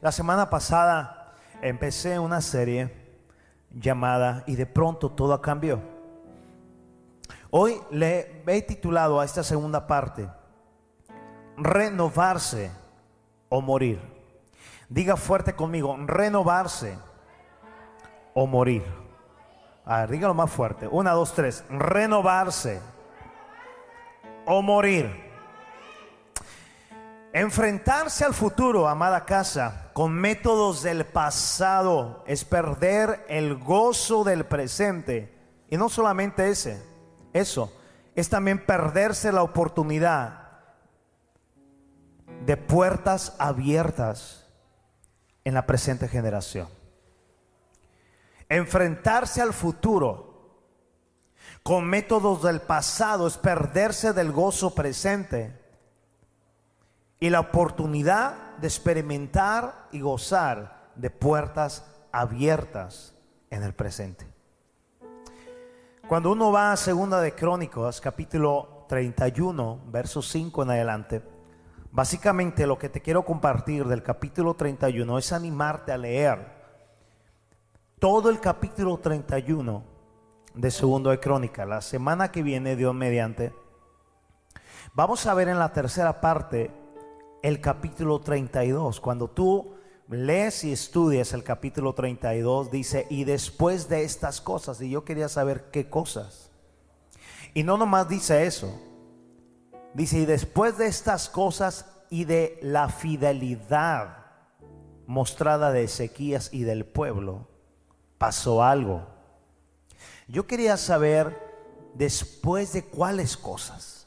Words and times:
La 0.00 0.12
semana 0.12 0.48
pasada 0.48 1.32
empecé 1.60 2.18
una 2.18 2.40
serie 2.40 2.94
llamada 3.70 4.44
Y 4.46 4.54
de 4.54 4.66
pronto 4.66 5.10
todo 5.10 5.40
cambió. 5.42 5.80
Hoy 7.50 7.80
le 7.90 8.42
he 8.46 8.62
titulado 8.62 9.18
a 9.18 9.24
esta 9.24 9.42
segunda 9.42 9.86
parte 9.86 10.28
Renovarse 11.56 12.70
o 13.48 13.60
morir. 13.60 14.00
Diga 14.88 15.16
fuerte 15.16 15.54
conmigo, 15.54 15.96
renovarse 16.06 16.96
o 18.34 18.46
morir. 18.46 18.84
A 19.84 20.00
ver, 20.00 20.10
dígalo 20.10 20.34
más 20.34 20.50
fuerte. 20.50 20.86
Una, 20.86 21.12
dos, 21.12 21.34
tres. 21.34 21.64
Renovarse 21.68 22.80
o 24.46 24.62
morir. 24.62 25.27
Enfrentarse 27.32 28.24
al 28.24 28.32
futuro, 28.32 28.88
amada 28.88 29.26
casa, 29.26 29.90
con 29.92 30.12
métodos 30.12 30.82
del 30.82 31.04
pasado 31.04 32.24
es 32.26 32.44
perder 32.44 33.24
el 33.28 33.56
gozo 33.56 34.24
del 34.24 34.46
presente. 34.46 35.34
Y 35.68 35.76
no 35.76 35.90
solamente 35.90 36.48
ese, 36.48 36.82
eso, 37.34 37.72
es 38.14 38.30
también 38.30 38.64
perderse 38.64 39.30
la 39.30 39.42
oportunidad 39.42 40.48
de 42.46 42.56
puertas 42.56 43.34
abiertas 43.38 44.46
en 45.44 45.52
la 45.52 45.66
presente 45.66 46.08
generación. 46.08 46.68
Enfrentarse 48.48 49.42
al 49.42 49.52
futuro 49.52 50.64
con 51.62 51.84
métodos 51.84 52.42
del 52.42 52.62
pasado 52.62 53.26
es 53.26 53.36
perderse 53.36 54.14
del 54.14 54.32
gozo 54.32 54.74
presente 54.74 55.67
y 57.20 57.30
la 57.30 57.40
oportunidad 57.40 58.56
de 58.58 58.66
experimentar 58.68 59.88
y 59.92 60.00
gozar 60.00 60.90
de 60.94 61.10
puertas 61.10 61.84
abiertas 62.12 63.14
en 63.50 63.62
el 63.62 63.74
presente. 63.74 64.26
Cuando 66.06 66.32
uno 66.32 66.52
va 66.52 66.72
a 66.72 66.76
Segunda 66.76 67.20
de 67.20 67.34
Crónicas, 67.34 68.00
capítulo 68.00 68.86
31, 68.88 69.80
verso 69.88 70.22
5 70.22 70.62
en 70.62 70.70
adelante, 70.70 71.22
básicamente 71.90 72.66
lo 72.66 72.78
que 72.78 72.88
te 72.88 73.02
quiero 73.02 73.24
compartir 73.24 73.84
del 73.84 74.02
capítulo 74.02 74.54
31 74.54 75.18
es 75.18 75.32
animarte 75.32 75.92
a 75.92 75.98
leer 75.98 76.58
todo 77.98 78.30
el 78.30 78.40
capítulo 78.40 78.98
31 78.98 79.82
de 80.54 80.70
Segundo 80.70 81.10
de 81.10 81.20
Crónica. 81.20 81.66
La 81.66 81.80
semana 81.80 82.30
que 82.30 82.42
viene, 82.42 82.76
Dios 82.76 82.94
mediante, 82.94 83.52
vamos 84.94 85.26
a 85.26 85.34
ver 85.34 85.48
en 85.48 85.58
la 85.58 85.72
tercera 85.72 86.20
parte 86.20 86.70
el 87.42 87.60
capítulo 87.60 88.20
32. 88.20 89.00
Cuando 89.00 89.28
tú 89.28 89.74
lees 90.08 90.64
y 90.64 90.72
estudias 90.72 91.32
el 91.32 91.44
capítulo 91.44 91.94
32, 91.94 92.70
dice, 92.70 93.06
y 93.10 93.24
después 93.24 93.88
de 93.88 94.04
estas 94.04 94.40
cosas, 94.40 94.80
y 94.80 94.90
yo 94.90 95.04
quería 95.04 95.28
saber 95.28 95.70
qué 95.70 95.88
cosas. 95.90 96.50
Y 97.54 97.62
no 97.62 97.76
nomás 97.76 98.08
dice 98.08 98.46
eso, 98.46 98.80
dice, 99.94 100.18
y 100.18 100.26
después 100.26 100.78
de 100.78 100.86
estas 100.86 101.28
cosas 101.28 101.86
y 102.10 102.24
de 102.24 102.58
la 102.62 102.88
fidelidad 102.88 104.18
mostrada 105.06 105.72
de 105.72 105.84
Ezequías 105.84 106.50
y 106.52 106.62
del 106.62 106.84
pueblo, 106.84 107.48
pasó 108.18 108.62
algo. 108.62 109.06
Yo 110.26 110.46
quería 110.46 110.76
saber 110.76 111.38
después 111.94 112.72
de 112.72 112.84
cuáles 112.84 113.36
cosas. 113.36 113.97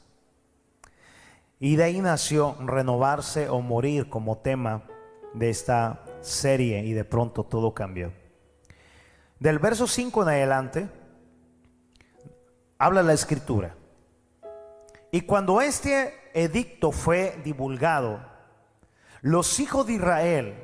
Y 1.62 1.76
de 1.76 1.84
ahí 1.84 2.00
nació 2.00 2.56
renovarse 2.58 3.48
o 3.48 3.60
morir 3.60 4.08
como 4.08 4.38
tema 4.38 4.82
de 5.32 5.48
esta 5.48 6.02
serie 6.20 6.80
y 6.84 6.92
de 6.92 7.04
pronto 7.04 7.44
todo 7.44 7.72
cambió. 7.72 8.12
Del 9.38 9.60
verso 9.60 9.86
5 9.86 10.24
en 10.24 10.28
adelante 10.28 10.88
habla 12.78 13.04
la 13.04 13.12
escritura. 13.12 13.76
Y 15.12 15.20
cuando 15.20 15.60
este 15.60 16.32
edicto 16.34 16.90
fue 16.90 17.40
divulgado, 17.44 18.18
los 19.20 19.60
hijos 19.60 19.86
de 19.86 19.92
Israel 19.92 20.54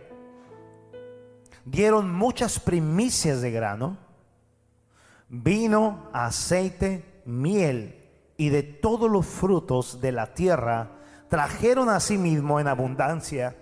dieron 1.65 2.13
muchas 2.13 2.59
primicias 2.59 3.41
de 3.41 3.53
grano, 3.53 3.99
vino, 5.29 6.11
aceite, 6.13 7.23
miel 7.25 7.98
y 8.39 8.49
de 8.51 8.63
todos 8.63 9.11
los 9.11 9.27
frutos 9.27 10.01
de 10.01 10.13
la 10.13 10.33
tierra 10.33 10.93
trajeron 11.29 11.91
a 11.91 12.01
sí 12.01 12.17
mismo 12.17 12.61
en 12.61 12.69
abundancia 12.69 13.57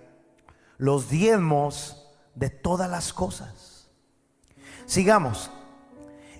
los 0.77 1.09
diezmos 1.09 2.15
de 2.35 2.51
todas 2.51 2.89
las 2.89 3.11
cosas. 3.11 3.89
Sigamos. 4.85 5.51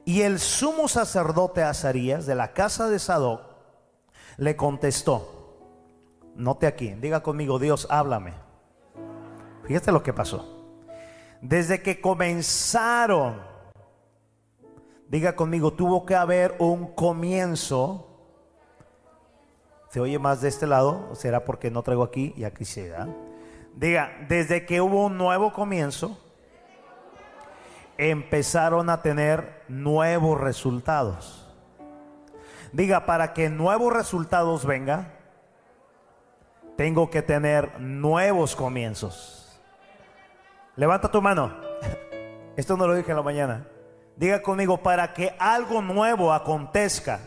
Y 0.06 0.22
el 0.22 0.40
sumo 0.40 0.88
sacerdote 0.88 1.64
Azarías 1.64 2.26
de 2.28 2.36
la 2.36 2.54
casa 2.54 2.88
de 2.88 3.00
Sadoc 3.00 3.42
le 4.38 4.56
contestó, 4.56 5.58
note 6.36 6.68
aquí, 6.68 6.92
diga 6.92 7.24
conmigo, 7.24 7.58
Dios, 7.58 7.88
háblame. 7.90 8.36
Fíjate 9.66 9.92
lo 9.92 10.04
que 10.04 10.14
pasó. 10.14 10.46
Desde 11.42 11.82
que 11.82 12.00
comenzaron, 12.00 13.42
diga 15.10 15.36
conmigo, 15.36 15.74
tuvo 15.74 16.06
que 16.06 16.16
haber 16.16 16.56
un 16.60 16.94
comienzo 16.94 18.07
¿Se 19.90 20.00
oye 20.02 20.20
más 20.20 20.42
de 20.42 20.50
este 20.50 20.68
lado? 20.68 21.16
¿Será 21.16 21.46
porque 21.46 21.72
no 21.72 21.82
traigo 21.82 22.04
aquí 22.04 22.34
y 22.36 22.44
aquí 22.44 22.66
se 22.66 22.90
da? 22.90 23.08
Diga, 23.76 24.12
desde 24.28 24.66
que 24.66 24.82
hubo 24.82 25.06
un 25.06 25.18
nuevo 25.18 25.54
comienzo, 25.54 26.18
empezaron 27.98 28.90
a 28.90 29.02
tener 29.02 29.64
nuevos 29.68 30.40
resultados. 30.42 31.48
Diga, 32.74 33.06
para 33.06 33.34
que 33.34 33.50
nuevos 33.50 33.94
resultados 33.94 34.66
vengan, 34.66 35.14
tengo 36.76 37.10
que 37.10 37.22
tener 37.22 37.80
nuevos 37.80 38.56
comienzos. 38.56 39.60
Levanta 40.76 41.10
tu 41.10 41.22
mano. 41.22 41.56
Esto 42.58 42.76
no 42.76 42.88
lo 42.88 42.96
dije 42.96 43.12
en 43.12 43.18
la 43.18 43.24
mañana. 43.24 43.68
Diga 44.18 44.42
conmigo, 44.42 44.78
para 44.78 45.14
que 45.14 45.34
algo 45.40 45.82
nuevo 45.82 46.34
acontezca 46.34 47.20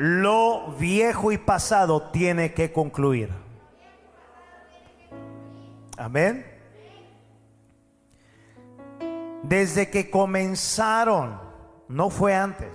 lo 0.00 0.76
viejo 0.78 1.30
y 1.30 1.36
pasado 1.36 2.10
tiene 2.10 2.54
que 2.54 2.72
concluir. 2.72 3.28
Amén. 5.98 6.46
Desde 9.42 9.90
que 9.90 10.08
comenzaron, 10.08 11.38
no 11.86 12.08
fue 12.08 12.34
antes, 12.34 12.72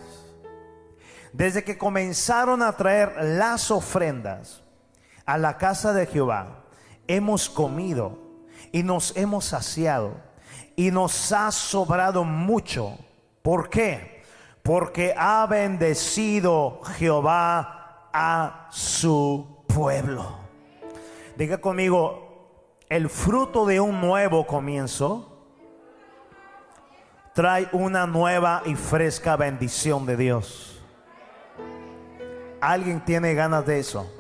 desde 1.34 1.64
que 1.64 1.80
comenzaron 1.80 2.62
a 2.62 2.74
traer 2.74 3.16
las 3.20 3.72
ofrendas 3.72 4.64
a 5.26 5.40
la 5.40 5.58
casa 5.58 5.94
de 5.94 6.06
Jehová, 6.06 6.66
hemos 7.08 7.50
comido 7.50 8.20
y 8.72 8.84
nos 8.84 9.18
hemos 9.18 9.46
saciado 9.46 10.14
y 10.76 10.92
nos 10.92 11.32
ha 11.32 11.52
sobrado 11.52 12.24
mucho. 12.24 12.96
¿Por 13.42 13.68
qué? 13.68 14.15
Porque 14.66 15.14
ha 15.16 15.46
bendecido 15.46 16.82
Jehová 16.98 18.10
a 18.12 18.68
su 18.72 19.64
pueblo. 19.68 20.40
Diga 21.38 21.60
conmigo, 21.60 22.82
el 22.90 23.12
fruto 23.12 23.68
de 23.68 23.80
un 23.80 24.02
nuevo 24.02 24.48
comienzo 24.48 25.38
trae 27.36 27.70
una 27.74 28.08
nueva 28.08 28.64
y 28.66 28.74
fresca 28.74 29.36
bendición 29.36 30.08
de 30.08 30.18
Dios. 30.18 30.84
¿Alguien 32.60 33.06
tiene 33.06 33.36
ganas 33.36 33.68
de 33.68 33.78
eso? 33.78 34.12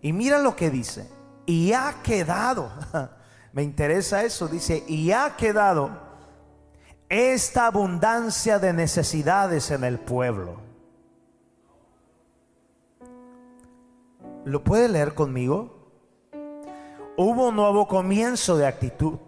Y 0.00 0.12
mira 0.12 0.40
lo 0.40 0.56
que 0.56 0.70
dice. 0.70 1.08
Y 1.46 1.72
ha 1.72 2.02
quedado, 2.02 2.72
me 3.52 3.62
interesa 3.62 4.24
eso, 4.24 4.48
dice, 4.48 4.82
y 4.88 5.12
ha 5.12 5.36
quedado 5.36 6.01
esta 7.12 7.66
abundancia 7.66 8.58
de 8.58 8.72
necesidades 8.72 9.70
en 9.70 9.84
el 9.84 9.98
pueblo. 9.98 10.56
¿Lo 14.46 14.64
puede 14.64 14.88
leer 14.88 15.12
conmigo? 15.12 15.90
Hubo 17.18 17.48
un 17.48 17.56
nuevo 17.56 17.86
comienzo 17.86 18.56
de 18.56 18.66
actitud. 18.66 19.18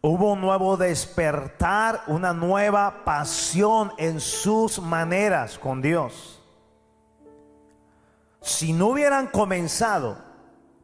Hubo 0.00 0.34
un 0.34 0.40
nuevo 0.40 0.76
despertar, 0.76 2.02
una 2.06 2.32
nueva 2.32 3.02
pasión 3.04 3.90
en 3.98 4.20
sus 4.20 4.78
maneras 4.78 5.58
con 5.58 5.82
Dios. 5.82 6.40
Si 8.40 8.72
no 8.72 8.86
hubieran 8.90 9.26
comenzado 9.26 10.16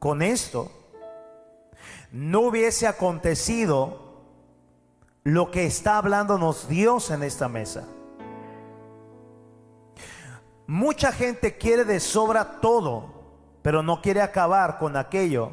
con 0.01 0.23
esto, 0.23 0.73
no 2.11 2.41
hubiese 2.41 2.89
acontecido 2.89 4.10
lo 5.25 5.51
que 5.51 5.67
está 5.67 5.99
hablándonos 5.99 6.69
Dios 6.69 7.11
en 7.11 7.23
esta 7.23 7.49
mesa. 7.49 7.87
Mucha 10.67 11.13
gente 11.13 11.59
quiere 11.59 11.85
de 11.85 12.01
sobra 12.01 12.61
todo 12.61 13.21
pero 13.63 13.83
no 13.83 14.01
quiere 14.01 14.23
acabar 14.23 14.79
con 14.79 14.97
aquello 14.97 15.53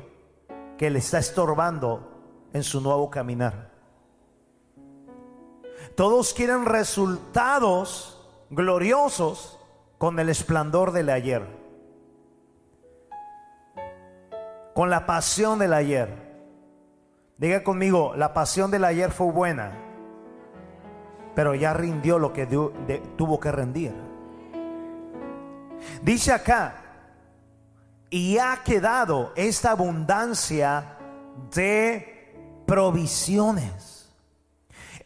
que 0.78 0.90
le 0.90 1.00
está 1.00 1.20
estorbando 1.20 2.48
en 2.54 2.64
su 2.64 2.82
nuevo 2.82 3.10
caminar. 3.10 3.72
Todos 5.96 6.34
quieren 6.34 6.66
resultados 6.66 8.22
gloriosos 8.50 9.60
con 9.98 10.20
el 10.20 10.30
esplendor 10.30 10.92
del 10.92 11.10
ayer, 11.10 11.46
con 14.74 14.90
la 14.90 15.06
pasión 15.06 15.60
del 15.60 15.74
ayer. 15.74 16.27
Diga 17.38 17.64
conmigo, 17.64 18.14
la 18.16 18.34
pasión 18.34 18.72
del 18.72 18.84
ayer 18.84 19.12
fue 19.12 19.32
buena, 19.32 19.72
pero 21.36 21.54
ya 21.54 21.74
rindió 21.74 22.18
lo 22.18 22.34
que 22.34 22.48
tuvo 23.16 23.40
que 23.40 23.52
rendir. 23.52 23.94
Dice 26.02 26.34
acá, 26.34 26.76
y 28.10 28.38
ha 28.38 28.62
quedado 28.64 29.34
esta 29.36 29.72
abundancia 29.72 30.98
de 31.54 32.64
provisiones. 32.66 34.12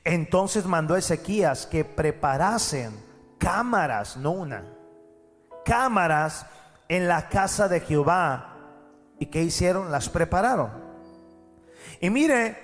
Entonces 0.04 0.66
mandó 0.66 0.96
Ezequías 0.96 1.68
que 1.68 1.84
preparasen 1.84 2.94
cámaras, 3.38 4.18
no 4.18 4.32
una, 4.32 4.64
cámaras 5.66 6.46
en 6.88 7.08
la 7.08 7.28
casa 7.30 7.68
de 7.68 7.82
Jehová. 7.82 8.56
¿Y 9.20 9.28
qué 9.28 9.44
hicieron? 9.44 9.92
Las 9.92 10.10
prepararon. 10.10 10.81
Y 12.02 12.10
mire 12.10 12.58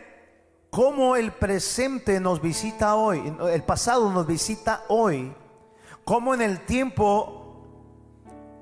cómo 0.72 1.16
el 1.16 1.32
presente 1.32 2.20
nos 2.20 2.42
visita 2.42 2.96
hoy, 2.96 3.34
el 3.52 3.64
pasado 3.64 4.12
nos 4.12 4.26
visita 4.26 4.84
hoy, 4.90 5.32
como 6.04 6.34
en 6.34 6.42
el 6.42 6.66
tiempo 6.66 7.64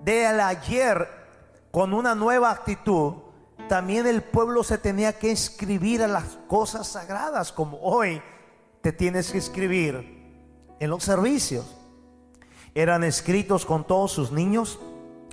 del 0.03 0.39
ayer, 0.41 1.07
con 1.71 1.93
una 1.93 2.13
nueva 2.13 2.51
actitud, 2.51 3.13
también 3.69 4.05
el 4.05 4.21
pueblo 4.21 4.63
se 4.63 4.77
tenía 4.77 5.17
que 5.17 5.31
escribir 5.31 6.03
a 6.03 6.07
las 6.07 6.37
cosas 6.47 6.87
sagradas, 6.87 7.51
como 7.51 7.79
hoy 7.79 8.21
te 8.81 8.91
tienes 8.91 9.31
que 9.31 9.37
escribir 9.37 10.37
en 10.79 10.89
los 10.89 11.03
servicios. 11.03 11.65
Eran 12.75 13.03
escritos 13.05 13.65
con 13.65 13.87
todos 13.87 14.11
sus 14.11 14.31
niños, 14.31 14.77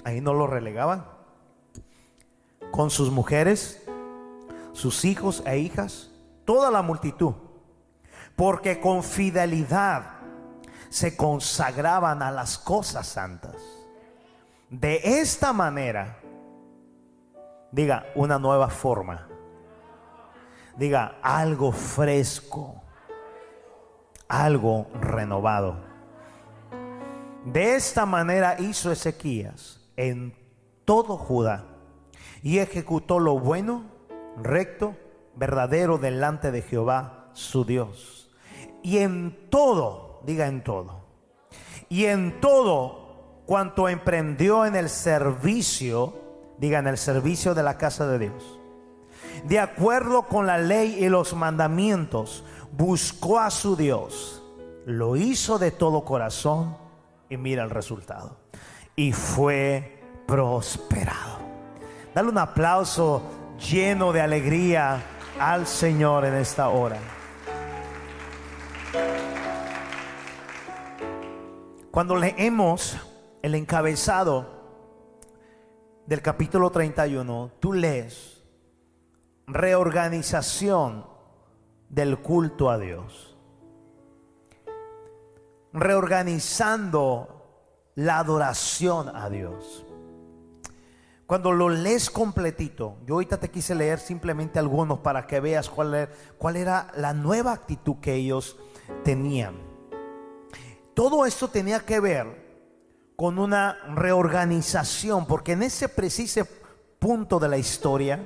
ahí 0.05 0.21
no 0.21 0.35
los 0.35 0.49
relegaban, 0.49 1.05
con 2.71 2.91
sus 2.91 3.11
mujeres, 3.11 3.82
sus 4.73 5.05
hijos 5.05 5.43
e 5.47 5.59
hijas, 5.59 6.11
toda 6.45 6.71
la 6.71 6.83
multitud, 6.83 7.35
porque 8.37 8.81
con 8.81 9.03
fidelidad 9.03 10.05
se 10.89 11.17
consagraban 11.17 12.23
a 12.23 12.31
las 12.31 12.59
cosas 12.59 13.07
santas. 13.07 13.57
De 14.71 15.01
esta 15.21 15.53
manera, 15.53 16.23
Diga 17.73 18.05
una 18.15 18.39
nueva 18.39 18.69
forma. 18.69 19.27
Diga 20.77 21.17
algo 21.23 21.73
fresco. 21.73 22.83
Algo 24.29 24.89
renovado. 25.01 25.77
De 27.47 27.75
esta 27.75 28.07
manera 28.07 28.61
hizo 28.61 28.93
Ezequías 28.93 29.81
en 29.97 30.35
todo 30.85 31.17
Judá 31.17 31.65
y 32.43 32.59
ejecutó 32.59 33.19
lo 33.19 33.39
bueno, 33.39 33.85
recto, 34.37 34.97
verdadero 35.37 35.99
delante 35.99 36.51
de 36.51 36.63
Jehová 36.63 37.31
su 37.33 37.65
Dios. 37.65 38.31
Y 38.83 38.99
en 38.99 39.49
todo, 39.51 40.21
diga 40.25 40.47
en 40.47 40.63
todo, 40.63 41.01
y 41.89 42.07
en 42.07 42.41
todo 42.41 43.43
cuanto 43.47 43.89
emprendió 43.89 44.67
en 44.67 44.77
el 44.77 44.89
servicio 44.89 46.23
digan 46.63 46.87
el 46.87 46.97
servicio 46.97 47.55
de 47.55 47.65
la 47.65 47.77
casa 47.77 48.07
de 48.07 48.21
Dios. 48.21 48.61
De 49.45 49.59
acuerdo 49.59 50.23
con 50.29 50.47
la 50.47 50.59
ley 50.59 50.97
y 51.01 51.09
los 51.09 51.35
mandamientos, 51.35 52.45
buscó 52.71 53.41
a 53.41 53.51
su 53.51 53.75
Dios, 53.75 54.45
lo 54.87 55.17
hizo 55.17 55.59
de 55.59 55.73
todo 55.73 56.05
corazón 56.05 56.77
y 57.29 57.37
mira 57.37 57.65
el 57.65 57.71
resultado. 57.71 58.37
Y 58.95 59.13
fue 59.13 60.01
prosperado. 60.29 61.39
Dale 62.15 62.29
un 62.29 62.39
aplauso 62.39 63.23
lleno 63.71 64.13
de 64.13 64.21
alegría 64.21 65.03
al 65.39 65.67
Señor 65.67 66.25
en 66.25 66.35
esta 66.35 66.69
hora. 66.69 66.99
Cuando 71.91 72.17
leemos 72.17 72.97
el 73.43 73.55
encabezado 73.55 74.47
del 76.07 76.23
capítulo 76.23 76.71
31, 76.71 77.53
tú 77.61 77.73
lees 77.73 78.43
reorganización 79.47 81.07
del 81.89 82.19
culto 82.19 82.71
a 82.71 82.79
Dios. 82.79 83.37
Reorganizando 85.73 87.43
la 87.95 88.19
adoración 88.19 89.15
a 89.15 89.29
Dios. 89.29 89.85
Cuando 91.33 91.51
lo 91.51 91.71
lees 91.71 92.11
completito, 92.11 92.99
yo 93.07 93.15
ahorita 93.15 93.41
te 93.41 93.51
quise 93.51 93.75
leer 93.75 93.99
simplemente 93.99 94.59
algunos 94.59 94.99
para 94.99 95.27
que 95.27 95.41
veas 95.41 95.71
cuál 95.71 95.95
era, 95.95 96.13
cuál 96.37 96.57
era 96.57 96.89
la 96.95 97.15
nueva 97.15 97.53
actitud 97.53 97.97
que 98.03 98.13
ellos 98.13 98.59
tenían. 99.03 99.55
Todo 100.93 101.25
esto 101.25 101.49
tenía 101.49 101.81
que 101.81 102.01
ver 102.01 103.15
con 103.17 103.39
una 103.39 103.79
reorganización, 103.95 105.25
porque 105.25 105.53
en 105.53 105.63
ese 105.63 105.89
preciso 105.89 106.43
punto 106.99 107.39
de 107.39 107.49
la 107.49 107.57
historia, 107.57 108.23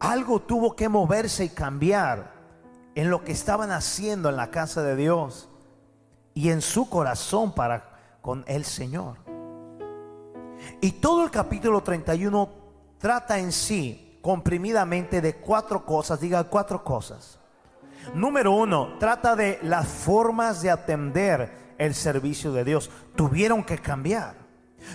algo 0.00 0.42
tuvo 0.42 0.74
que 0.74 0.88
moverse 0.88 1.44
y 1.44 1.50
cambiar 1.50 2.32
en 2.96 3.08
lo 3.08 3.22
que 3.22 3.30
estaban 3.30 3.70
haciendo 3.70 4.28
en 4.30 4.34
la 4.34 4.50
casa 4.50 4.82
de 4.82 4.96
Dios 4.96 5.48
y 6.34 6.50
en 6.50 6.60
su 6.60 6.90
corazón 6.90 7.54
para 7.54 8.18
con 8.20 8.42
el 8.48 8.64
Señor. 8.64 9.23
Y 10.80 10.92
todo 10.92 11.24
el 11.24 11.30
capítulo 11.30 11.82
31 11.82 12.48
trata 12.98 13.38
en 13.38 13.52
sí 13.52 14.18
comprimidamente 14.22 15.20
de 15.20 15.36
cuatro 15.36 15.84
cosas, 15.84 16.20
diga 16.20 16.44
cuatro 16.44 16.82
cosas. 16.82 17.38
Número 18.14 18.52
uno, 18.52 18.96
trata 18.98 19.34
de 19.36 19.58
las 19.62 19.86
formas 19.86 20.62
de 20.62 20.70
atender 20.70 21.74
el 21.78 21.94
servicio 21.94 22.52
de 22.52 22.64
Dios. 22.64 22.90
Tuvieron 23.16 23.62
que 23.62 23.78
cambiar. 23.78 24.34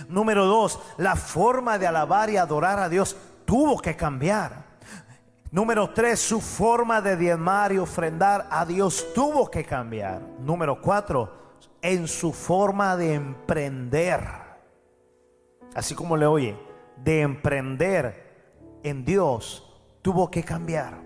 Número 0.08 0.46
dos, 0.46 0.80
la 0.96 1.16
forma 1.16 1.78
de 1.78 1.86
alabar 1.86 2.30
y 2.30 2.36
adorar 2.36 2.78
a 2.78 2.88
Dios 2.88 3.16
tuvo 3.44 3.78
que 3.78 3.96
cambiar. 3.96 4.64
Número 5.50 5.90
tres, 5.90 6.20
su 6.20 6.40
forma 6.40 7.00
de 7.00 7.16
diezmar 7.16 7.72
y 7.72 7.78
ofrendar 7.78 8.46
a 8.50 8.64
Dios 8.64 9.06
tuvo 9.14 9.50
que 9.50 9.64
cambiar. 9.64 10.20
Número 10.40 10.80
cuatro, 10.80 11.32
en 11.82 12.06
su 12.06 12.32
forma 12.32 12.96
de 12.96 13.14
emprender. 13.14 14.49
Así 15.74 15.94
como 15.94 16.16
le 16.16 16.26
oye, 16.26 16.56
de 16.96 17.22
emprender 17.22 18.78
en 18.82 19.04
Dios 19.04 19.66
tuvo 20.02 20.30
que 20.30 20.42
cambiar. 20.42 21.00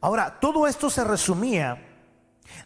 Ahora, 0.00 0.40
todo 0.40 0.66
esto 0.66 0.88
se 0.88 1.04
resumía 1.04 1.86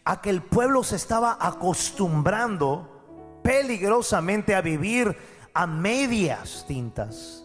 a 0.03 0.21
que 0.21 0.29
el 0.29 0.41
pueblo 0.41 0.83
se 0.83 0.95
estaba 0.95 1.37
acostumbrando 1.39 3.39
peligrosamente 3.43 4.55
a 4.55 4.61
vivir 4.61 5.15
a 5.53 5.67
medias 5.67 6.65
tintas. 6.67 7.43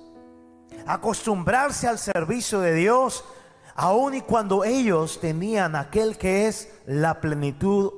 Acostumbrarse 0.87 1.89
al 1.89 1.99
servicio 1.99 2.61
de 2.61 2.75
Dios, 2.75 3.25
aun 3.75 4.15
y 4.15 4.21
cuando 4.23 4.65
ellos 4.65 5.21
tenían 5.21 5.77
aquel 5.77 6.17
que 6.17 6.47
es 6.47 6.73
la 6.87 7.21
plenitud 7.21 7.93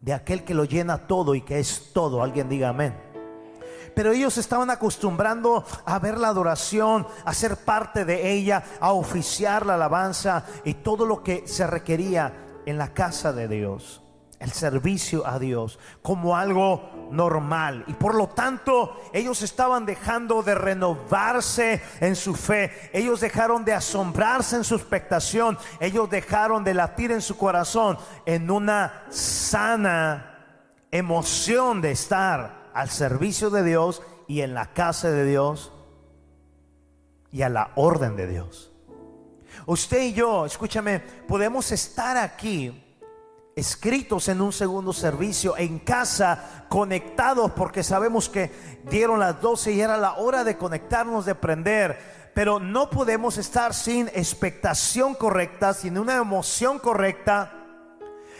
de 0.00 0.12
aquel 0.12 0.44
que 0.44 0.54
lo 0.54 0.64
llena 0.64 1.06
todo 1.06 1.34
y 1.34 1.40
que 1.40 1.58
es 1.58 1.92
todo. 1.92 2.22
Alguien 2.22 2.48
diga 2.48 2.68
amén. 2.68 3.05
Pero 3.96 4.12
ellos 4.12 4.36
estaban 4.36 4.68
acostumbrando 4.68 5.64
a 5.86 5.98
ver 5.98 6.18
la 6.18 6.28
adoración, 6.28 7.06
a 7.24 7.32
ser 7.32 7.56
parte 7.56 8.04
de 8.04 8.30
ella, 8.30 8.62
a 8.78 8.92
oficiar 8.92 9.64
la 9.64 9.72
alabanza 9.72 10.44
y 10.64 10.74
todo 10.74 11.06
lo 11.06 11.22
que 11.22 11.48
se 11.48 11.66
requería 11.66 12.60
en 12.66 12.76
la 12.76 12.92
casa 12.92 13.32
de 13.32 13.48
Dios, 13.48 14.02
el 14.38 14.52
servicio 14.52 15.26
a 15.26 15.38
Dios, 15.38 15.78
como 16.02 16.36
algo 16.36 17.08
normal. 17.10 17.84
Y 17.86 17.94
por 17.94 18.14
lo 18.14 18.28
tanto, 18.28 19.00
ellos 19.14 19.40
estaban 19.40 19.86
dejando 19.86 20.42
de 20.42 20.56
renovarse 20.56 21.80
en 22.00 22.16
su 22.16 22.34
fe. 22.34 22.90
Ellos 22.92 23.20
dejaron 23.20 23.64
de 23.64 23.72
asombrarse 23.72 24.56
en 24.56 24.64
su 24.64 24.74
expectación. 24.74 25.56
Ellos 25.80 26.10
dejaron 26.10 26.64
de 26.64 26.74
latir 26.74 27.12
en 27.12 27.22
su 27.22 27.38
corazón 27.38 27.96
en 28.26 28.50
una 28.50 29.04
sana 29.08 30.34
emoción 30.90 31.80
de 31.80 31.92
estar 31.92 32.65
al 32.76 32.90
servicio 32.90 33.48
de 33.48 33.64
Dios 33.64 34.02
y 34.28 34.42
en 34.42 34.52
la 34.52 34.74
casa 34.74 35.10
de 35.10 35.24
Dios 35.24 35.72
y 37.32 37.40
a 37.40 37.48
la 37.48 37.70
orden 37.74 38.16
de 38.16 38.26
Dios. 38.26 38.70
Usted 39.64 40.02
y 40.02 40.12
yo, 40.12 40.44
escúchame, 40.44 41.00
podemos 41.26 41.72
estar 41.72 42.18
aquí 42.18 42.84
escritos 43.56 44.28
en 44.28 44.42
un 44.42 44.52
segundo 44.52 44.92
servicio, 44.92 45.56
en 45.56 45.78
casa, 45.78 46.66
conectados, 46.68 47.52
porque 47.52 47.82
sabemos 47.82 48.28
que 48.28 48.52
dieron 48.90 49.20
las 49.20 49.40
12 49.40 49.72
y 49.72 49.80
era 49.80 49.96
la 49.96 50.16
hora 50.16 50.44
de 50.44 50.58
conectarnos, 50.58 51.24
de 51.24 51.34
prender. 51.34 52.30
Pero 52.34 52.60
no 52.60 52.90
podemos 52.90 53.38
estar 53.38 53.72
sin 53.72 54.08
expectación 54.08 55.14
correcta, 55.14 55.72
sin 55.72 55.96
una 55.96 56.16
emoción 56.16 56.78
correcta, 56.78 57.65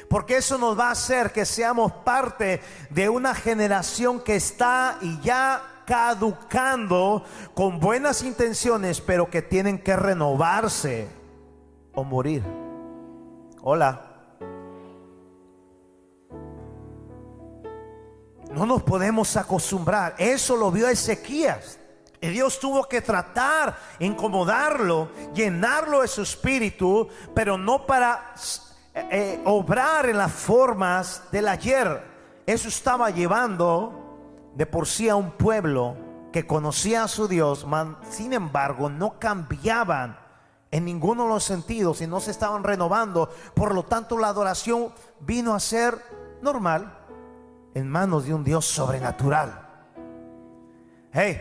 porque 0.09 0.37
eso 0.37 0.59
nos 0.59 0.79
va 0.79 0.89
a 0.89 0.93
hacer 0.93 1.33
que 1.33 1.45
seamos 1.45 1.93
parte 1.93 2.61
de 2.91 3.09
una 3.09 3.35
generación 3.35 4.21
que 4.21 4.37
está 4.37 4.99
y 5.01 5.21
ya 5.21 5.63
caducando 5.87 7.25
con 7.55 7.79
buenas 7.81 8.23
intenciones, 8.23 9.01
pero 9.01 9.31
que 9.31 9.43
tienen 9.43 9.79
que 9.79 9.97
renovarse 9.97 11.09
o 11.95 12.05
morir. 12.05 12.43
Hola. 13.63 14.03
No 18.53 18.65
nos 18.65 18.83
podemos 18.83 19.37
acostumbrar. 19.37 20.15
Eso 20.19 20.57
lo 20.57 20.71
vio 20.71 20.89
Ezequías. 20.89 21.79
Y 22.21 22.29
Dios 22.29 22.59
tuvo 22.59 22.89
que 22.89 23.03
tratar, 23.03 23.77
incomodarlo, 23.99 25.11
llenarlo 25.35 26.01
de 26.01 26.09
su 26.09 26.23
espíritu, 26.23 27.09
pero 27.35 27.59
no 27.59 27.87
para 27.87 28.35
eh, 28.97 29.09
eh, 29.11 29.43
obrar 29.45 30.09
en 30.09 30.17
las 30.17 30.33
formas 30.33 31.25
del 31.31 31.49
ayer. 31.49 32.03
Eso 32.47 32.69
estaba 32.69 33.11
llevando 33.11 34.51
de 34.55 34.65
por 34.65 34.87
sí 34.87 35.11
a 35.11 35.17
un 35.17 35.33
pueblo 35.33 35.97
que 36.33 36.47
conocía 36.47 37.05
a 37.05 37.09
su 37.09 37.29
Dios, 37.29 37.67
sin 38.09 38.33
embargo 38.33 38.89
no 38.89 39.19
cambiaban 39.19 40.19
en 40.71 40.87
ninguno 40.87 41.25
de 41.25 41.29
los 41.29 41.45
sentidos 41.45 42.01
y 42.01 42.07
no 42.07 42.21
se 42.21 42.31
estaban 42.31 42.65
renovando. 42.65 43.29
Por 43.55 43.75
lo 43.75 43.83
tanto, 43.83 44.17
la 44.17 44.29
adoración 44.29 44.95
vino 45.21 45.55
a 45.55 45.61
ser 45.61 45.99
normal 46.41 46.99
en 47.75 47.91
manos 47.91 48.25
de 48.25 48.33
un 48.33 48.45
Dios 48.45 48.65
sobrenatural. 48.65 49.61
Hey, 51.13 51.39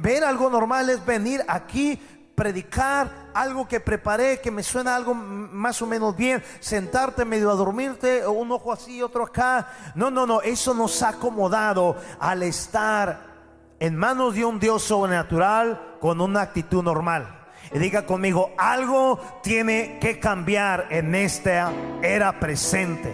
ver 0.00 0.24
algo 0.24 0.48
normal 0.48 0.88
es 0.88 1.04
venir 1.04 1.44
aquí, 1.46 2.00
predicar 2.36 3.30
algo 3.34 3.66
que 3.66 3.80
preparé, 3.80 4.40
que 4.40 4.50
me 4.50 4.62
suena 4.62 4.94
algo 4.94 5.14
más 5.14 5.80
o 5.82 5.86
menos 5.86 6.16
bien, 6.16 6.44
sentarte 6.60 7.24
medio 7.24 7.50
a 7.50 7.54
dormirte, 7.54 8.26
un 8.26 8.52
ojo 8.52 8.72
así, 8.72 9.02
otro 9.02 9.24
acá. 9.24 9.68
No, 9.94 10.10
no, 10.10 10.26
no, 10.26 10.42
eso 10.42 10.74
nos 10.74 11.02
ha 11.02 11.08
acomodado 11.08 11.96
al 12.20 12.42
estar 12.42 13.34
en 13.80 13.96
manos 13.96 14.34
de 14.34 14.44
un 14.44 14.60
Dios 14.60 14.82
sobrenatural 14.82 15.96
con 16.00 16.20
una 16.20 16.42
actitud 16.42 16.82
normal. 16.82 17.46
Y 17.72 17.78
diga 17.78 18.06
conmigo, 18.06 18.52
algo 18.58 19.18
tiene 19.42 19.98
que 20.00 20.20
cambiar 20.20 20.86
en 20.90 21.14
esta 21.14 21.72
era 22.02 22.38
presente. 22.38 23.12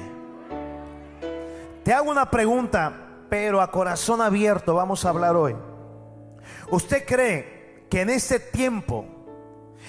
Te 1.84 1.92
hago 1.92 2.10
una 2.10 2.30
pregunta, 2.30 2.92
pero 3.30 3.60
a 3.60 3.70
corazón 3.70 4.20
abierto 4.20 4.74
vamos 4.74 5.04
a 5.04 5.08
hablar 5.08 5.36
hoy. 5.36 5.56
¿Usted 6.70 7.04
cree 7.06 7.51
que 7.92 8.00
en 8.00 8.08
este 8.08 8.40
tiempo, 8.40 9.04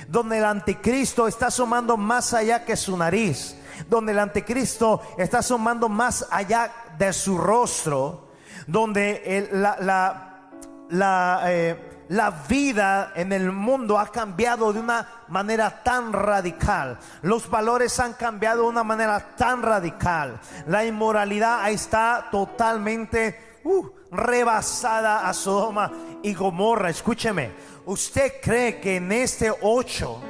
donde 0.10 0.38
el 0.38 0.44
anticristo 0.44 1.26
está 1.26 1.48
asomando 1.48 1.96
más 1.96 2.34
allá 2.34 2.66
que 2.66 2.76
su 2.76 2.98
nariz, 2.98 3.56
donde 3.88 4.12
el 4.12 4.20
anticristo 4.20 5.02
está 5.18 5.38
asomando 5.38 5.88
más 5.88 6.28
allá 6.30 6.70
de 6.98 7.14
su 7.14 7.38
rostro, 7.38 8.28
donde 8.68 9.48
la, 9.54 9.78
la, 9.80 10.50
la 10.90 11.44
eh, 11.46 11.92
la 12.10 12.30
vida 12.30 13.14
en 13.16 13.32
el 13.32 13.54
mundo 13.54 13.98
ha 13.98 14.12
cambiado 14.12 14.74
de 14.74 14.82
una 14.82 15.08
manera 15.30 15.82
tan 15.82 16.12
radical. 16.12 17.00
Los 17.22 17.50
valores 17.50 17.98
han 18.02 18.14
cambiado 18.14 18.64
de 18.64 18.68
una 18.68 18.84
manera 18.84 19.36
tan 19.38 19.62
radical. 19.62 20.42
La 20.68 20.84
inmoralidad 20.84 21.72
está 21.72 22.28
totalmente 22.30 23.60
uh, 23.64 23.88
rebasada 24.12 25.28
a 25.28 25.34
Sodoma 25.34 25.92
y 26.22 26.34
Gomorra. 26.34 26.90
Escúcheme, 26.90 27.52
¿usted 27.86 28.34
cree 28.42 28.80
que 28.80 28.98
en 28.98 29.12
este 29.12 29.52
8 29.62 30.22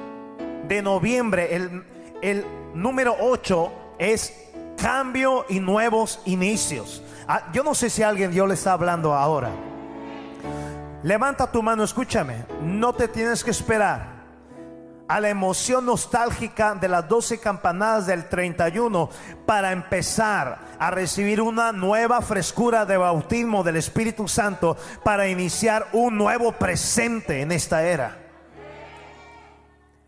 de 0.68 0.82
noviembre, 0.82 1.56
el, 1.56 1.84
el 2.22 2.46
número 2.74 3.16
8 3.20 3.72
es 4.00 4.34
cambio 4.78 5.46
y 5.50 5.60
nuevos 5.60 6.22
inicios? 6.26 7.04
Ah, 7.28 7.50
yo 7.54 7.64
no 7.64 7.74
sé 7.74 7.90
si 7.90 8.04
alguien 8.04 8.32
Dios 8.32 8.48
le 8.48 8.54
está 8.54 8.74
hablando 8.74 9.14
ahora. 9.14 9.50
Levanta 11.04 11.52
tu 11.52 11.62
mano, 11.62 11.84
escúchame. 11.84 12.46
No 12.62 12.94
te 12.94 13.08
tienes 13.08 13.44
que 13.44 13.52
esperar 13.52 14.13
a 15.14 15.20
la 15.20 15.30
emoción 15.30 15.86
nostálgica 15.86 16.74
de 16.74 16.88
las 16.88 17.08
12 17.08 17.40
campanadas 17.40 18.08
del 18.08 18.28
31 18.28 19.12
para 19.46 19.72
empezar 19.72 20.58
a 20.80 20.90
recibir 20.90 21.40
una 21.40 21.72
nueva 21.72 22.20
frescura 22.24 22.84
de 22.88 22.98
bautismo 22.98 23.62
del 23.64 23.76
Espíritu 23.76 24.28
Santo 24.28 24.76
para 25.04 25.28
iniciar 25.28 25.86
un 25.94 26.18
nuevo 26.18 26.54
presente 26.54 27.42
en 27.42 27.52
esta 27.52 27.84
era. 27.84 28.18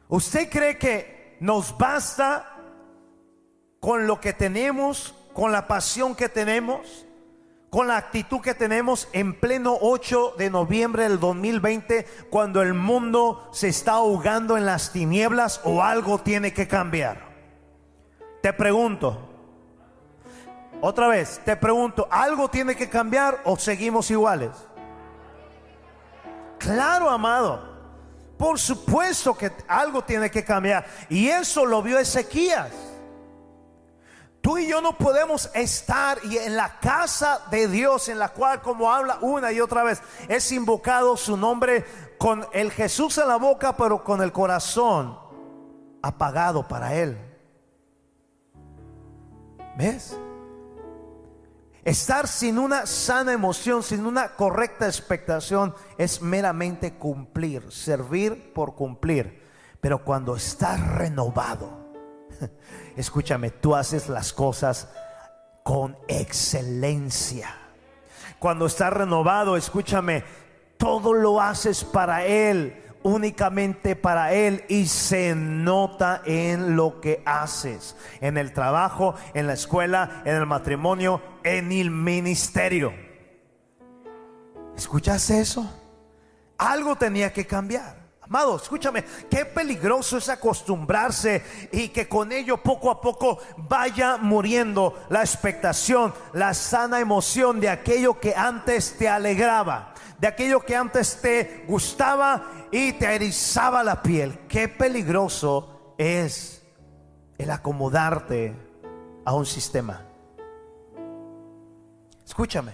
¿Usted 0.08 0.50
cree 0.50 0.80
que 0.80 1.38
nos 1.40 1.78
basta 1.78 2.56
con 3.80 4.08
lo 4.08 4.20
que 4.20 4.34
tenemos, 4.34 5.14
con 5.36 5.52
la 5.52 5.68
pasión 5.68 6.16
que 6.16 6.30
tenemos? 6.30 7.05
Con 7.76 7.90
la 7.90 7.98
actitud 7.98 8.40
que 8.40 8.54
tenemos 8.56 9.10
en 9.12 9.38
pleno 9.38 9.78
8 9.82 10.36
de 10.38 10.50
noviembre 10.50 11.04
del 11.04 11.20
2020, 11.20 12.08
cuando 12.30 12.62
el 12.62 12.74
mundo 12.74 13.50
se 13.52 13.68
está 13.68 13.96
ahogando 13.96 14.56
en 14.56 14.66
las 14.66 14.94
tinieblas 14.94 15.60
o 15.66 15.84
algo 15.84 16.18
tiene 16.20 16.54
que 16.54 16.70
cambiar. 16.70 17.18
Te 18.42 18.54
pregunto, 18.54 19.28
otra 20.80 21.10
vez, 21.10 21.42
te 21.44 21.58
pregunto, 21.58 22.08
¿algo 22.10 22.50
tiene 22.50 22.78
que 22.78 22.88
cambiar 22.88 23.42
o 23.44 23.58
seguimos 23.58 24.10
iguales? 24.10 24.52
Claro, 26.58 27.10
amado. 27.10 27.76
Por 28.38 28.58
supuesto 28.58 29.36
que 29.36 29.52
algo 29.68 30.02
tiene 30.02 30.32
que 30.32 30.46
cambiar. 30.46 30.86
Y 31.10 31.28
eso 31.28 31.66
lo 31.66 31.82
vio 31.82 32.00
Ezequías. 32.00 32.95
Tú 34.46 34.60
y 34.60 34.68
yo 34.68 34.80
no 34.80 34.96
podemos 34.96 35.50
estar 35.56 36.20
y 36.24 36.38
en 36.38 36.56
la 36.56 36.80
casa 36.80 37.42
de 37.50 37.68
Dios 37.68 38.10
en 38.10 38.20
la 38.20 38.30
cual 38.30 38.62
como 38.62 38.94
habla 38.94 39.18
una 39.22 39.52
y 39.52 39.60
otra 39.60 39.82
vez 39.82 40.04
es 40.28 40.52
invocado 40.52 41.18
su 41.18 41.36
nombre 41.36 41.84
con 42.20 42.46
el 42.54 42.70
Jesús 42.70 43.18
en 43.18 43.28
la 43.28 43.38
boca 43.38 43.76
pero 43.76 44.04
con 44.04 44.22
el 44.22 44.32
corazón 44.32 45.18
apagado 46.04 46.68
para 46.68 46.94
él. 46.94 47.18
¿Ves? 49.80 50.16
Estar 51.84 52.28
sin 52.28 52.60
una 52.60 52.86
sana 52.86 53.34
emoción, 53.34 53.82
sin 53.82 54.06
una 54.06 54.36
correcta 54.36 54.86
expectación 54.86 55.74
es 55.98 56.22
meramente 56.22 56.94
cumplir, 56.94 57.72
servir 57.72 58.54
por 58.54 58.76
cumplir. 58.76 59.44
Pero 59.82 60.06
cuando 60.06 60.36
estás 60.36 60.80
renovado, 60.88 61.85
escúchame, 62.96 63.50
tú 63.50 63.76
haces 63.76 64.10
las 64.10 64.34
cosas 64.34 64.90
con 65.64 65.98
excelencia. 66.08 67.56
Cuando 68.40 68.66
estás 68.66 68.94
renovado, 68.94 69.58
escúchame, 69.58 70.24
todo 70.78 71.14
lo 71.14 71.42
haces 71.42 71.84
para 71.84 72.26
Él, 72.26 72.82
únicamente 73.04 73.96
para 73.96 74.34
Él 74.34 74.64
y 74.68 74.88
se 74.88 75.36
nota 75.36 76.22
en 76.26 76.76
lo 76.76 77.02
que 77.02 77.22
haces, 77.26 77.96
en 78.20 78.38
el 78.38 78.52
trabajo, 78.52 79.16
en 79.34 79.48
la 79.48 79.54
escuela, 79.54 80.22
en 80.26 80.36
el 80.36 80.46
matrimonio, 80.46 81.22
en 81.44 81.72
el 81.72 81.92
ministerio. 81.92 82.94
¿Escuchas 84.76 85.30
eso? 85.30 85.72
Algo 86.58 86.96
tenía 86.96 87.32
que 87.32 87.46
cambiar. 87.46 88.05
Amado, 88.28 88.56
escúchame, 88.56 89.04
qué 89.30 89.46
peligroso 89.46 90.18
es 90.18 90.30
acostumbrarse 90.30 91.44
y 91.72 91.90
que 91.90 92.08
con 92.08 92.32
ello 92.32 92.58
poco 92.58 92.90
a 92.90 93.00
poco 93.00 93.38
vaya 93.58 94.18
muriendo 94.18 95.06
la 95.10 95.20
expectación, 95.20 96.12
la 96.34 96.56
sana 96.56 97.00
emoción 97.00 97.60
de 97.60 97.70
aquello 97.70 98.20
que 98.20 98.34
antes 98.36 98.98
te 98.98 99.08
alegraba, 99.08 99.94
de 100.18 100.28
aquello 100.28 100.62
que 100.62 100.76
antes 100.76 101.22
te 101.22 101.66
gustaba 101.68 102.68
y 102.72 102.94
te 102.94 103.14
erizaba 103.14 103.84
la 103.84 104.02
piel. 104.02 104.40
Qué 104.48 104.70
peligroso 104.70 105.94
es 106.00 106.64
el 107.38 107.52
acomodarte 107.52 108.56
a 109.24 109.36
un 109.36 109.46
sistema. 109.46 110.04
Escúchame, 112.26 112.74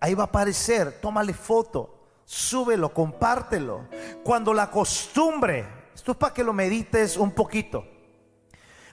ahí 0.00 0.14
va 0.14 0.24
a 0.24 0.26
aparecer, 0.26 1.00
tómale 1.00 1.34
foto 1.34 1.97
súbelo, 2.28 2.92
compártelo. 2.92 3.88
Cuando 4.22 4.52
la 4.52 4.70
costumbre, 4.70 5.66
esto 5.94 6.12
es 6.12 6.18
para 6.18 6.34
que 6.34 6.44
lo 6.44 6.52
medites 6.52 7.16
un 7.16 7.30
poquito. 7.30 7.86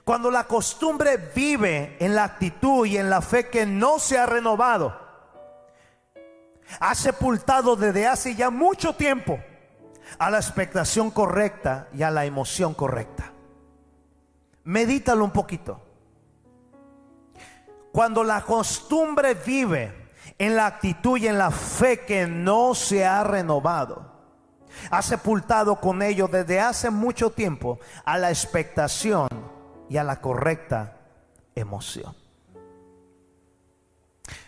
Cuando 0.04 0.30
la 0.30 0.44
costumbre 0.44 1.18
vive 1.34 1.98
en 2.00 2.14
la 2.14 2.24
actitud 2.24 2.86
y 2.86 2.96
en 2.96 3.10
la 3.10 3.20
fe 3.20 3.50
que 3.50 3.66
no 3.66 3.98
se 3.98 4.16
ha 4.16 4.24
renovado, 4.24 4.98
ha 6.80 6.94
sepultado 6.94 7.76
desde 7.76 8.06
hace 8.06 8.34
ya 8.34 8.48
mucho 8.48 8.94
tiempo 8.94 9.38
a 10.18 10.30
la 10.30 10.38
expectación 10.38 11.10
correcta 11.10 11.88
y 11.92 12.02
a 12.04 12.10
la 12.10 12.24
emoción 12.24 12.72
correcta. 12.72 13.32
Medítalo 14.64 15.24
un 15.24 15.32
poquito. 15.32 15.82
Cuando 17.92 18.24
la 18.24 18.40
costumbre 18.42 19.34
vive 19.34 20.05
en 20.38 20.56
la 20.56 20.66
actitud 20.66 21.18
y 21.18 21.28
en 21.28 21.38
la 21.38 21.50
fe 21.50 22.00
que 22.00 22.26
no 22.26 22.74
se 22.74 23.04
ha 23.04 23.24
renovado, 23.24 24.12
ha 24.90 25.02
sepultado 25.02 25.80
con 25.80 26.02
ello 26.02 26.28
desde 26.28 26.60
hace 26.60 26.90
mucho 26.90 27.30
tiempo 27.30 27.78
a 28.04 28.18
la 28.18 28.30
expectación 28.30 29.28
y 29.88 29.96
a 29.96 30.04
la 30.04 30.20
correcta 30.20 30.96
emoción. 31.54 32.14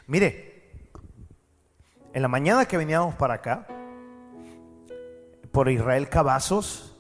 Mire, 0.06 0.72
en 2.12 2.22
la 2.22 2.28
mañana 2.28 2.66
que 2.66 2.76
veníamos 2.76 3.14
para 3.14 3.34
acá, 3.34 3.66
por 5.52 5.70
Israel 5.70 6.08
Cavazos, 6.08 6.96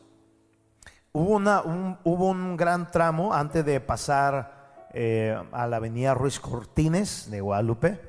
hubo, 1.12 1.36
una, 1.36 1.60
un, 1.62 1.98
hubo 2.04 2.28
un 2.28 2.56
gran 2.56 2.90
tramo 2.90 3.34
antes 3.34 3.64
de 3.64 3.80
pasar 3.80 4.88
eh, 4.92 5.36
a 5.52 5.66
la 5.66 5.76
avenida 5.76 6.14
Ruiz 6.14 6.40
Cortines 6.40 7.30
de 7.30 7.40
Guadalupe. 7.40 8.07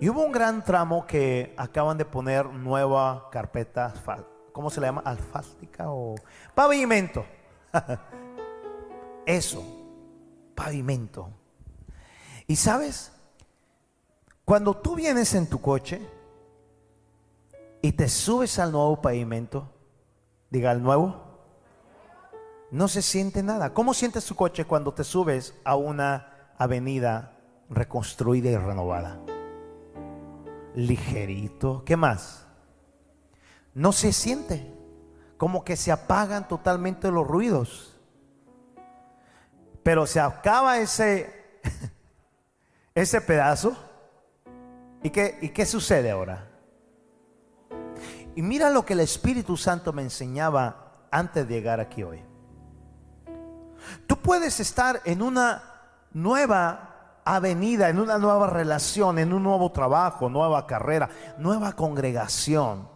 Y 0.00 0.08
hubo 0.08 0.24
un 0.24 0.32
gran 0.32 0.64
tramo 0.64 1.06
que 1.06 1.54
acaban 1.56 1.96
de 1.96 2.04
poner 2.04 2.46
nueva 2.46 3.28
carpeta, 3.30 3.92
¿cómo 4.52 4.70
se 4.70 4.80
le 4.80 4.88
llama? 4.88 5.02
Alfástica 5.04 5.90
o 5.90 6.14
pavimento. 6.54 7.24
Eso, 9.26 9.64
pavimento. 10.54 11.30
Y 12.46 12.56
sabes, 12.56 13.12
cuando 14.44 14.76
tú 14.76 14.96
vienes 14.96 15.34
en 15.34 15.48
tu 15.48 15.60
coche 15.60 16.06
y 17.80 17.92
te 17.92 18.08
subes 18.08 18.58
al 18.58 18.72
nuevo 18.72 19.00
pavimento, 19.00 19.70
diga 20.50 20.70
al 20.70 20.82
nuevo, 20.82 21.24
no 22.70 22.88
se 22.88 23.02
siente 23.02 23.42
nada. 23.42 23.72
¿Cómo 23.72 23.94
sientes 23.94 24.24
tu 24.26 24.34
coche 24.34 24.64
cuando 24.64 24.92
te 24.92 25.04
subes 25.04 25.54
a 25.64 25.76
una 25.76 26.52
avenida 26.58 27.38
reconstruida 27.70 28.50
y 28.50 28.56
renovada? 28.56 29.18
Ligerito. 30.74 31.84
¿Qué 31.84 31.96
más? 31.96 32.46
No 33.74 33.92
se 33.92 34.12
siente. 34.12 34.72
Como 35.36 35.64
que 35.64 35.76
se 35.76 35.92
apagan 35.92 36.48
totalmente 36.48 37.10
los 37.10 37.26
ruidos. 37.26 38.00
Pero 39.82 40.06
se 40.06 40.20
acaba 40.20 40.78
ese, 40.78 41.60
ese 42.94 43.20
pedazo 43.20 43.76
¿Y 45.04 45.10
qué, 45.10 45.38
¿Y 45.42 45.50
qué 45.50 45.66
sucede 45.66 46.10
ahora? 46.10 46.48
Y 48.34 48.40
mira 48.40 48.70
lo 48.70 48.86
que 48.86 48.94
el 48.94 49.00
Espíritu 49.00 49.54
Santo 49.58 49.92
me 49.92 50.00
enseñaba 50.00 51.06
antes 51.10 51.46
de 51.46 51.54
llegar 51.54 51.78
aquí 51.78 52.02
hoy. 52.02 52.24
Tú 54.06 54.16
puedes 54.16 54.58
estar 54.60 55.02
en 55.04 55.20
una 55.20 55.62
nueva 56.14 56.93
avenida, 57.24 57.88
en 57.88 57.98
una 57.98 58.18
nueva 58.18 58.48
relación, 58.48 59.18
en 59.18 59.32
un 59.32 59.42
nuevo 59.42 59.72
trabajo, 59.72 60.28
nueva 60.28 60.66
carrera, 60.66 61.08
nueva 61.38 61.72
congregación, 61.72 62.88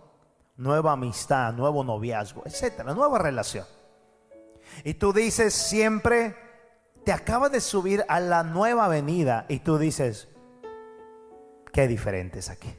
nueva 0.56 0.92
amistad, 0.92 1.52
nuevo 1.54 1.84
noviazgo, 1.84 2.42
etcétera, 2.44 2.94
nueva 2.94 3.18
relación. 3.18 3.66
Y 4.84 4.94
tú 4.94 5.12
dices 5.12 5.54
siempre, 5.54 6.36
te 7.04 7.12
acabas 7.12 7.50
de 7.52 7.60
subir 7.60 8.04
a 8.08 8.20
la 8.20 8.42
nueva 8.42 8.84
avenida 8.86 9.46
y 9.48 9.60
tú 9.60 9.78
dices, 9.78 10.28
Qué 11.72 11.86
diferente 11.86 12.40
es 12.40 12.50
aquí. 12.50 12.74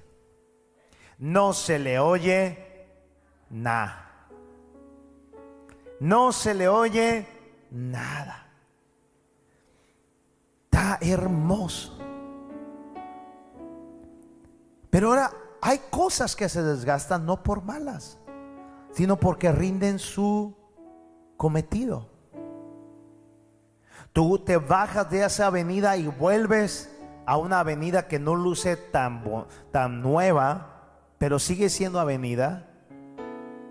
No 1.20 1.54
se 1.54 1.80
le 1.80 2.00
oye 2.00 2.88
nada. 3.50 4.28
No 6.02 6.34
se 6.34 6.54
le 6.54 6.68
oye 6.68 7.26
nada. 7.72 8.49
Hermoso. 11.02 11.98
Pero 14.90 15.10
ahora 15.10 15.32
hay 15.62 15.80
cosas 15.90 16.36
que 16.36 16.50
se 16.50 16.64
desgastan 16.64 17.26
no 17.26 17.44
por 17.44 17.64
malas, 17.64 18.18
sino 18.92 19.18
porque 19.20 19.52
rinden 19.52 20.00
su 20.00 20.56
cometido. 21.38 22.10
Tú 24.14 24.40
te 24.40 24.58
bajas 24.58 25.10
de 25.12 25.24
esa 25.24 25.48
avenida 25.48 25.96
y 25.98 26.08
vuelves 26.08 26.90
a 27.26 27.38
una 27.38 27.60
avenida 27.60 28.08
que 28.08 28.18
no 28.20 28.36
luce 28.36 28.76
tan, 28.76 29.24
tan 29.72 30.02
nueva, 30.02 30.98
pero 31.18 31.38
sigue 31.38 31.70
siendo 31.70 32.00
avenida 32.00 32.68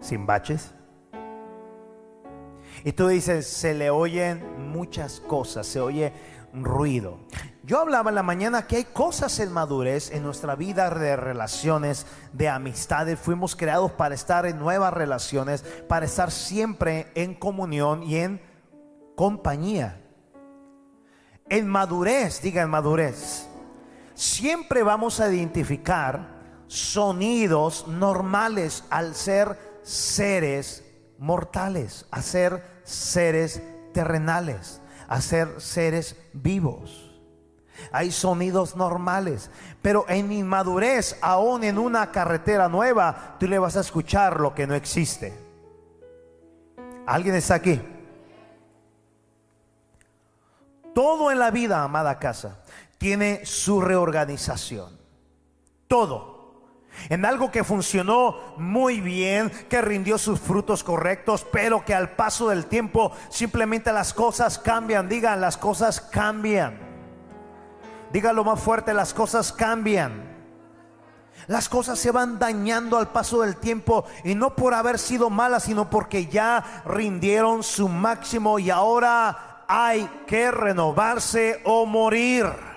sin 0.00 0.26
baches. 0.26 0.72
Y 2.84 2.92
tú 2.92 3.08
dices, 3.08 3.46
se 3.48 3.74
le 3.74 3.90
oyen 3.90 4.70
muchas 4.70 5.18
cosas, 5.20 5.66
se 5.66 5.80
oye 5.80 6.12
ruido. 6.52 7.18
Yo 7.62 7.80
hablaba 7.80 8.10
en 8.10 8.14
la 8.14 8.22
mañana 8.22 8.66
que 8.66 8.76
hay 8.76 8.84
cosas 8.84 9.38
en 9.40 9.52
madurez 9.52 10.10
en 10.10 10.22
nuestra 10.22 10.54
vida 10.54 10.88
de 10.90 11.16
relaciones, 11.16 12.06
de 12.32 12.48
amistades. 12.48 13.18
Fuimos 13.18 13.54
creados 13.54 13.92
para 13.92 14.14
estar 14.14 14.46
en 14.46 14.58
nuevas 14.58 14.92
relaciones, 14.92 15.62
para 15.86 16.06
estar 16.06 16.30
siempre 16.30 17.12
en 17.14 17.34
comunión 17.34 18.02
y 18.02 18.16
en 18.16 18.40
compañía. 19.16 20.00
En 21.50 21.66
madurez, 21.68 22.40
diga 22.40 22.62
en 22.62 22.70
madurez 22.70 23.48
siempre 24.18 24.82
vamos 24.82 25.20
a 25.20 25.32
identificar 25.32 26.26
sonidos 26.66 27.86
normales 27.86 28.82
al 28.90 29.14
ser 29.14 29.56
seres 29.84 30.84
mortales, 31.18 32.04
a 32.10 32.20
ser 32.20 32.80
seres 32.82 33.62
terrenales, 33.94 34.80
a 35.08 35.20
ser 35.20 35.60
seres 35.60 36.16
vivos. 36.32 37.10
Hay 37.92 38.10
sonidos 38.10 38.76
normales, 38.76 39.50
pero 39.82 40.04
en 40.08 40.30
inmadurez, 40.30 41.16
aún 41.20 41.64
en 41.64 41.78
una 41.78 42.10
carretera 42.10 42.68
nueva, 42.68 43.36
tú 43.38 43.46
le 43.46 43.58
vas 43.58 43.76
a 43.76 43.80
escuchar 43.80 44.40
lo 44.40 44.54
que 44.54 44.66
no 44.66 44.74
existe. 44.74 45.32
¿Alguien 47.06 47.36
está 47.36 47.54
aquí? 47.54 47.80
Todo 50.94 51.30
en 51.30 51.38
la 51.38 51.50
vida, 51.50 51.82
amada 51.82 52.18
casa, 52.18 52.58
tiene 52.98 53.46
su 53.46 53.80
reorganización. 53.80 54.98
Todo. 55.86 56.37
En 57.08 57.24
algo 57.24 57.50
que 57.50 57.64
funcionó 57.64 58.36
muy 58.56 59.00
bien, 59.00 59.50
que 59.68 59.80
rindió 59.80 60.18
sus 60.18 60.40
frutos 60.40 60.84
correctos, 60.84 61.46
pero 61.50 61.84
que 61.84 61.94
al 61.94 62.10
paso 62.10 62.48
del 62.48 62.66
tiempo 62.66 63.12
simplemente 63.30 63.92
las 63.92 64.12
cosas 64.12 64.58
cambian. 64.58 65.08
Digan, 65.08 65.40
las 65.40 65.56
cosas 65.56 66.00
cambian. 66.00 66.78
Dígalo 68.12 68.44
más 68.44 68.60
fuerte, 68.60 68.94
las 68.94 69.14
cosas 69.14 69.52
cambian. 69.52 70.36
Las 71.46 71.68
cosas 71.68 71.98
se 71.98 72.10
van 72.10 72.38
dañando 72.38 72.98
al 72.98 73.08
paso 73.08 73.42
del 73.42 73.56
tiempo 73.56 74.04
y 74.24 74.34
no 74.34 74.54
por 74.54 74.74
haber 74.74 74.98
sido 74.98 75.30
malas, 75.30 75.64
sino 75.64 75.88
porque 75.88 76.26
ya 76.26 76.82
rindieron 76.84 77.62
su 77.62 77.88
máximo 77.88 78.58
y 78.58 78.70
ahora 78.70 79.64
hay 79.68 80.08
que 80.26 80.50
renovarse 80.50 81.60
o 81.64 81.86
morir. 81.86 82.67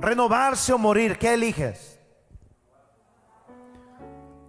Renovarse 0.00 0.72
o 0.72 0.78
morir, 0.78 1.18
¿qué 1.18 1.34
eliges? 1.34 1.98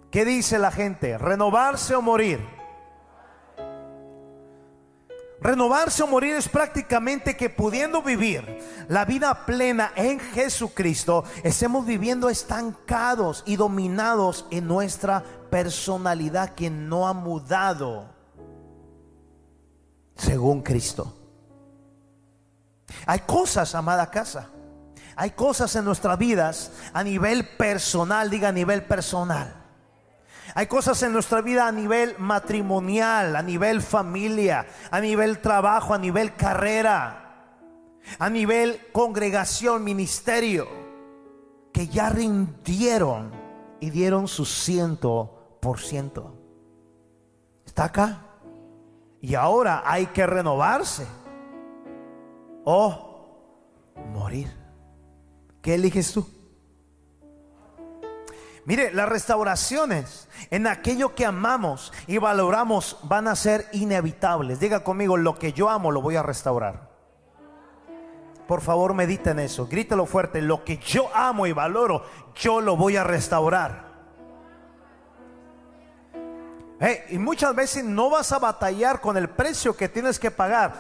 ¿Qué 0.10 0.24
dice 0.24 0.58
la 0.58 0.72
gente? 0.72 1.18
¿Renovarse 1.18 1.94
o 1.96 2.02
morir? 2.02 2.40
Renovarse 5.42 6.04
o 6.04 6.08
morir 6.08 6.36
es 6.36 6.48
prácticamente 6.48 7.36
que 7.36 7.50
pudiendo 7.50 8.02
vivir 8.02 8.60
la 8.88 9.06
vida 9.06 9.46
plena 9.46 9.92
en 9.96 10.20
Jesucristo, 10.20 11.24
estemos 11.44 11.86
viviendo 11.86 12.30
estancados 12.30 13.44
y 13.46 13.56
dominados 13.56 14.46
en 14.52 14.68
nuestra 14.68 15.24
personalidad 15.50 16.54
que 16.54 16.70
no 16.70 17.08
ha 17.08 17.14
mudado 17.14 18.14
según 20.16 20.62
Cristo. 20.62 21.18
Hay 23.06 23.20
cosas, 23.22 23.74
amada 23.74 24.10
casa, 24.12 24.50
hay 25.16 25.32
cosas 25.32 25.76
en 25.76 25.86
nuestras 25.86 26.18
vidas 26.18 26.72
a 26.94 27.04
nivel 27.04 27.48
personal, 27.48 28.30
diga 28.30 28.50
a 28.50 28.54
nivel 28.54 28.84
personal. 28.84 29.56
Hay 30.54 30.68
cosas 30.68 31.02
en 31.04 31.14
nuestra 31.14 31.42
vida 31.42 31.68
a 31.68 31.72
nivel 31.72 32.16
matrimonial, 32.18 33.36
a 33.36 33.42
nivel 33.42 33.82
familia, 33.82 34.68
a 34.90 35.00
nivel 35.00 35.40
trabajo, 35.40 35.94
a 35.94 35.98
nivel 35.98 36.36
carrera, 36.36 37.58
a 38.20 38.30
nivel 38.30 38.80
congregación, 38.92 39.84
ministerio, 39.84 40.68
que 41.72 41.88
ya 41.88 42.10
rindieron 42.10 43.32
y 43.80 43.90
dieron 43.90 44.28
su 44.28 44.46
ciento 44.46 45.58
por 45.62 45.80
ciento. 45.80 46.38
¿Está 47.66 47.86
acá? 47.86 48.26
Y 49.22 49.36
ahora 49.36 49.84
hay 49.86 50.08
que 50.08 50.26
renovarse 50.26 51.06
o 52.66 53.96
morir. 54.12 54.61
¿Qué 55.62 55.76
eliges 55.76 56.12
tú? 56.12 56.28
Mire, 58.66 58.94
las 58.94 59.10
restauraciones 59.10 60.28
en 60.52 60.68
aquello 60.68 61.16
que 61.16 61.26
amamos 61.26 61.92
y 62.08 62.18
valoramos 62.20 62.98
van 63.04 63.28
a 63.28 63.36
ser 63.36 63.68
inevitables. 63.72 64.60
Diga 64.60 64.84
conmigo, 64.84 65.18
lo 65.18 65.38
que 65.38 65.54
yo 65.54 65.70
amo 65.70 65.92
lo 65.92 66.02
voy 66.02 66.16
a 66.16 66.24
restaurar. 66.24 66.90
por 68.48 68.62
favor 68.62 68.94
medita 68.94 69.32
en 69.32 69.40
eso. 69.40 69.68
Grítelo 69.68 70.06
fuerte. 70.06 70.42
Lo 70.42 70.66
que 70.66 70.78
yo 70.78 71.10
amo 71.16 71.48
y 71.48 71.54
valoro, 71.54 72.06
yo 72.36 72.60
lo 72.60 72.76
voy 72.76 72.98
a 72.98 73.04
restaurar. 73.04 73.90
y 77.10 77.20
muchas 77.20 77.56
veces 77.56 77.84
no 77.84 78.10
vas 78.10 78.32
a 78.32 78.40
batallar 78.40 79.02
con 79.02 79.16
el 79.16 79.30
precio 79.30 79.76
que 79.78 79.88
tienes 79.88 80.20
que 80.20 80.32
pagar. 80.32 80.74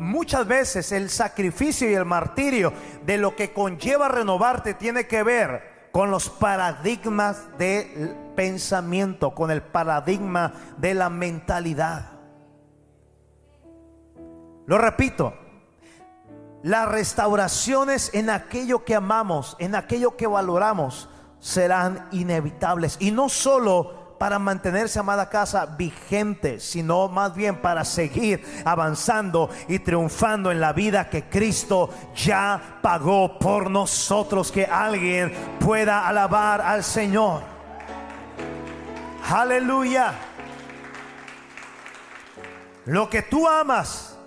Muchas 0.00 0.46
veces 0.46 0.92
el 0.92 1.10
sacrificio 1.10 1.90
y 1.90 1.92
el 1.92 2.06
martirio 2.06 2.72
de 3.04 3.18
lo 3.18 3.36
que 3.36 3.52
conlleva 3.52 4.08
renovarte 4.08 4.72
tiene 4.72 5.06
que 5.06 5.22
ver 5.22 5.90
con 5.92 6.10
los 6.10 6.30
paradigmas 6.30 7.46
del 7.58 8.16
pensamiento, 8.34 9.34
con 9.34 9.50
el 9.50 9.60
paradigma 9.60 10.54
de 10.78 10.94
la 10.94 11.10
mentalidad. 11.10 12.12
Lo 14.64 14.78
repito, 14.78 15.34
las 16.62 16.88
restauraciones 16.88 18.08
en 18.14 18.30
aquello 18.30 18.86
que 18.86 18.94
amamos, 18.94 19.54
en 19.58 19.74
aquello 19.74 20.16
que 20.16 20.26
valoramos, 20.26 21.10
serán 21.40 22.08
inevitables. 22.10 22.96
Y 23.00 23.10
no 23.10 23.28
solo 23.28 23.99
para 24.20 24.38
mantenerse, 24.38 24.98
amada 24.98 25.30
casa, 25.30 25.64
vigente, 25.64 26.60
sino 26.60 27.08
más 27.08 27.34
bien 27.34 27.56
para 27.62 27.86
seguir 27.86 28.44
avanzando 28.66 29.48
y 29.66 29.78
triunfando 29.78 30.52
en 30.52 30.60
la 30.60 30.74
vida 30.74 31.08
que 31.08 31.24
Cristo 31.30 31.88
ya 32.14 32.80
pagó 32.82 33.38
por 33.38 33.70
nosotros. 33.70 34.52
Que 34.52 34.66
alguien 34.66 35.32
pueda 35.58 36.06
alabar 36.06 36.60
al 36.60 36.84
Señor. 36.84 37.40
Aleluya. 39.26 40.12
Lo 42.84 43.08
que 43.08 43.22
tú 43.22 43.48
amas 43.48 44.18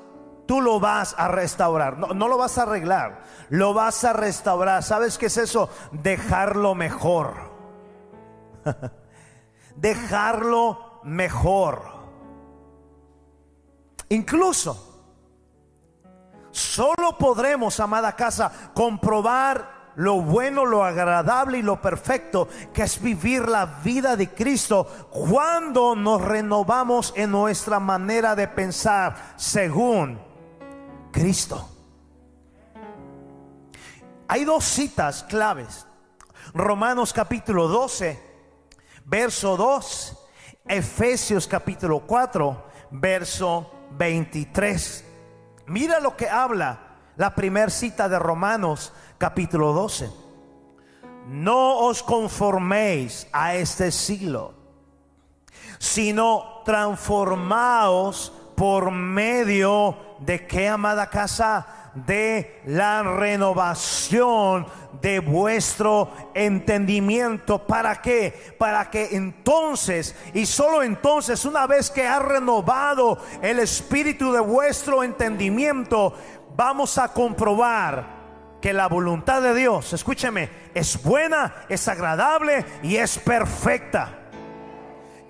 tú 0.48 0.60
lo 0.60 0.80
vas 0.80 1.14
a 1.20 1.28
restaurar. 1.28 2.00
No, 2.00 2.16
no, 2.16 2.28
lo 2.28 2.40
vas 2.40 2.58
a 2.58 2.64
arreglar, 2.64 3.22
lo 3.50 3.76
vas 3.76 4.04
a 4.04 4.14
restaurar. 4.14 4.82
¿Sabes 4.82 5.20
qué 5.20 5.28
es 5.28 5.38
eso? 5.38 5.70
Dejarlo 5.92 6.74
mejor. 6.74 7.36
Dejarlo 9.76 11.02
mejor. 11.04 11.94
Incluso, 14.10 15.04
solo 16.52 17.18
podremos, 17.18 17.80
amada 17.80 18.16
casa, 18.16 18.72
comprobar 18.74 19.92
lo 19.96 20.22
bueno, 20.22 20.66
lo 20.66 20.84
agradable 20.84 21.60
y 21.60 21.62
lo 21.62 21.82
perfecto 21.82 22.48
que 22.74 22.84
es 22.84 23.02
vivir 23.02 23.48
la 23.48 23.66
vida 23.66 24.16
de 24.16 24.30
Cristo 24.30 24.86
cuando 25.12 25.96
nos 25.96 26.22
renovamos 26.22 27.14
en 27.16 27.32
nuestra 27.32 27.80
manera 27.80 28.36
de 28.36 28.48
pensar 28.48 29.34
según 29.36 30.20
Cristo. 31.12 31.70
Hay 34.28 34.46
dos 34.46 34.64
citas 34.64 35.24
claves. 35.24 35.86
Romanos 36.54 37.14
capítulo 37.14 37.68
12, 37.68 38.33
verso 39.06 39.58
2. 39.58 40.20
Efesios 40.66 41.48
capítulo 41.48 42.00
4, 42.02 42.66
verso 42.92 43.70
23. 43.98 45.04
Mira 45.68 46.00
lo 46.00 46.16
que 46.16 46.30
habla 46.30 46.80
la 47.18 47.36
primera 47.36 47.70
cita 47.70 48.08
de 48.10 48.18
Romanos 48.18 48.94
capítulo 49.18 49.74
12. 49.74 50.10
No 51.28 51.80
os 51.80 52.04
conforméis 52.04 53.28
a 53.32 53.56
este 53.56 53.92
siglo, 53.92 54.54
sino 55.80 56.62
transformaos 56.66 58.34
por 58.56 58.92
medio 58.92 59.98
de 60.20 60.46
qué, 60.46 60.68
amada 60.68 61.10
casa, 61.10 61.92
de 61.94 62.62
la 62.66 63.04
renovación 63.04 64.66
de 65.04 65.20
vuestro 65.20 66.32
entendimiento. 66.34 67.68
¿Para 67.68 68.02
qué? 68.02 68.56
Para 68.58 68.90
que 68.90 69.10
entonces, 69.12 70.16
y 70.34 70.46
solo 70.46 70.82
entonces, 70.82 71.44
una 71.44 71.68
vez 71.68 71.92
que 71.92 72.08
ha 72.08 72.20
renovado 72.20 73.20
el 73.42 73.60
espíritu 73.60 74.32
de 74.32 74.40
vuestro 74.40 75.04
entendimiento, 75.04 76.16
vamos 76.56 76.98
a 76.98 77.10
comprobar 77.10 78.24
que 78.62 78.72
la 78.72 78.88
voluntad 78.88 79.42
de 79.42 79.54
Dios, 79.54 79.92
escúcheme, 79.92 80.50
es 80.74 81.04
buena, 81.04 81.54
es 81.68 81.86
agradable 81.90 82.66
y 82.82 82.96
es 82.96 83.20
perfecta. 83.20 84.22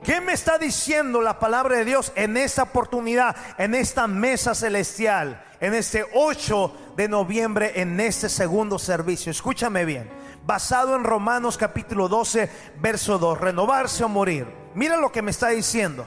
¿Qué 0.03 0.21
me 0.21 0.33
está 0.33 0.59
diciendo 0.59 1.19
la 1.19 1.39
palabra 1.39 1.77
de 1.77 1.85
Dios 1.85 2.11
en 2.15 2.37
esta 2.37 2.63
oportunidad, 2.63 3.35
en 3.57 3.73
esta 3.73 4.05
mesa 4.05 4.53
celestial, 4.53 5.43
en 5.63 5.73
este 5.73 6.05
8 6.13 6.93
de 6.97 7.07
noviembre, 7.07 7.71
en 7.79 7.97
este 8.01 8.27
segundo 8.27 8.77
servicio? 8.77 9.31
Escúchame 9.31 9.85
bien, 9.85 10.09
basado 10.45 10.93
en 10.93 11.05
Romanos 11.05 11.57
capítulo 11.57 12.09
12, 12.09 12.49
verso 12.81 13.17
2, 13.17 13.39
renovarse 13.39 14.03
o 14.03 14.09
morir. 14.09 14.45
Mira 14.75 14.97
lo 14.97 15.09
que 15.09 15.21
me 15.21 15.31
está 15.31 15.49
diciendo. 15.49 16.05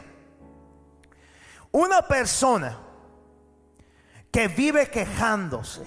Una 1.73 2.03
persona 2.03 2.79
que 4.31 4.49
vive 4.49 4.91
quejándose, 4.91 5.87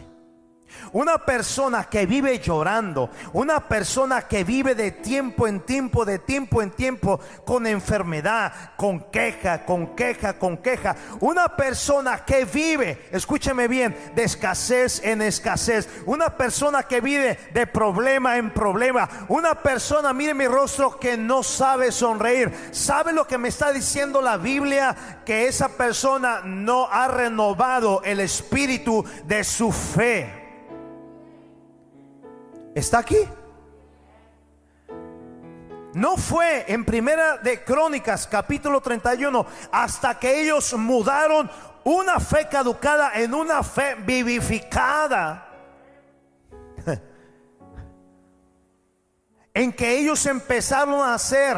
una 0.91 1.17
persona 1.17 1.83
que 1.85 2.05
vive 2.05 2.39
llorando, 2.39 3.09
una 3.33 3.67
persona 3.67 4.23
que 4.23 4.43
vive 4.43 4.75
de 4.75 4.91
tiempo 4.91 5.47
en 5.47 5.61
tiempo, 5.61 6.05
de 6.05 6.19
tiempo 6.19 6.61
en 6.61 6.71
tiempo, 6.71 7.19
con 7.45 7.67
enfermedad, 7.67 8.51
con 8.75 9.11
queja, 9.11 9.65
con 9.65 9.95
queja, 9.95 10.37
con 10.37 10.57
queja. 10.57 10.95
Una 11.19 11.55
persona 11.55 12.25
que 12.25 12.45
vive, 12.45 13.07
escúcheme 13.11 13.67
bien, 13.67 13.95
de 14.15 14.23
escasez 14.23 15.01
en 15.03 15.21
escasez. 15.21 15.87
Una 16.05 16.35
persona 16.35 16.83
que 16.83 17.01
vive 17.01 17.37
de 17.53 17.67
problema 17.67 18.37
en 18.37 18.51
problema. 18.51 19.09
Una 19.27 19.55
persona, 19.55 20.13
mire 20.13 20.33
mi 20.33 20.47
rostro, 20.47 20.99
que 20.99 21.17
no 21.17 21.43
sabe 21.43 21.91
sonreír. 21.91 22.51
¿Sabe 22.71 23.13
lo 23.13 23.27
que 23.27 23.37
me 23.37 23.49
está 23.49 23.71
diciendo 23.71 24.21
la 24.21 24.37
Biblia? 24.37 24.95
Que 25.25 25.47
esa 25.47 25.69
persona 25.69 26.41
no 26.43 26.87
ha 26.91 27.07
renovado 27.07 28.01
el 28.03 28.19
espíritu 28.19 29.05
de 29.25 29.43
su 29.43 29.71
fe. 29.71 30.38
¿Está 32.75 32.99
aquí? 32.99 33.17
No 35.93 36.17
fue 36.17 36.65
en 36.71 36.85
Primera 36.85 37.37
de 37.37 37.63
Crónicas 37.63 38.27
capítulo 38.27 38.79
31 38.79 39.45
hasta 39.71 40.19
que 40.19 40.41
ellos 40.41 40.73
mudaron 40.75 41.49
una 41.83 42.19
fe 42.19 42.47
caducada 42.47 43.13
en 43.15 43.33
una 43.33 43.63
fe 43.63 43.95
vivificada. 43.95 45.47
en 49.53 49.73
que 49.73 49.97
ellos 49.97 50.23
empezaron 50.27 51.01
a 51.01 51.15
hacer 51.15 51.57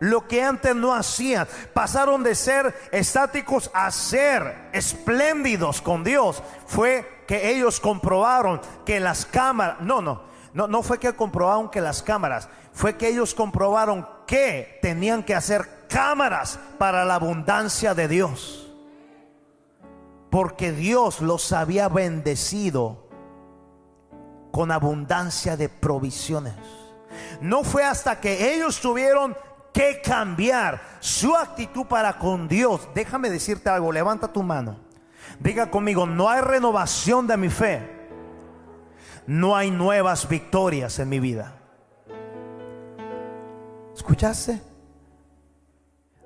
lo 0.00 0.28
que 0.28 0.42
antes 0.42 0.76
no 0.76 0.94
hacían. 0.94 1.48
Pasaron 1.72 2.22
de 2.22 2.34
ser 2.34 2.74
estáticos 2.92 3.70
a 3.72 3.90
ser 3.90 4.68
espléndidos 4.72 5.80
con 5.80 6.04
Dios. 6.04 6.42
Fue 6.66 7.24
que 7.26 7.50
ellos 7.50 7.80
comprobaron 7.80 8.60
que 8.84 9.00
las 9.00 9.24
cámaras, 9.24 9.80
no, 9.80 10.02
no, 10.02 10.29
no, 10.52 10.66
no 10.66 10.82
fue 10.82 10.98
que 10.98 11.14
comprobaron 11.14 11.70
que 11.70 11.80
las 11.80 12.02
cámaras, 12.02 12.48
fue 12.72 12.96
que 12.96 13.08
ellos 13.08 13.34
comprobaron 13.34 14.06
que 14.26 14.78
tenían 14.82 15.22
que 15.22 15.34
hacer 15.34 15.86
cámaras 15.88 16.58
para 16.78 17.04
la 17.04 17.16
abundancia 17.16 17.94
de 17.94 18.08
Dios. 18.08 18.72
Porque 20.30 20.72
Dios 20.72 21.20
los 21.20 21.52
había 21.52 21.88
bendecido 21.88 23.08
con 24.52 24.70
abundancia 24.70 25.56
de 25.56 25.68
provisiones. 25.68 26.54
No 27.40 27.64
fue 27.64 27.84
hasta 27.84 28.20
que 28.20 28.54
ellos 28.54 28.80
tuvieron 28.80 29.36
que 29.72 30.00
cambiar 30.00 30.80
su 31.00 31.34
actitud 31.34 31.86
para 31.86 32.18
con 32.18 32.48
Dios. 32.48 32.88
Déjame 32.94 33.30
decirte 33.30 33.70
algo, 33.70 33.92
levanta 33.92 34.32
tu 34.32 34.42
mano. 34.42 34.76
Diga 35.38 35.70
conmigo, 35.70 36.06
no 36.06 36.28
hay 36.28 36.40
renovación 36.40 37.26
de 37.26 37.36
mi 37.36 37.48
fe 37.48 37.99
no 39.26 39.56
hay 39.56 39.70
nuevas 39.70 40.28
victorias 40.28 40.98
en 40.98 41.08
mi 41.08 41.20
vida. 41.20 41.54
¿Escuchaste? 43.94 44.60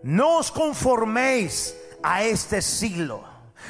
No 0.02 0.38
os 0.38 0.50
conforméis 0.50 1.76
a 2.02 2.22
este 2.22 2.60
siglo, 2.60 3.24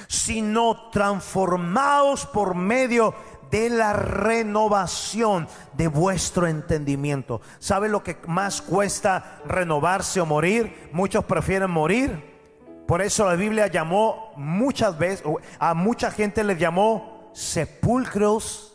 sino 0.09 0.91
transformaos 0.91 2.27
por 2.27 2.55
medio 2.55 3.15
de 3.51 3.71
la 3.71 3.93
renovación 3.93 5.47
de 5.75 5.87
vuestro 5.87 6.49
entendimiento. 6.49 7.41
¿Sabe 7.61 7.89
lo 7.89 8.03
que 8.03 8.19
más 8.27 8.61
cuesta 8.61 9.41
renovarse 9.47 10.21
o 10.21 10.27
morir? 10.27 10.91
Muchos 10.93 11.25
prefieren 11.25 11.71
morir. 11.71 12.35
Por 12.87 13.01
eso 13.01 13.25
la 13.27 13.37
Biblia 13.37 13.69
llamó 13.69 14.33
muchas 14.37 14.99
veces, 14.99 15.25
a 15.59 15.73
mucha 15.73 16.11
gente 16.11 16.43
le 16.43 16.57
llamó 16.57 17.31
sepulcros 17.33 18.74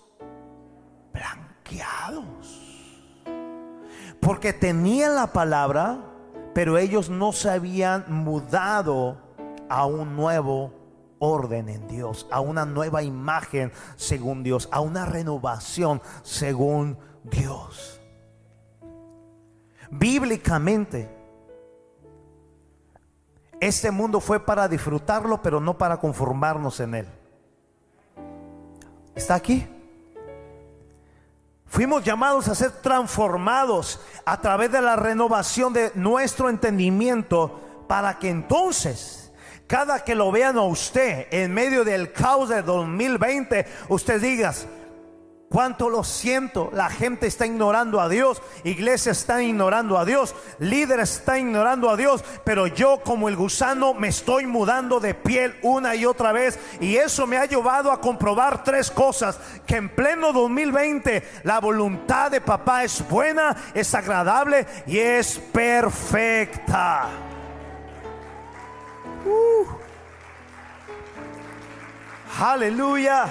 blanqueados. 1.13 2.69
Porque 4.19 4.53
tenían 4.53 5.15
la 5.15 5.27
palabra, 5.27 5.99
pero 6.53 6.77
ellos 6.77 7.09
no 7.09 7.31
se 7.31 7.49
habían 7.49 8.05
mudado 8.07 9.17
a 9.69 9.85
un 9.85 10.15
nuevo 10.15 10.73
orden 11.19 11.69
en 11.69 11.87
Dios, 11.87 12.27
a 12.31 12.39
una 12.39 12.65
nueva 12.65 13.03
imagen 13.03 13.71
según 13.95 14.43
Dios, 14.43 14.67
a 14.71 14.81
una 14.81 15.05
renovación 15.05 16.01
según 16.23 16.97
Dios. 17.23 18.01
Bíblicamente, 19.91 21.09
este 23.59 23.91
mundo 23.91 24.19
fue 24.19 24.39
para 24.39 24.67
disfrutarlo, 24.67 25.41
pero 25.41 25.59
no 25.59 25.77
para 25.77 25.97
conformarnos 25.97 26.79
en 26.79 26.95
él. 26.95 27.07
¿Está 29.15 29.35
aquí? 29.35 29.67
Fuimos 31.69 32.03
llamados 32.03 32.47
a 32.47 32.55
ser 32.55 32.71
transformados 32.71 33.99
a 34.25 34.41
través 34.41 34.71
de 34.71 34.81
la 34.81 34.95
renovación 34.95 35.71
de 35.71 35.91
nuestro 35.93 36.49
entendimiento 36.49 37.85
para 37.87 38.17
que 38.17 38.29
entonces, 38.29 39.31
cada 39.67 40.03
que 40.03 40.15
lo 40.15 40.31
vean 40.31 40.57
a 40.57 40.63
usted 40.63 41.27
en 41.29 41.53
medio 41.53 41.85
del 41.85 42.11
caos 42.11 42.49
de 42.49 42.63
2020, 42.63 43.67
usted 43.87 44.19
digas, 44.19 44.65
Cuánto 45.49 45.89
lo 45.89 46.03
siento, 46.03 46.69
la 46.73 46.91
gente 46.91 47.25
está 47.25 47.47
ignorando 47.47 47.99
a 47.99 48.07
Dios, 48.07 48.39
iglesia 48.63 49.11
está 49.11 49.41
ignorando 49.41 49.97
a 49.97 50.05
Dios, 50.05 50.35
líder 50.59 50.99
está 50.99 51.39
ignorando 51.39 51.89
a 51.89 51.97
Dios, 51.97 52.23
pero 52.43 52.67
yo 52.67 53.01
como 53.03 53.29
el 53.29 53.35
gusano 53.35 53.95
me 53.95 54.09
estoy 54.09 54.45
mudando 54.45 54.99
de 54.99 55.15
piel 55.15 55.57
una 55.63 55.95
y 55.95 56.05
otra 56.05 56.33
vez 56.33 56.59
y 56.79 56.97
eso 56.97 57.25
me 57.25 57.37
ha 57.37 57.45
llevado 57.45 57.91
a 57.91 57.99
comprobar 57.99 58.63
tres 58.63 58.91
cosas, 58.91 59.39
que 59.65 59.77
en 59.77 59.89
pleno 59.89 60.33
2020 60.33 61.41
la 61.45 61.59
voluntad 61.59 62.29
de 62.29 62.41
papá 62.41 62.83
es 62.83 63.03
buena, 63.09 63.57
es 63.73 63.95
agradable 63.95 64.67
y 64.85 64.99
es 64.99 65.39
perfecta. 65.51 67.09
Uh. 69.25 69.65
Aleluya. 72.39 73.25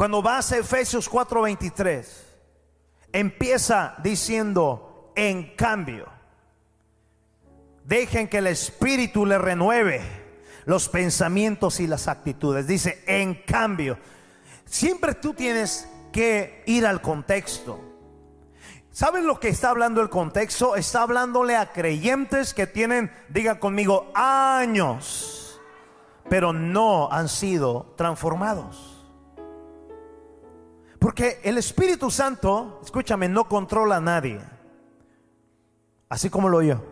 Cuando 0.00 0.22
vas 0.22 0.50
a 0.50 0.56
Efesios 0.56 1.10
4:23, 1.10 2.06
empieza 3.12 3.96
diciendo, 4.02 5.12
en 5.14 5.54
cambio, 5.54 6.06
dejen 7.84 8.26
que 8.26 8.38
el 8.38 8.46
Espíritu 8.46 9.26
le 9.26 9.36
renueve 9.36 10.00
los 10.64 10.88
pensamientos 10.88 11.80
y 11.80 11.86
las 11.86 12.08
actitudes. 12.08 12.66
Dice, 12.66 13.04
en 13.06 13.34
cambio, 13.42 13.98
siempre 14.64 15.12
tú 15.12 15.34
tienes 15.34 15.86
que 16.12 16.62
ir 16.64 16.86
al 16.86 17.02
contexto. 17.02 17.78
¿Saben 18.90 19.26
lo 19.26 19.38
que 19.38 19.48
está 19.48 19.68
hablando 19.68 20.00
el 20.00 20.08
contexto? 20.08 20.76
Está 20.76 21.02
hablándole 21.02 21.56
a 21.56 21.72
creyentes 21.72 22.54
que 22.54 22.66
tienen, 22.66 23.12
diga 23.28 23.60
conmigo, 23.60 24.10
años, 24.14 25.60
pero 26.30 26.54
no 26.54 27.12
han 27.12 27.28
sido 27.28 27.92
transformados. 27.98 28.99
Porque 31.00 31.40
el 31.42 31.56
Espíritu 31.56 32.10
Santo, 32.10 32.78
escúchame, 32.84 33.26
no 33.26 33.48
controla 33.48 33.96
a 33.96 34.00
nadie. 34.00 34.38
Así 36.10 36.28
como 36.28 36.50
lo 36.50 36.60
yo. 36.60 36.84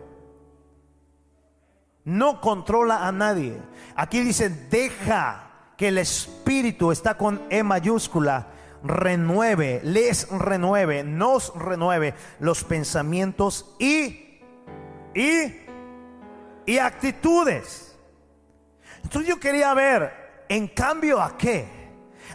No 2.05 2.41
controla 2.41 3.07
a 3.07 3.11
nadie. 3.11 3.61
Aquí 3.95 4.21
dice, 4.21 4.49
deja 4.49 5.51
que 5.77 5.89
el 5.89 5.99
Espíritu 5.99 6.91
está 6.91 7.17
con 7.17 7.39
E 7.51 7.61
mayúscula. 7.61 8.47
Renueve, 8.83 9.81
les 9.83 10.27
renueve, 10.29 11.03
nos 11.03 11.53
renueve 11.53 12.15
los 12.39 12.63
pensamientos 12.63 13.75
y, 13.77 14.41
y, 15.13 15.67
y 16.65 16.77
actitudes. 16.79 17.95
Entonces 19.03 19.29
yo 19.29 19.39
quería 19.39 19.71
ver, 19.75 20.45
en 20.49 20.67
cambio 20.67 21.21
a 21.21 21.37
qué. 21.37 21.67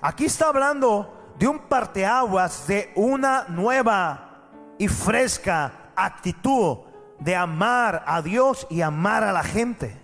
Aquí 0.01 0.27
está 0.27 0.49
hablando 0.49 1.13
de 1.38 1.49
un 1.49 1.59
parteaguas 1.61 2.66
de 2.66 2.92
una 2.94 3.47
nueva 3.49 4.51
y 4.79 4.88
fresca 4.88 5.90
actitud 5.97 6.79
de 7.18 7.35
amar 7.35 8.05
a 8.07 8.23
Dios 8.23 8.66
y 8.70 8.81
amar 8.81 9.25
a 9.25 9.33
la 9.33 9.42
gente. 9.42 9.97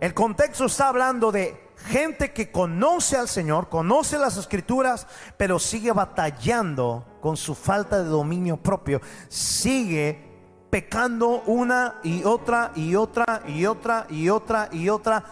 El 0.00 0.12
contexto 0.14 0.66
está 0.66 0.88
hablando 0.88 1.32
de 1.32 1.70
gente 1.76 2.32
que 2.32 2.50
conoce 2.50 3.16
al 3.16 3.28
Señor, 3.28 3.68
conoce 3.68 4.18
las 4.18 4.36
escrituras, 4.36 5.06
pero 5.36 5.58
sigue 5.58 5.92
batallando 5.92 7.06
con 7.20 7.36
su 7.36 7.54
falta 7.54 8.02
de 8.02 8.08
dominio 8.08 8.56
propio. 8.56 9.00
Sigue 9.28 10.26
pecando 10.70 11.42
una 11.46 12.00
y 12.02 12.24
otra 12.24 12.72
y 12.74 12.94
otra 12.94 13.42
y 13.46 13.64
otra 13.64 14.06
y 14.10 14.28
otra 14.28 14.68
y 14.72 14.88
otra 14.88 15.24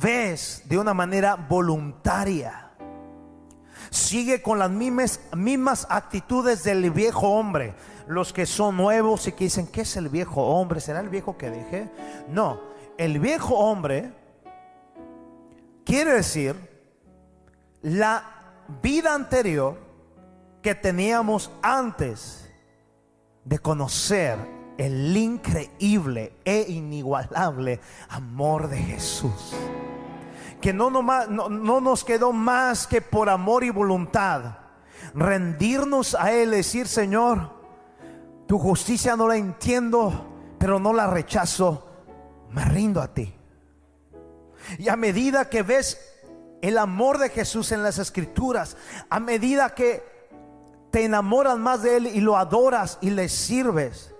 vez 0.00 0.62
de 0.66 0.78
una 0.78 0.94
manera 0.94 1.34
voluntaria 1.34 2.61
sigue 3.92 4.40
con 4.40 4.58
las 4.58 4.70
mismas, 4.70 5.20
mismas 5.36 5.86
actitudes 5.90 6.64
del 6.64 6.90
viejo 6.90 7.28
hombre. 7.28 7.74
Los 8.08 8.32
que 8.32 8.46
son 8.46 8.76
nuevos 8.76 9.28
y 9.28 9.32
que 9.32 9.44
dicen, 9.44 9.66
¿qué 9.66 9.82
es 9.82 9.96
el 9.96 10.08
viejo 10.08 10.42
hombre? 10.42 10.80
¿Será 10.80 11.00
el 11.00 11.10
viejo 11.10 11.36
que 11.36 11.50
dejé? 11.50 11.90
No, 12.28 12.60
el 12.98 13.20
viejo 13.20 13.54
hombre 13.54 14.12
quiere 15.84 16.14
decir 16.14 16.56
la 17.82 18.24
vida 18.82 19.14
anterior 19.14 19.78
que 20.62 20.74
teníamos 20.74 21.50
antes 21.62 22.50
de 23.44 23.58
conocer 23.58 24.38
el 24.78 25.16
increíble 25.16 26.32
e 26.44 26.64
inigualable 26.68 27.80
amor 28.08 28.68
de 28.68 28.78
Jesús 28.78 29.54
que 30.62 30.72
no, 30.72 30.90
no, 30.90 31.80
nos 31.80 32.04
quedó 32.04 32.32
más 32.32 32.86
que 32.86 33.02
por 33.02 33.28
amor 33.28 33.64
y 33.64 33.70
voluntad 33.70 34.58
rendirnos 35.12 36.14
a 36.14 36.32
Él, 36.32 36.52
decir, 36.52 36.86
Señor, 36.86 37.50
tu 38.46 38.58
justicia 38.58 39.16
no 39.16 39.28
la 39.28 39.36
entiendo, 39.36 40.54
pero 40.58 40.78
no 40.78 40.94
la 40.94 41.08
rechazo, 41.08 41.86
me 42.50 42.64
rindo 42.64 43.02
a 43.02 43.12
ti. 43.12 43.34
Y 44.78 44.88
a 44.88 44.96
medida 44.96 45.50
que 45.50 45.62
ves 45.62 45.98
el 46.62 46.78
amor 46.78 47.18
de 47.18 47.28
Jesús 47.28 47.72
en 47.72 47.82
las 47.82 47.98
escrituras, 47.98 48.76
a 49.10 49.18
medida 49.18 49.74
que 49.74 50.02
te 50.92 51.04
enamoras 51.04 51.58
más 51.58 51.82
de 51.82 51.96
Él 51.96 52.06
y 52.06 52.20
lo 52.20 52.36
adoras 52.36 52.98
y 53.00 53.10
le 53.10 53.28
sirves, 53.28 54.14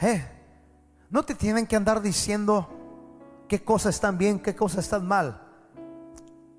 eh, 0.00 0.26
no 1.08 1.22
te 1.22 1.36
tienen 1.36 1.66
que 1.66 1.76
andar 1.76 2.02
diciendo 2.02 2.68
qué 3.48 3.62
cosas 3.62 3.94
están 3.94 4.18
bien, 4.18 4.40
qué 4.40 4.56
cosas 4.56 4.84
están 4.84 5.06
mal 5.06 5.45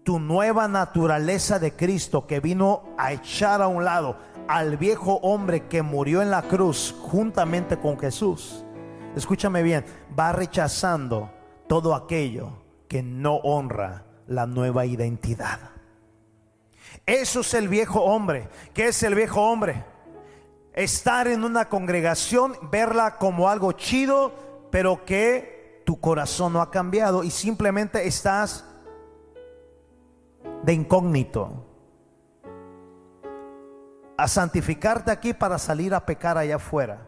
tu 0.08 0.22
nueva 0.22 0.70
naturaleza 0.70 1.60
de 1.60 1.74
Cristo 1.74 2.28
que 2.28 2.40
vino 2.40 2.96
a 2.98 3.12
echar 3.12 3.62
a 3.62 3.68
un 3.68 3.84
lado 3.84 4.16
al 4.48 4.78
viejo 4.78 5.16
hombre 5.16 5.68
que 5.68 5.82
murió 5.82 6.22
en 6.22 6.32
la 6.32 6.44
cruz 6.44 6.96
juntamente 6.98 7.78
con 7.78 8.00
Jesús, 8.00 8.64
escúchame 9.18 9.64
bien, 9.64 9.84
va 10.18 10.32
rechazando 10.32 11.30
todo 11.68 11.94
aquello 11.94 12.52
que 12.88 13.04
no 13.04 13.36
honra 13.44 14.06
la 14.28 14.48
nueva 14.48 14.86
identidad. 14.86 15.60
Eso 17.06 17.42
es 17.42 17.54
el 17.54 17.68
viejo 17.68 18.02
hombre. 18.02 18.48
¿Qué 18.74 18.88
es 18.88 19.04
el 19.04 19.14
viejo 19.14 19.42
hombre? 19.42 19.84
Estar 20.72 21.28
en 21.28 21.44
una 21.44 21.68
congregación, 21.68 22.56
verla 22.72 23.18
como 23.18 23.50
algo 23.50 23.74
chido, 23.74 24.32
pero 24.72 25.04
que 25.04 25.84
tu 25.86 26.00
corazón 26.00 26.54
no 26.54 26.62
ha 26.62 26.72
cambiado 26.72 27.26
y 27.26 27.30
simplemente 27.30 28.08
estás 28.08 28.64
de 30.68 30.74
incógnito. 30.74 31.64
A 34.18 34.28
santificarte 34.28 35.12
aquí 35.12 35.34
para 35.34 35.58
salir 35.58 35.94
a 35.94 36.06
pecar 36.06 36.38
allá 36.38 36.58
afuera. 36.58 37.08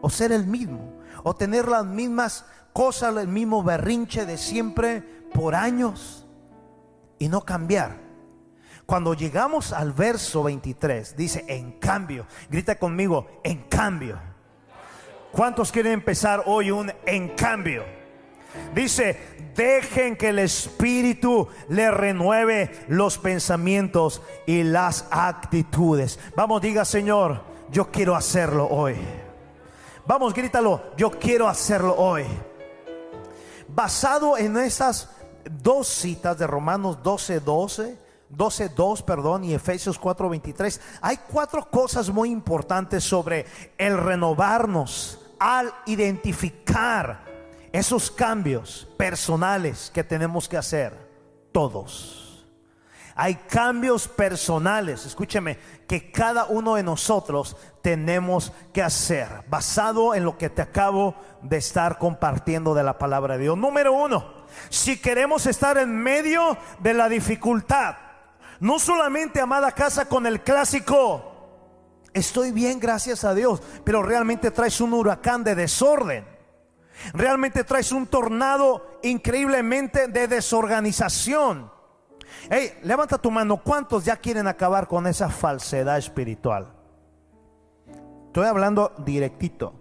O 0.00 0.10
ser 0.10 0.32
el 0.32 0.48
mismo. 0.48 0.94
O 1.22 1.32
tener 1.32 1.68
las 1.68 1.86
mismas 1.86 2.44
cosas, 2.72 3.16
el 3.18 3.28
mismo 3.28 3.62
berrinche 3.62 4.26
de 4.26 4.36
siempre 4.36 5.00
por 5.32 5.54
años. 5.54 6.26
Y 7.20 7.28
no 7.28 7.42
cambiar. 7.42 8.00
Cuando 8.84 9.14
llegamos 9.14 9.72
al 9.72 9.92
verso 9.92 10.42
23, 10.42 11.16
dice, 11.16 11.44
en 11.46 11.78
cambio, 11.78 12.26
grita 12.50 12.80
conmigo, 12.80 13.40
en 13.44 13.62
cambio. 13.68 14.18
¿Cuántos 15.30 15.70
quieren 15.70 15.92
empezar 15.92 16.42
hoy 16.46 16.72
un 16.72 16.92
en 17.04 17.28
cambio? 17.36 17.84
Dice, 18.74 19.35
Dejen 19.56 20.16
que 20.16 20.28
el 20.28 20.38
Espíritu 20.38 21.48
le 21.68 21.90
renueve 21.90 22.84
los 22.88 23.16
pensamientos 23.16 24.20
y 24.46 24.62
las 24.62 25.06
actitudes. 25.10 26.18
Vamos, 26.36 26.60
diga 26.60 26.84
Señor, 26.84 27.40
yo 27.70 27.90
quiero 27.90 28.14
hacerlo 28.14 28.68
hoy. 28.68 28.96
Vamos, 30.06 30.34
grítalo, 30.34 30.82
yo 30.96 31.10
quiero 31.10 31.48
hacerlo 31.48 31.94
hoy. 31.96 32.24
Basado 33.66 34.36
en 34.36 34.56
estas 34.58 35.10
dos 35.50 35.88
citas 35.88 36.38
de 36.38 36.46
Romanos 36.46 37.02
12, 37.02 37.40
12. 37.40 38.06
12, 38.28 38.70
2, 38.70 39.02
perdón, 39.02 39.44
y 39.44 39.54
Efesios 39.54 40.00
4, 40.00 40.28
23. 40.28 40.80
Hay 41.00 41.18
cuatro 41.30 41.70
cosas 41.70 42.10
muy 42.10 42.30
importantes 42.30 43.04
sobre 43.04 43.46
el 43.78 43.96
renovarnos 43.96 45.20
al 45.38 45.72
identificar 45.86 47.25
esos 47.76 48.10
cambios 48.10 48.88
personales 48.96 49.90
que 49.92 50.04
tenemos 50.04 50.48
que 50.48 50.56
hacer, 50.56 50.92
todos. 51.52 52.46
Hay 53.14 53.34
cambios 53.34 54.08
personales, 54.08 55.06
escúcheme, 55.06 55.58
que 55.88 56.12
cada 56.12 56.44
uno 56.44 56.74
de 56.74 56.82
nosotros 56.82 57.56
tenemos 57.80 58.52
que 58.74 58.82
hacer, 58.82 59.26
basado 59.48 60.14
en 60.14 60.24
lo 60.24 60.36
que 60.36 60.50
te 60.50 60.60
acabo 60.60 61.14
de 61.40 61.56
estar 61.56 61.96
compartiendo 61.98 62.74
de 62.74 62.82
la 62.82 62.98
palabra 62.98 63.36
de 63.36 63.44
Dios. 63.44 63.56
Número 63.56 63.94
uno, 63.94 64.44
si 64.68 65.00
queremos 65.00 65.46
estar 65.46 65.78
en 65.78 65.96
medio 65.96 66.58
de 66.80 66.92
la 66.92 67.08
dificultad, 67.08 67.96
no 68.60 68.78
solamente 68.78 69.40
amada 69.40 69.72
casa 69.72 70.08
con 70.08 70.26
el 70.26 70.42
clásico, 70.42 71.32
estoy 72.12 72.52
bien, 72.52 72.78
gracias 72.78 73.24
a 73.24 73.34
Dios, 73.34 73.62
pero 73.82 74.02
realmente 74.02 74.50
traes 74.50 74.80
un 74.82 74.92
huracán 74.92 75.42
de 75.42 75.54
desorden. 75.54 76.35
Realmente 77.12 77.64
traes 77.64 77.92
un 77.92 78.06
tornado 78.06 78.98
increíblemente 79.02 80.08
de 80.08 80.28
desorganización. 80.28 81.70
Hey, 82.50 82.78
levanta 82.82 83.18
tu 83.18 83.30
mano. 83.30 83.62
¿Cuántos 83.62 84.04
ya 84.04 84.16
quieren 84.16 84.46
acabar 84.46 84.86
con 84.86 85.06
esa 85.06 85.28
falsedad 85.28 85.98
espiritual? 85.98 86.72
Estoy 88.26 88.46
hablando 88.46 88.92
directito. 88.98 89.74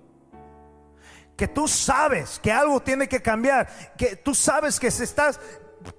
Que 1.36 1.48
tú 1.48 1.68
sabes 1.68 2.40
que 2.40 2.52
algo 2.52 2.80
tiene 2.80 3.08
que 3.08 3.22
cambiar. 3.22 3.68
Que 3.98 4.16
tú 4.16 4.34
sabes 4.34 4.80
que 4.80 4.90
se 4.90 5.04
estás 5.04 5.40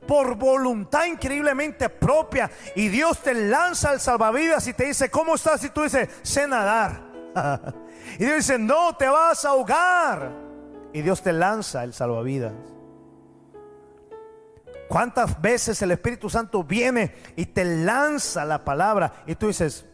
por 0.06 0.36
voluntad 0.36 1.04
increíblemente 1.04 1.88
propia 1.88 2.50
y 2.74 2.88
Dios 2.88 3.22
te 3.22 3.34
lanza 3.34 3.90
al 3.90 4.00
salvavidas 4.00 4.66
y 4.66 4.74
te 4.74 4.86
dice, 4.86 5.10
¿cómo 5.10 5.36
estás? 5.36 5.62
Y 5.64 5.70
tú 5.70 5.82
dices, 5.82 6.08
sé 6.22 6.48
nadar. 6.48 7.02
y 8.18 8.24
Dios 8.24 8.36
dice, 8.36 8.58
no, 8.58 8.96
te 8.96 9.06
vas 9.06 9.44
a 9.44 9.50
ahogar. 9.50 10.45
Y 10.96 11.02
Dios 11.02 11.20
te 11.20 11.34
lanza 11.34 11.84
el 11.84 11.92
salvavidas. 11.92 12.54
¿Cuántas 14.88 15.42
veces 15.42 15.82
el 15.82 15.90
Espíritu 15.90 16.30
Santo 16.30 16.64
viene 16.64 17.14
y 17.36 17.44
te 17.44 17.66
lanza 17.66 18.46
la 18.46 18.64
palabra 18.64 19.12
y 19.26 19.34
tú 19.34 19.48
dices, 19.48 19.84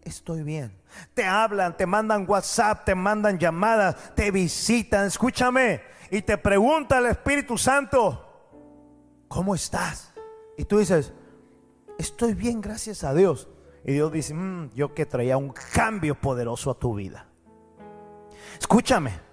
estoy 0.00 0.42
bien? 0.42 0.74
Te 1.12 1.26
hablan, 1.26 1.76
te 1.76 1.84
mandan 1.84 2.24
WhatsApp, 2.26 2.86
te 2.86 2.94
mandan 2.94 3.38
llamadas, 3.38 4.14
te 4.14 4.30
visitan, 4.30 5.08
escúchame, 5.08 5.82
y 6.10 6.22
te 6.22 6.38
pregunta 6.38 7.00
el 7.00 7.06
Espíritu 7.08 7.58
Santo, 7.58 9.26
¿cómo 9.28 9.54
estás? 9.54 10.14
Y 10.56 10.64
tú 10.64 10.78
dices, 10.78 11.12
estoy 11.98 12.32
bien, 12.32 12.62
gracias 12.62 13.04
a 13.04 13.12
Dios. 13.12 13.46
Y 13.84 13.92
Dios 13.92 14.10
dice, 14.10 14.32
mm, 14.32 14.70
yo 14.70 14.94
que 14.94 15.04
traía 15.04 15.36
un 15.36 15.52
cambio 15.74 16.14
poderoso 16.14 16.70
a 16.70 16.78
tu 16.78 16.94
vida. 16.94 17.28
Escúchame, 18.58 19.25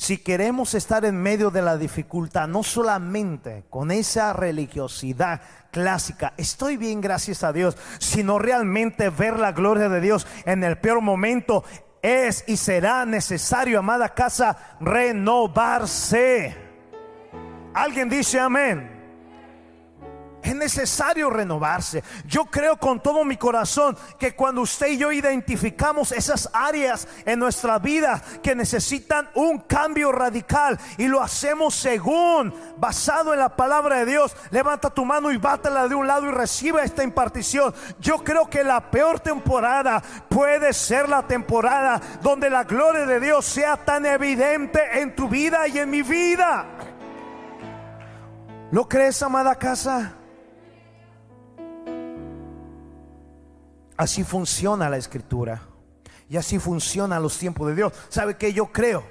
si 0.00 0.16
queremos 0.16 0.72
estar 0.72 1.04
en 1.04 1.20
medio 1.20 1.50
de 1.50 1.60
la 1.60 1.76
dificultad, 1.76 2.48
no 2.48 2.62
solamente 2.62 3.64
con 3.68 3.90
esa 3.90 4.32
religiosidad 4.32 5.42
clásica, 5.70 6.32
estoy 6.38 6.78
bien, 6.78 7.02
gracias 7.02 7.44
a 7.44 7.52
Dios, 7.52 7.76
sino 7.98 8.38
realmente 8.38 9.10
ver 9.10 9.38
la 9.38 9.52
gloria 9.52 9.90
de 9.90 10.00
Dios 10.00 10.26
en 10.46 10.64
el 10.64 10.78
peor 10.78 11.02
momento, 11.02 11.64
es 12.00 12.44
y 12.46 12.56
será 12.56 13.04
necesario, 13.04 13.78
amada 13.78 14.14
casa, 14.14 14.56
renovarse. 14.80 16.56
Alguien 17.74 18.08
dice 18.08 18.40
amén. 18.40 18.99
Es 20.42 20.54
necesario 20.56 21.28
renovarse. 21.28 22.02
Yo 22.26 22.46
creo 22.46 22.78
con 22.78 23.00
todo 23.00 23.24
mi 23.24 23.36
corazón 23.36 23.96
que 24.18 24.34
cuando 24.34 24.62
usted 24.62 24.88
y 24.88 24.98
yo 24.98 25.12
identificamos 25.12 26.12
esas 26.12 26.48
áreas 26.52 27.06
en 27.26 27.38
nuestra 27.38 27.78
vida 27.78 28.22
que 28.42 28.54
necesitan 28.54 29.28
un 29.34 29.58
cambio 29.58 30.12
radical 30.12 30.78
y 30.96 31.08
lo 31.08 31.20
hacemos 31.20 31.74
según, 31.74 32.54
basado 32.78 33.34
en 33.34 33.40
la 33.40 33.54
palabra 33.54 33.98
de 33.98 34.06
Dios, 34.06 34.34
levanta 34.50 34.88
tu 34.88 35.04
mano 35.04 35.30
y 35.30 35.36
bátela 35.36 35.88
de 35.88 35.94
un 35.94 36.06
lado 36.06 36.26
y 36.26 36.30
recibe 36.30 36.82
esta 36.82 37.04
impartición. 37.04 37.74
Yo 37.98 38.24
creo 38.24 38.48
que 38.48 38.64
la 38.64 38.90
peor 38.90 39.20
temporada 39.20 40.02
puede 40.28 40.72
ser 40.72 41.08
la 41.08 41.26
temporada 41.26 42.00
donde 42.22 42.48
la 42.48 42.64
gloria 42.64 43.04
de 43.04 43.20
Dios 43.20 43.44
sea 43.44 43.76
tan 43.76 44.06
evidente 44.06 45.00
en 45.00 45.14
tu 45.14 45.28
vida 45.28 45.68
y 45.68 45.78
en 45.78 45.90
mi 45.90 46.00
vida. 46.00 46.66
¿Lo 48.70 48.88
crees, 48.88 49.22
amada 49.22 49.54
casa? 49.56 50.14
Así 54.00 54.24
funciona 54.24 54.88
la 54.88 54.96
escritura. 54.96 55.60
Y 56.26 56.38
así 56.38 56.58
funcionan 56.58 57.22
los 57.22 57.36
tiempos 57.36 57.68
de 57.68 57.74
Dios. 57.74 57.92
¿Sabe 58.08 58.38
que 58.38 58.54
yo 58.54 58.72
creo? 58.72 59.04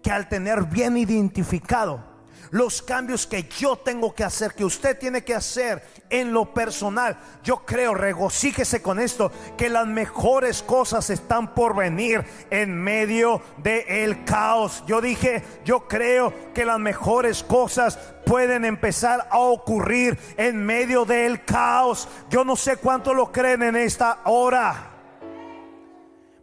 Que 0.00 0.12
al 0.12 0.28
tener 0.28 0.62
bien 0.66 0.96
identificado 0.96 2.04
los 2.50 2.82
cambios 2.82 3.26
que 3.26 3.44
yo 3.44 3.76
tengo 3.76 4.14
que 4.14 4.24
hacer, 4.24 4.54
que 4.54 4.64
usted 4.64 4.98
tiene 4.98 5.24
que 5.24 5.34
hacer 5.34 5.82
en 6.10 6.32
lo 6.32 6.52
personal. 6.54 7.18
Yo 7.42 7.64
creo, 7.64 7.94
regocíjese 7.94 8.82
con 8.82 8.98
esto, 8.98 9.30
que 9.56 9.68
las 9.68 9.86
mejores 9.86 10.62
cosas 10.62 11.10
están 11.10 11.54
por 11.54 11.76
venir 11.76 12.24
en 12.50 12.74
medio 12.74 13.42
del 13.58 13.84
el 13.88 14.24
caos. 14.24 14.82
Yo 14.86 15.00
dije, 15.00 15.42
yo 15.64 15.88
creo 15.88 16.32
que 16.54 16.64
las 16.64 16.78
mejores 16.78 17.42
cosas 17.42 17.98
pueden 18.24 18.64
empezar 18.64 19.28
a 19.30 19.38
ocurrir 19.38 20.18
en 20.36 20.64
medio 20.64 21.04
del 21.04 21.44
caos. 21.44 22.08
Yo 22.30 22.44
no 22.44 22.56
sé 22.56 22.76
cuánto 22.76 23.14
lo 23.14 23.32
creen 23.32 23.62
en 23.62 23.76
esta 23.76 24.20
hora. 24.24 24.90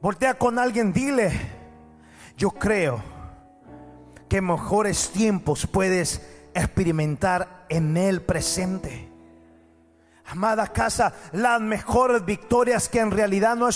Voltea 0.02 0.36
con 0.36 0.60
alguien, 0.60 0.94
dile, 0.94 1.32
yo 2.38 2.52
creo 2.52 3.15
que 4.30 4.42
mejores 4.42 5.10
tiempos 5.10 5.68
puedes 5.68 6.22
experimentar 6.54 7.66
en 7.70 7.98
el 7.98 8.22
presente. 8.22 9.10
Amada 10.28 10.68
casa, 10.68 11.14
las 11.34 11.62
mejores 11.62 12.26
victorias 12.26 12.90
que 12.90 13.00
en 13.00 13.12
realidad 13.12 13.56
no, 13.56 13.70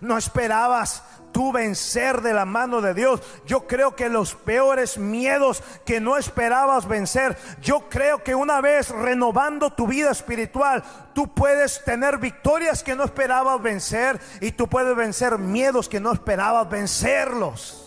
no 0.00 0.16
esperabas 0.16 1.02
tú 1.32 1.52
vencer 1.52 2.22
de 2.22 2.32
la 2.32 2.44
mano 2.44 2.80
de 2.80 2.94
Dios. 2.94 3.20
Yo 3.46 3.66
creo 3.66 3.94
que 3.94 4.08
los 4.08 4.34
peores 4.34 4.98
miedos 4.98 5.62
que 5.84 6.00
no 6.00 6.16
esperabas 6.16 6.88
vencer, 6.88 7.36
yo 7.60 7.88
creo 7.88 8.22
que 8.22 8.34
una 8.34 8.60
vez 8.60 8.90
renovando 8.90 9.72
tu 9.72 9.86
vida 9.86 10.10
espiritual, 10.10 10.82
tú 11.14 11.32
puedes 11.34 11.84
tener 11.84 12.18
victorias 12.18 12.82
que 12.82 12.96
no 12.96 13.04
esperabas 13.04 13.60
vencer 13.62 14.20
y 14.40 14.52
tú 14.52 14.68
puedes 14.68 14.96
vencer 14.96 15.38
miedos 15.38 15.88
que 15.88 16.00
no 16.00 16.12
esperabas 16.12 16.68
vencerlos. 16.68 17.79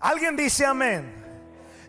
¿Alguien 0.00 0.34
dice 0.34 0.64
amén? 0.64 1.20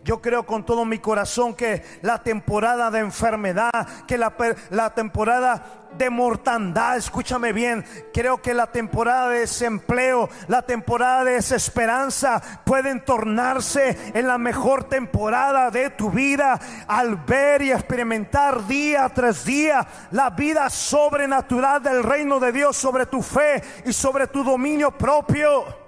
Yo 0.04 0.20
creo 0.20 0.44
con 0.44 0.66
todo 0.66 0.84
mi 0.84 0.98
corazón 0.98 1.54
que 1.54 1.82
la 2.02 2.22
temporada 2.22 2.90
de 2.90 2.98
enfermedad, 2.98 3.70
que 4.06 4.18
la, 4.18 4.34
la, 4.70 4.92
temporada 4.92 5.86
de 5.96 6.10
mortandad, 6.10 6.96
escúchame 6.96 7.52
bien, 7.52 7.84
creo 8.12 8.42
que 8.42 8.52
la 8.52 8.66
temporada 8.66 9.28
de 9.28 9.40
desempleo, 9.40 10.28
la 10.48 10.62
temporada 10.62 11.24
de 11.24 11.34
desesperanza 11.34 12.42
pueden 12.64 13.04
tornarse 13.04 13.96
en 14.12 14.26
la 14.26 14.38
mejor 14.38 14.84
temporada 14.84 15.70
de 15.70 15.90
tu 15.90 16.10
vida 16.10 16.58
al 16.88 17.16
ver 17.16 17.62
y 17.62 17.70
experimentar 17.70 18.66
día 18.66 19.08
tras 19.08 19.44
día 19.44 19.86
la 20.10 20.30
vida 20.30 20.68
sobrenatural 20.68 21.80
del 21.80 22.02
reino 22.02 22.40
de 22.40 22.50
Dios 22.50 22.76
sobre 22.76 23.06
tu 23.06 23.22
fe 23.22 23.62
y 23.86 23.92
sobre 23.92 24.26
tu 24.26 24.42
dominio 24.42 24.90
propio. 24.90 25.81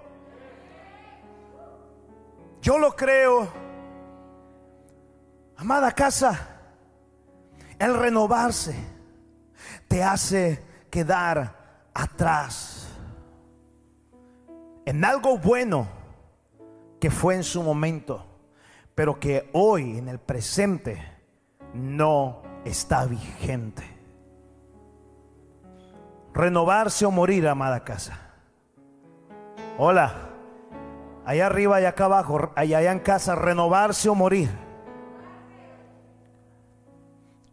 Yo 2.64 2.79
lo 2.79 2.96
creo. 2.96 3.46
Amada 5.59 5.92
casa, 5.92 6.48
el 7.79 7.94
renovarse 7.94 8.74
te 9.87 10.03
hace 10.03 10.64
quedar 10.88 11.90
atrás 11.92 12.88
en 14.87 15.05
algo 15.05 15.37
bueno 15.37 15.87
que 16.98 17.11
fue 17.11 17.35
en 17.35 17.44
su 17.44 17.62
momento, 17.62 18.24
pero 18.94 19.20
que 19.20 19.50
hoy 19.53 19.98
en 19.98 20.09
el 20.09 20.18
presente 20.18 21.03
no 21.74 22.40
está 22.64 23.05
vigente. 23.05 23.85
Renovarse 26.33 27.04
o 27.04 27.10
morir, 27.10 27.46
amada 27.46 27.85
casa. 27.85 28.19
Hola 29.77 30.33
allá 31.25 31.46
arriba 31.46 31.81
y 31.81 31.85
acá 31.85 32.04
abajo, 32.04 32.50
allá, 32.54 32.92
en 32.92 32.98
casa, 33.00 33.35
renovarse 33.35 34.08
o 34.08 34.14
morir. 34.14 34.50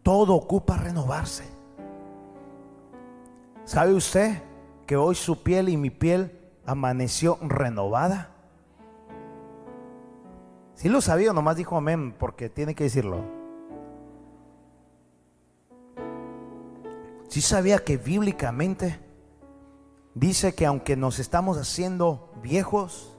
Todo 0.02 0.34
ocupa 0.34 0.76
renovarse. 0.76 1.44
¿Sabe 3.64 3.94
usted 3.94 4.42
que 4.86 4.96
hoy 4.96 5.14
su 5.14 5.42
piel 5.42 5.68
y 5.68 5.76
mi 5.76 5.90
piel 5.90 6.38
amaneció 6.66 7.38
renovada? 7.40 8.30
Si 10.74 10.88
lo 10.88 11.00
sabía, 11.00 11.32
nomás 11.32 11.56
dijo 11.56 11.76
amén, 11.76 12.12
porque 12.18 12.48
tiene 12.48 12.74
que 12.74 12.84
decirlo. 12.84 13.20
Si 17.28 17.40
sabía 17.40 17.78
que 17.78 17.96
bíblicamente 17.96 18.98
dice 20.14 20.54
que 20.54 20.66
aunque 20.66 20.96
nos 20.96 21.18
estamos 21.18 21.56
haciendo 21.56 22.30
viejos, 22.42 23.11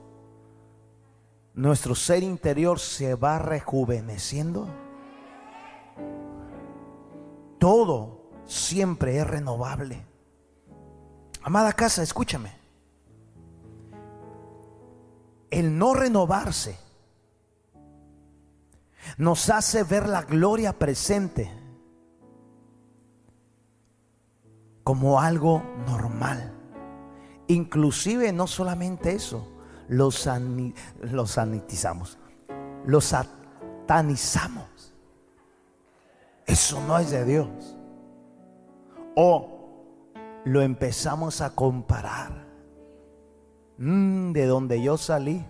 nuestro 1.54 1.94
ser 1.94 2.22
interior 2.22 2.78
se 2.80 3.14
va 3.14 3.38
rejuveneciendo. 3.38 4.66
Todo 7.58 8.20
siempre 8.44 9.18
es 9.18 9.26
renovable. 9.26 10.04
Amada 11.42 11.72
casa, 11.72 12.02
escúchame. 12.02 12.52
El 15.50 15.78
no 15.78 15.94
renovarse 15.94 16.76
nos 19.18 19.48
hace 19.50 19.84
ver 19.84 20.08
la 20.08 20.22
gloria 20.22 20.72
presente 20.72 21.50
como 24.82 25.20
algo 25.20 25.62
normal. 25.86 26.52
Inclusive 27.46 28.32
no 28.32 28.46
solamente 28.46 29.12
eso, 29.12 29.53
los, 29.88 30.28
los 31.00 31.30
sanitizamos, 31.30 32.18
los 32.86 33.04
satanizamos. 33.04 34.94
Eso 36.46 36.80
no 36.86 36.98
es 36.98 37.10
de 37.10 37.24
Dios. 37.24 37.76
O 39.16 39.54
lo 40.44 40.62
empezamos 40.62 41.40
a 41.40 41.54
comparar. 41.54 42.44
Mm, 43.78 44.32
de 44.32 44.46
donde 44.46 44.82
yo 44.82 44.96
salí. 44.96 45.44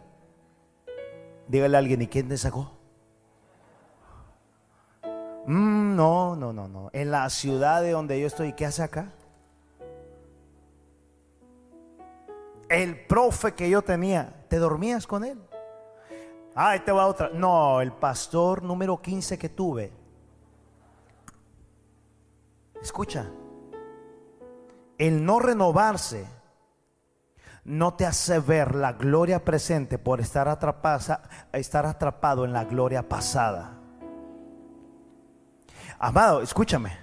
Dígale 1.49 1.77
a 1.77 1.81
alguien, 1.81 2.03
¿y 2.03 2.07
quién 2.07 2.29
te 2.29 2.39
sacó? 2.39 2.71
Mm, 5.47 5.97
no, 5.97 6.37
no, 6.37 6.53
no, 6.53 6.69
no. 6.69 6.91
En 6.93 7.11
la 7.11 7.29
ciudad 7.29 7.83
de 7.83 7.91
donde 7.91 8.19
yo 8.21 8.27
estoy, 8.27 8.55
¿qué 8.55 8.67
hace 8.67 8.83
acá? 8.83 9.13
El 12.75 13.07
profe 13.07 13.55
que 13.55 13.71
yo 13.71 13.83
tenía, 13.83 14.47
¿te 14.49 14.59
dormías 14.59 15.07
con 15.07 15.25
él? 15.25 15.41
Ah, 16.57 16.77
te 16.85 16.91
va 16.91 17.07
otra. 17.07 17.31
No, 17.33 17.81
el 17.81 17.93
pastor 17.93 18.65
número 18.65 19.01
15 19.01 19.39
que 19.39 19.49
tuve. 19.49 19.93
Escucha, 22.83 23.31
el 24.99 25.25
no 25.25 25.39
renovarse 25.39 26.27
no 27.63 27.95
te 27.95 28.07
hace 28.07 28.41
ver 28.41 28.75
la 28.75 28.95
gloria 28.95 29.45
presente 29.45 29.97
por 29.97 30.21
estar, 30.21 30.49
estar 31.53 31.87
atrapado 31.87 32.45
en 32.45 32.53
la 32.53 32.65
gloria 32.65 33.09
pasada. 33.09 33.79
Amado, 36.01 36.43
escúchame. 36.43 36.99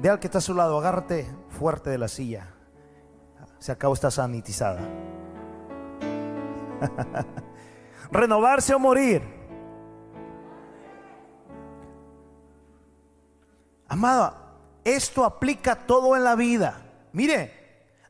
De 0.00 0.08
al 0.08 0.20
que 0.20 0.28
está 0.28 0.38
a 0.38 0.40
su 0.40 0.54
lado, 0.54 0.78
agárrate 0.78 1.28
fuerte 1.48 1.90
de 1.90 1.98
la 1.98 2.06
silla. 2.06 2.54
Se 3.58 3.72
acabó 3.72 3.94
esta 3.94 4.10
sanitizada. 4.10 4.80
Renovarse 8.10 8.74
o 8.74 8.78
morir. 8.78 9.22
Amado, 13.88 14.34
esto 14.84 15.24
aplica 15.24 15.74
todo 15.74 16.14
en 16.16 16.24
la 16.24 16.34
vida. 16.34 16.82
Mire, 17.12 17.52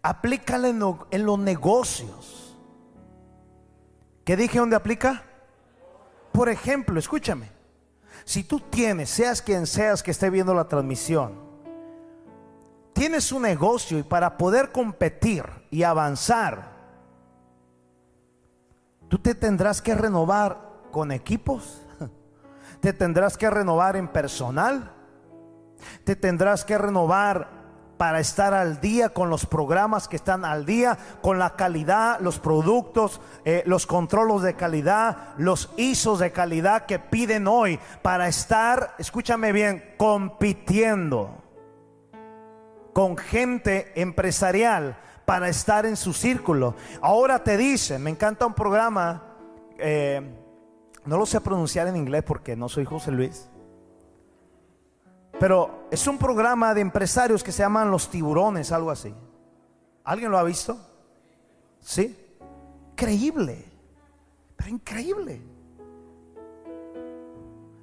aplícale 0.02 0.70
en, 0.70 0.82
en 1.10 1.24
los 1.24 1.38
negocios. 1.38 2.56
¿Qué 4.24 4.36
dije 4.36 4.58
dónde 4.58 4.76
aplica? 4.76 5.22
Por 6.32 6.48
ejemplo, 6.48 6.98
escúchame. 6.98 7.50
Si 8.24 8.44
tú 8.44 8.60
tienes, 8.60 9.08
seas 9.08 9.40
quien 9.40 9.66
seas 9.66 10.02
que 10.02 10.10
esté 10.10 10.28
viendo 10.28 10.52
la 10.52 10.68
transmisión, 10.68 11.47
tienes 12.98 13.30
un 13.30 13.42
negocio 13.42 13.96
y 13.96 14.02
para 14.02 14.36
poder 14.36 14.72
competir 14.72 15.44
y 15.70 15.84
avanzar, 15.84 16.72
tú 19.08 19.20
te 19.20 19.36
tendrás 19.36 19.80
que 19.80 19.94
renovar 19.94 20.58
con 20.90 21.12
equipos, 21.12 21.80
te 22.80 22.92
tendrás 22.92 23.38
que 23.38 23.48
renovar 23.48 23.94
en 23.94 24.08
personal, 24.08 24.90
te 26.02 26.16
tendrás 26.16 26.64
que 26.64 26.76
renovar 26.76 27.56
para 27.98 28.18
estar 28.18 28.52
al 28.52 28.80
día 28.80 29.10
con 29.10 29.30
los 29.30 29.46
programas 29.46 30.08
que 30.08 30.16
están 30.16 30.44
al 30.44 30.66
día, 30.66 30.98
con 31.22 31.38
la 31.38 31.54
calidad, 31.54 32.18
los 32.18 32.40
productos, 32.40 33.20
eh, 33.44 33.62
los 33.64 33.86
controles 33.86 34.42
de 34.42 34.54
calidad, 34.54 35.34
los 35.36 35.70
ISOs 35.76 36.18
de 36.18 36.32
calidad 36.32 36.86
que 36.86 36.98
piden 36.98 37.46
hoy 37.46 37.78
para 38.02 38.26
estar, 38.26 38.96
escúchame 38.98 39.52
bien, 39.52 39.94
compitiendo 39.96 41.47
con 42.98 43.16
gente 43.16 43.92
empresarial 43.94 44.98
para 45.24 45.48
estar 45.48 45.86
en 45.86 45.96
su 45.96 46.12
círculo. 46.12 46.74
Ahora 47.00 47.44
te 47.44 47.56
dicen, 47.56 48.02
me 48.02 48.10
encanta 48.10 48.44
un 48.44 48.54
programa, 48.54 49.36
eh, 49.78 50.20
no 51.04 51.16
lo 51.16 51.24
sé 51.24 51.40
pronunciar 51.40 51.86
en 51.86 51.94
inglés 51.94 52.24
porque 52.24 52.56
no 52.56 52.68
soy 52.68 52.84
José 52.84 53.12
Luis, 53.12 53.48
pero 55.38 55.86
es 55.92 56.08
un 56.08 56.18
programa 56.18 56.74
de 56.74 56.80
empresarios 56.80 57.44
que 57.44 57.52
se 57.52 57.62
llaman 57.62 57.88
Los 57.92 58.10
Tiburones, 58.10 58.72
algo 58.72 58.90
así. 58.90 59.14
¿Alguien 60.02 60.32
lo 60.32 60.38
ha 60.38 60.42
visto? 60.42 60.76
¿Sí? 61.78 62.18
Increíble, 62.94 63.64
pero 64.56 64.70
increíble. 64.70 65.40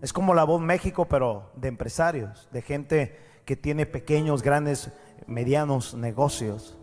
Es 0.02 0.12
como 0.12 0.34
la 0.34 0.44
voz 0.44 0.60
México, 0.60 1.06
pero 1.06 1.54
de 1.56 1.70
empresarios, 1.70 2.50
de 2.52 2.62
gente 2.62 3.26
que 3.46 3.56
tiene 3.56 3.86
pequeños, 3.86 4.42
grandes 4.42 4.92
medianos 5.28 5.94
negocios. 5.94 6.78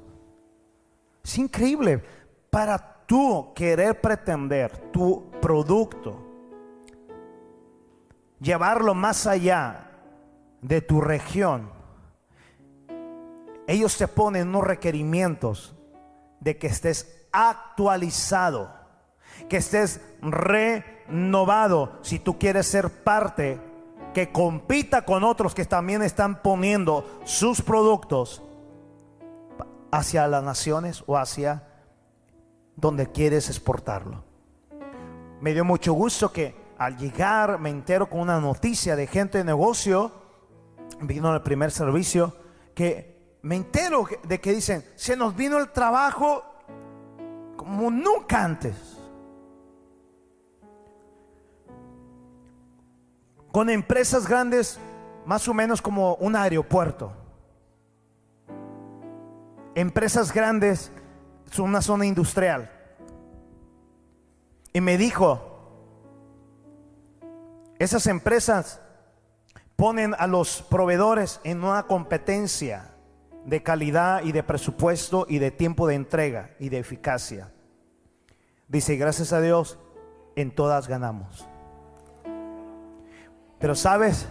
Es 1.25 1.39
increíble. 1.39 2.03
Para 2.51 3.05
tú 3.07 3.53
querer 3.55 4.01
pretender 4.01 4.91
tu 4.93 5.31
producto, 5.41 6.19
llevarlo 8.41 8.95
más 8.95 9.27
allá 9.27 9.91
de 10.61 10.81
tu 10.81 11.01
región, 11.01 11.71
ellos 13.67 13.97
te 13.97 14.09
ponen 14.09 14.49
unos 14.49 14.65
requerimientos 14.65 15.75
de 16.41 16.59
que 16.59 16.67
estés 16.67 17.27
actualizado, 17.33 18.75
que 19.49 19.57
estés 19.59 20.01
renovado 20.21 21.99
si 22.03 22.19
tú 22.19 22.39
quieres 22.39 22.67
ser 22.67 22.91
parte 22.91 23.61
que 24.13 24.31
compita 24.31 25.05
con 25.05 25.25
otros 25.25 25.55
que 25.55 25.65
también 25.65 26.03
están 26.03 26.43
poniendo 26.43 27.21
sus 27.25 27.63
productos 27.63 28.43
hacia 29.91 30.27
las 30.27 30.43
naciones 30.43 31.05
o 31.07 31.17
hacia 31.17 31.69
donde 32.77 33.11
quieres 33.11 33.49
exportarlo. 33.49 34.25
Me 35.41 35.53
dio 35.53 35.65
mucho 35.65 35.93
gusto 35.93 36.33
que 36.33 36.55
al 36.79 36.97
llegar 36.97 37.59
me 37.59 37.71
entero 37.71 38.09
con 38.09 38.21
una 38.21 38.41
noticia 38.41 38.97
de 38.97 39.07
gente 39.07 39.39
de 39.39 39.45
negocio, 39.45 40.13
vino 41.01 41.29
al 41.31 41.43
primer 41.43 41.71
servicio, 41.71 42.35
que 42.75 43.39
me 43.43 43.57
entero 43.57 44.07
de 44.25 44.41
que 44.41 44.53
dicen, 44.53 44.85
se 44.95 45.17
nos 45.17 45.35
vino 45.37 45.59
el 45.59 45.71
trabajo 45.71 46.45
como 47.57 47.91
nunca 47.91 48.45
antes. 48.45 49.02
Con 53.53 53.69
empresas 53.69 54.27
grandes, 54.27 54.79
más 55.27 55.47
o 55.47 55.55
menos 55.55 55.83
como 55.83 56.15
un 56.17 56.35
aeropuerto. 56.35 57.13
Empresas 59.75 60.33
grandes, 60.33 60.91
son 61.51 61.67
una 61.67 61.83
zona 61.83 62.07
industrial. 62.07 62.71
Y 64.73 64.81
me 64.81 64.97
dijo, 64.97 65.41
esas 67.79 68.07
empresas 68.07 68.81
ponen 69.77 70.15
a 70.19 70.27
los 70.27 70.63
proveedores 70.63 71.41
en 71.45 71.63
una 71.63 71.83
competencia 71.83 72.95
de 73.45 73.63
calidad 73.63 74.23
y 74.23 74.33
de 74.33 74.43
presupuesto 74.43 75.27
y 75.29 75.39
de 75.39 75.51
tiempo 75.51 75.87
de 75.87 75.97
entrega 75.97 76.51
y 76.59 76.71
de 76.71 76.79
eficacia. 76.79 77.53
Dice, 78.69 78.97
gracias 78.97 79.35
a 79.35 79.43
Dios, 79.43 79.79
en 80.37 80.55
todas 80.55 80.89
ganamos. 80.89 81.52
Pero 83.63 83.77
sabes, 83.77 84.27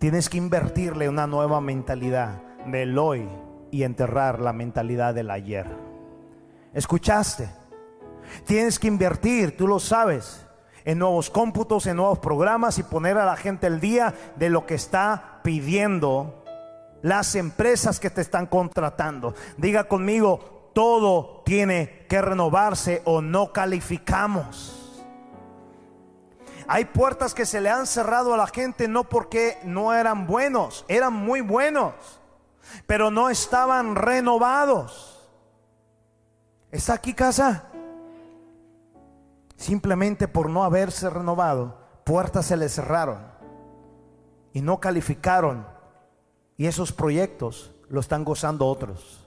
tienes 0.00 0.28
que 0.28 0.36
invertirle 0.36 1.08
una 1.08 1.28
nueva 1.28 1.60
mentalidad 1.60 2.42
del 2.66 2.98
hoy 2.98 3.28
y 3.70 3.84
enterrar 3.84 4.40
la 4.40 4.52
mentalidad 4.52 5.14
del 5.14 5.30
ayer. 5.30 5.64
¿Escuchaste? 6.72 7.48
Tienes 8.44 8.80
que 8.80 8.88
invertir, 8.88 9.56
tú 9.56 9.68
lo 9.68 9.78
sabes, 9.78 10.44
en 10.84 10.98
nuevos 10.98 11.30
cómputos, 11.30 11.86
en 11.86 11.98
nuevos 11.98 12.18
programas 12.18 12.76
y 12.80 12.82
poner 12.82 13.16
a 13.16 13.26
la 13.26 13.36
gente 13.36 13.68
el 13.68 13.78
día 13.78 14.12
de 14.34 14.50
lo 14.50 14.66
que 14.66 14.74
está 14.74 15.38
pidiendo 15.44 16.42
las 17.00 17.36
empresas 17.36 18.00
que 18.00 18.10
te 18.10 18.22
están 18.22 18.46
contratando. 18.46 19.36
Diga 19.56 19.84
conmigo, 19.84 20.70
todo 20.74 21.42
tiene 21.46 22.06
que 22.08 22.20
renovarse 22.20 23.02
o 23.04 23.22
no 23.22 23.52
calificamos. 23.52 24.83
Hay 26.66 26.86
puertas 26.86 27.34
que 27.34 27.46
se 27.46 27.60
le 27.60 27.70
han 27.70 27.86
cerrado 27.86 28.34
a 28.34 28.36
la 28.36 28.46
gente 28.46 28.88
no 28.88 29.04
porque 29.04 29.58
no 29.64 29.92
eran 29.92 30.26
buenos, 30.26 30.84
eran 30.88 31.12
muy 31.12 31.40
buenos, 31.40 31.94
pero 32.86 33.10
no 33.10 33.30
estaban 33.30 33.96
renovados. 33.96 35.10
¿Está 36.70 36.94
aquí 36.94 37.14
casa? 37.14 37.70
simplemente 39.56 40.28
por 40.28 40.50
no 40.50 40.64
haberse 40.64 41.08
renovado, 41.10 41.78
puertas 42.04 42.46
se 42.46 42.56
les 42.56 42.74
cerraron 42.74 43.18
y 44.52 44.60
no 44.60 44.80
calificaron 44.80 45.66
y 46.56 46.66
esos 46.66 46.92
proyectos 46.92 47.72
lo 47.88 48.00
están 48.00 48.24
gozando 48.24 48.66
otros. 48.66 49.26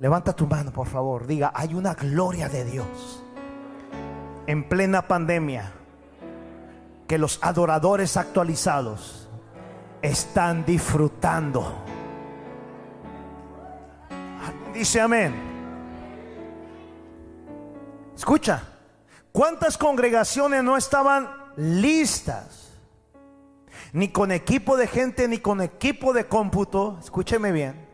Levanta 0.00 0.34
tu 0.34 0.46
mano, 0.46 0.72
por 0.72 0.86
favor. 0.86 1.26
Diga, 1.26 1.52
hay 1.54 1.74
una 1.74 1.94
gloria 1.94 2.48
de 2.48 2.64
Dios 2.64 3.24
en 4.46 4.68
plena 4.68 5.08
pandemia 5.08 5.72
que 7.14 7.18
los 7.18 7.38
adoradores 7.42 8.16
actualizados 8.16 9.28
están 10.02 10.64
disfrutando. 10.64 11.72
Dice 14.74 15.00
amén. 15.00 15.32
Escucha, 18.16 18.64
¿cuántas 19.30 19.78
congregaciones 19.78 20.64
no 20.64 20.76
estaban 20.76 21.30
listas? 21.56 22.72
Ni 23.92 24.08
con 24.08 24.32
equipo 24.32 24.76
de 24.76 24.88
gente, 24.88 25.28
ni 25.28 25.38
con 25.38 25.60
equipo 25.60 26.12
de 26.12 26.26
cómputo, 26.26 26.98
escúcheme 27.00 27.52
bien, 27.52 27.86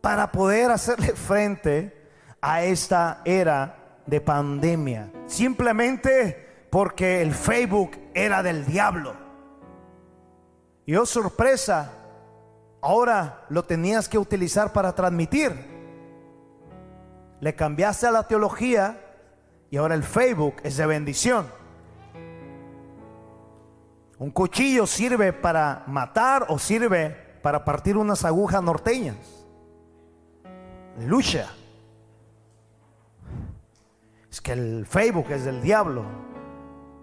para 0.00 0.32
poder 0.32 0.72
hacerle 0.72 1.12
frente 1.12 2.10
a 2.40 2.64
esta 2.64 3.22
era 3.24 4.00
de 4.04 4.20
pandemia. 4.20 5.12
Simplemente 5.26 6.45
porque 6.76 7.22
el 7.22 7.32
Facebook 7.32 7.92
era 8.12 8.42
del 8.42 8.66
diablo. 8.66 9.14
Y 10.84 10.94
oh 10.94 11.06
sorpresa, 11.06 11.90
ahora 12.82 13.46
lo 13.48 13.62
tenías 13.62 14.10
que 14.10 14.18
utilizar 14.18 14.74
para 14.74 14.94
transmitir. 14.94 15.54
Le 17.40 17.54
cambiaste 17.54 18.06
a 18.06 18.10
la 18.10 18.28
teología 18.28 19.00
y 19.70 19.78
ahora 19.78 19.94
el 19.94 20.02
Facebook 20.02 20.56
es 20.64 20.76
de 20.76 20.84
bendición. 20.84 21.46
Un 24.18 24.30
cuchillo 24.30 24.86
sirve 24.86 25.32
para 25.32 25.82
matar 25.86 26.44
o 26.50 26.58
sirve 26.58 27.38
para 27.40 27.64
partir 27.64 27.96
unas 27.96 28.22
agujas 28.22 28.62
norteñas. 28.62 29.46
Lucha. 30.98 31.48
Es 34.30 34.42
que 34.42 34.52
el 34.52 34.84
Facebook 34.84 35.30
es 35.30 35.46
del 35.46 35.62
diablo. 35.62 36.35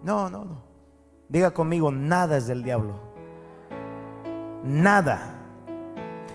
No, 0.03 0.29
no, 0.29 0.43
no. 0.43 0.61
Diga 1.29 1.51
conmigo, 1.51 1.91
nada 1.91 2.37
es 2.37 2.47
del 2.47 2.61
diablo. 2.61 2.99
Nada. 4.63 5.39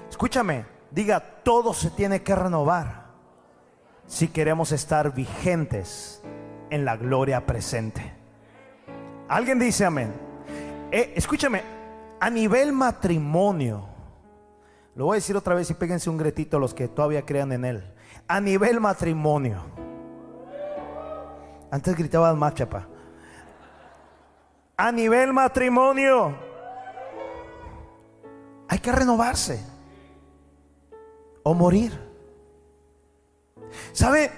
Escúchame, 0.08 0.64
diga, 0.90 1.20
todo 1.42 1.72
se 1.72 1.90
tiene 1.90 2.22
que 2.22 2.34
renovar 2.34 3.06
si 4.06 4.28
queremos 4.28 4.72
estar 4.72 5.14
vigentes 5.14 6.22
en 6.70 6.84
la 6.84 6.96
gloria 6.96 7.46
presente. 7.46 8.12
Alguien 9.28 9.58
dice 9.58 9.84
amén. 9.84 10.12
Eh, 10.90 11.12
escúchame, 11.14 11.62
a 12.18 12.30
nivel 12.30 12.72
matrimonio, 12.72 13.86
lo 14.94 15.04
voy 15.04 15.14
a 15.14 15.20
decir 15.20 15.36
otra 15.36 15.54
vez 15.54 15.70
y 15.70 15.74
péguense 15.74 16.08
un 16.08 16.16
gretito 16.16 16.58
los 16.58 16.72
que 16.72 16.88
todavía 16.88 17.24
crean 17.24 17.52
en 17.52 17.64
él. 17.66 17.94
A 18.26 18.40
nivel 18.40 18.80
matrimonio, 18.80 19.62
antes 21.70 21.94
gritaba 21.94 22.34
más 22.34 22.54
chapa. 22.54 22.88
A 24.80 24.92
nivel 24.92 25.32
matrimonio, 25.32 26.38
hay 28.68 28.78
que 28.78 28.92
renovarse 28.92 29.60
o 31.42 31.52
morir. 31.52 31.98
¿Sabe? 33.92 34.30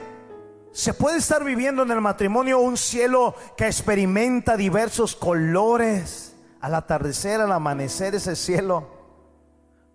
Se 0.72 0.94
puede 0.94 1.18
estar 1.18 1.44
viviendo 1.44 1.82
en 1.82 1.90
el 1.90 2.00
matrimonio 2.00 2.58
un 2.58 2.78
cielo 2.78 3.34
que 3.54 3.66
experimenta 3.66 4.56
diversos 4.56 5.14
colores. 5.14 6.34
Al 6.62 6.74
atardecer, 6.74 7.42
al 7.42 7.52
amanecer 7.52 8.14
ese 8.14 8.34
cielo. 8.34 8.88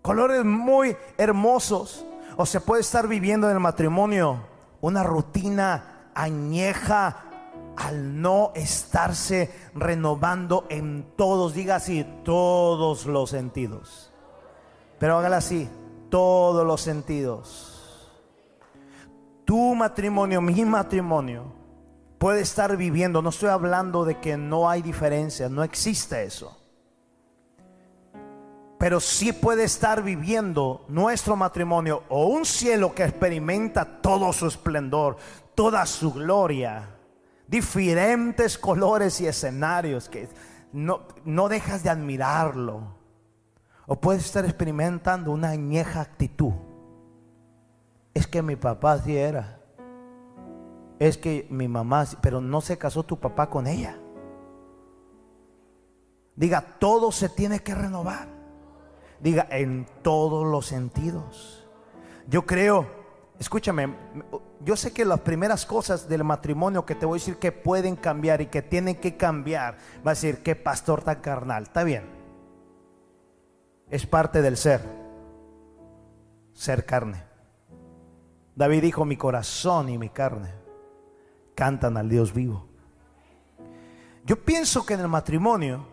Colores 0.04 0.46
muy 0.46 0.96
hermosos. 1.18 2.06
O 2.38 2.46
se 2.46 2.60
puede 2.62 2.82
estar 2.82 3.08
viviendo 3.08 3.48
en 3.50 3.54
el 3.56 3.60
matrimonio 3.60 4.42
una 4.80 5.02
rutina 5.02 6.12
añeja 6.14 7.25
al 7.78 8.22
no 8.22 8.52
estarse 8.56 9.54
renovando 9.74 10.66
en 10.70 11.06
todos, 11.16 11.54
diga 11.54 11.76
así, 11.76 12.06
todos 12.24 13.06
los 13.06 13.30
sentidos. 13.30 14.12
Pero 15.00 15.18
hágala 15.18 15.38
así, 15.38 15.70
todos 16.10 16.66
los 16.66 16.82
sentidos 16.82 17.76
tu 19.46 19.76
matrimonio, 19.76 20.42
mi 20.42 20.66
matrimonio, 20.66 21.54
puede 22.18 22.42
estar 22.42 22.76
viviendo, 22.76 23.22
no 23.22 23.30
estoy 23.30 23.50
hablando 23.50 24.04
de 24.04 24.20
que 24.20 24.36
no 24.36 24.68
hay 24.68 24.82
diferencia, 24.82 25.48
no 25.48 25.64
existe 25.64 26.24
eso. 26.24 26.60
Pero 28.80 29.00
sí 29.00 29.32
puede 29.32 29.64
estar 29.64 30.04
viviendo 30.04 30.84
nuestro 30.90 31.36
matrimonio 31.36 32.04
o 32.10 32.26
un 32.26 32.44
cielo 32.46 32.94
que 32.94 33.04
experimenta 33.04 34.02
todo 34.02 34.34
su 34.34 34.48
esplendor, 34.48 35.18
toda 35.54 35.86
su 35.86 36.12
gloria, 36.12 36.95
diferentes 37.48 38.58
colores 38.58 39.22
y 39.22 39.28
escenarios 39.28 40.10
que 40.10 40.28
no, 40.72 41.08
no 41.24 41.50
dejas 41.50 41.84
de 41.84 41.90
admirarlo. 41.90 42.96
O 43.88 44.00
puede 44.00 44.20
estar 44.20 44.46
experimentando 44.46 45.32
una 45.32 45.50
añeja 45.50 46.02
actitud 46.02 46.54
es 48.16 48.26
que 48.26 48.42
mi 48.42 48.56
papá 48.56 48.98
sí 48.98 49.16
era. 49.16 49.60
Es 50.98 51.18
que 51.18 51.46
mi 51.52 51.68
mamá, 51.68 52.06
pero 52.22 52.40
no 52.40 52.62
se 52.62 52.78
casó 52.78 53.04
tu 53.04 53.20
papá 53.20 53.50
con 53.50 53.68
ella. 53.68 54.00
Diga, 56.36 56.62
todo 56.80 57.12
se 57.12 57.28
tiene 57.28 57.60
que 57.60 57.76
renovar. 57.76 58.30
Diga, 59.20 59.48
en 59.52 59.86
todos 60.02 60.48
los 60.48 60.66
sentidos. 60.66 61.68
Yo 62.28 62.46
creo, 62.46 62.88
escúchame, 63.38 63.94
yo 64.66 64.76
sé 64.76 64.92
que 64.92 65.06
las 65.06 65.20
primeras 65.20 65.64
cosas 65.64 66.10
del 66.10 66.24
matrimonio 66.24 66.88
que 66.88 66.96
te 66.96 67.06
voy 67.06 67.18
a 67.18 67.22
decir 67.22 67.38
que 67.38 67.52
pueden 67.52 67.96
cambiar 67.96 68.42
y 68.42 68.48
que 68.48 68.64
tienen 68.64 68.96
que 68.96 69.16
cambiar, 69.16 69.78
va 70.06 70.12
a 70.12 70.16
decir, 70.16 70.40
que 70.40 70.56
pastor 70.56 71.04
tan 71.04 71.22
carnal. 71.22 71.64
Está 71.64 71.84
bien. 71.84 72.04
Es 73.92 74.08
parte 74.08 74.42
del 74.42 74.58
ser. 74.58 74.82
Ser 76.54 76.84
carne. 76.84 77.24
David 78.56 78.82
dijo, 78.82 79.06
mi 79.06 79.18
corazón 79.18 79.90
y 79.90 80.00
mi 80.00 80.10
carne 80.10 80.52
cantan 81.54 81.96
al 81.96 82.10
Dios 82.10 82.34
vivo. 82.34 82.68
Yo 84.26 84.44
pienso 84.44 84.84
que 84.84 84.96
en 84.96 85.02
el 85.02 85.08
matrimonio 85.08 85.86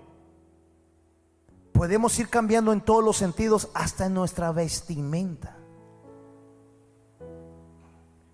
podemos 1.73 2.19
ir 2.19 2.31
cambiando 2.31 2.73
en 2.73 2.81
todos 2.81 3.05
los 3.05 3.19
sentidos, 3.19 3.69
hasta 3.75 4.07
en 4.07 4.15
nuestra 4.15 4.51
vestimenta. 4.51 5.59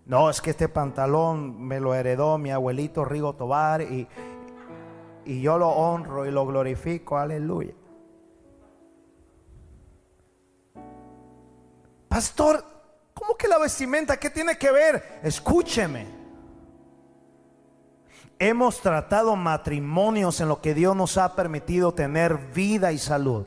No, 0.09 0.29
es 0.29 0.41
que 0.41 0.51
este 0.51 0.69
pantalón 0.69 1.63
me 1.63 1.79
lo 1.79 1.95
heredó 1.95 2.37
mi 2.37 2.51
abuelito 2.51 3.05
Rigo 3.05 3.35
Tobar 3.35 3.83
y, 3.83 4.09
y 5.25 5.41
yo 5.41 5.57
lo 5.59 5.69
honro 5.69 6.27
y 6.27 6.33
lo 6.33 6.45
glorifico, 6.45 7.17
aleluya. 7.17 7.75
Pastor, 12.09 12.65
¿Cómo 13.19 13.35
que 13.37 13.49
la 13.49 13.59
vestimenta? 13.59 14.17
¿Qué 14.17 14.31
tiene 14.31 14.57
que 14.57 14.71
ver? 14.71 15.21
Escúcheme. 15.25 16.07
Hemos 18.39 18.81
tratado 18.81 19.35
matrimonios 19.35 20.41
en 20.41 20.47
lo 20.47 20.61
que 20.61 20.73
Dios 20.73 20.95
nos 20.95 21.19
ha 21.19 21.35
permitido 21.35 21.93
tener 21.93 22.39
vida 22.55 22.93
y 22.93 22.99
salud 22.99 23.45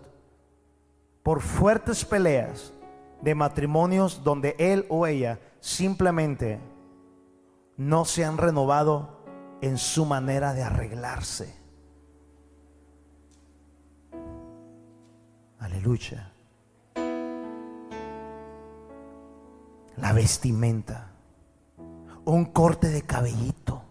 por 1.24 1.40
fuertes 1.40 2.04
peleas 2.04 2.74
de 3.22 3.34
matrimonios 3.34 4.26
donde 4.26 4.58
él 4.60 4.86
o 4.90 5.08
ella 5.08 5.40
simplemente 5.62 6.60
no 7.78 8.04
se 8.04 8.26
han 8.26 8.38
renovado 8.38 9.24
en 9.62 9.78
su 9.78 10.06
manera 10.06 10.54
de 10.54 10.64
arreglarse. 10.64 11.56
Aleluya. 15.60 16.32
la 20.02 20.14
vestimenta, 20.14 21.12
un 22.26 22.46
corte 22.46 22.90
de 22.90 23.04
cabellito. 23.04 23.84